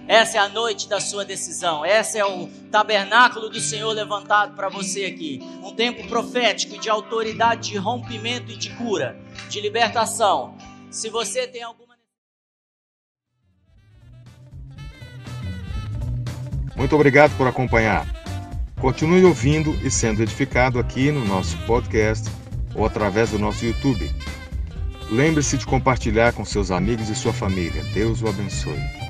Essa 0.07 0.37
é 0.37 0.41
a 0.41 0.49
noite 0.49 0.89
da 0.89 1.01
sua 1.01 1.25
decisão. 1.25 1.85
Essa 1.85 2.19
é 2.19 2.25
o 2.25 2.47
tabernáculo 2.71 3.49
do 3.49 3.59
Senhor 3.59 3.91
levantado 3.93 4.55
para 4.55 4.69
você 4.69 5.07
aqui. 5.07 5.41
Um 5.63 5.75
tempo 5.75 6.07
profético 6.09 6.79
de 6.79 6.91
autoridade, 6.91 7.71
de 7.71 7.79
rompimento 7.79 8.53
e 8.53 8.57
de 8.57 8.71
cura, 8.71 9.17
de 9.49 9.61
libertação. 9.61 10.57
Se 10.91 11.09
você 11.09 11.47
tem 11.47 11.63
alguma. 11.63 11.95
Muito 16.77 16.95
obrigado 16.95 17.37
por 17.37 17.47
acompanhar. 17.47 18.07
Continue 18.81 19.25
ouvindo 19.25 19.75
e 19.83 19.91
sendo 19.91 20.23
edificado 20.23 20.79
aqui 20.79 21.11
no 21.11 21.25
nosso 21.25 21.57
podcast 21.67 22.29
ou 22.75 22.85
através 22.85 23.31
do 23.31 23.39
nosso 23.39 23.65
YouTube. 23.65 24.11
Lembre-se 25.11 25.57
de 25.57 25.65
compartilhar 25.65 26.33
com 26.33 26.45
seus 26.45 26.71
amigos 26.71 27.09
e 27.09 27.15
sua 27.15 27.33
família. 27.33 27.83
Deus 27.95 28.21
o 28.21 28.29
abençoe. 28.29 29.04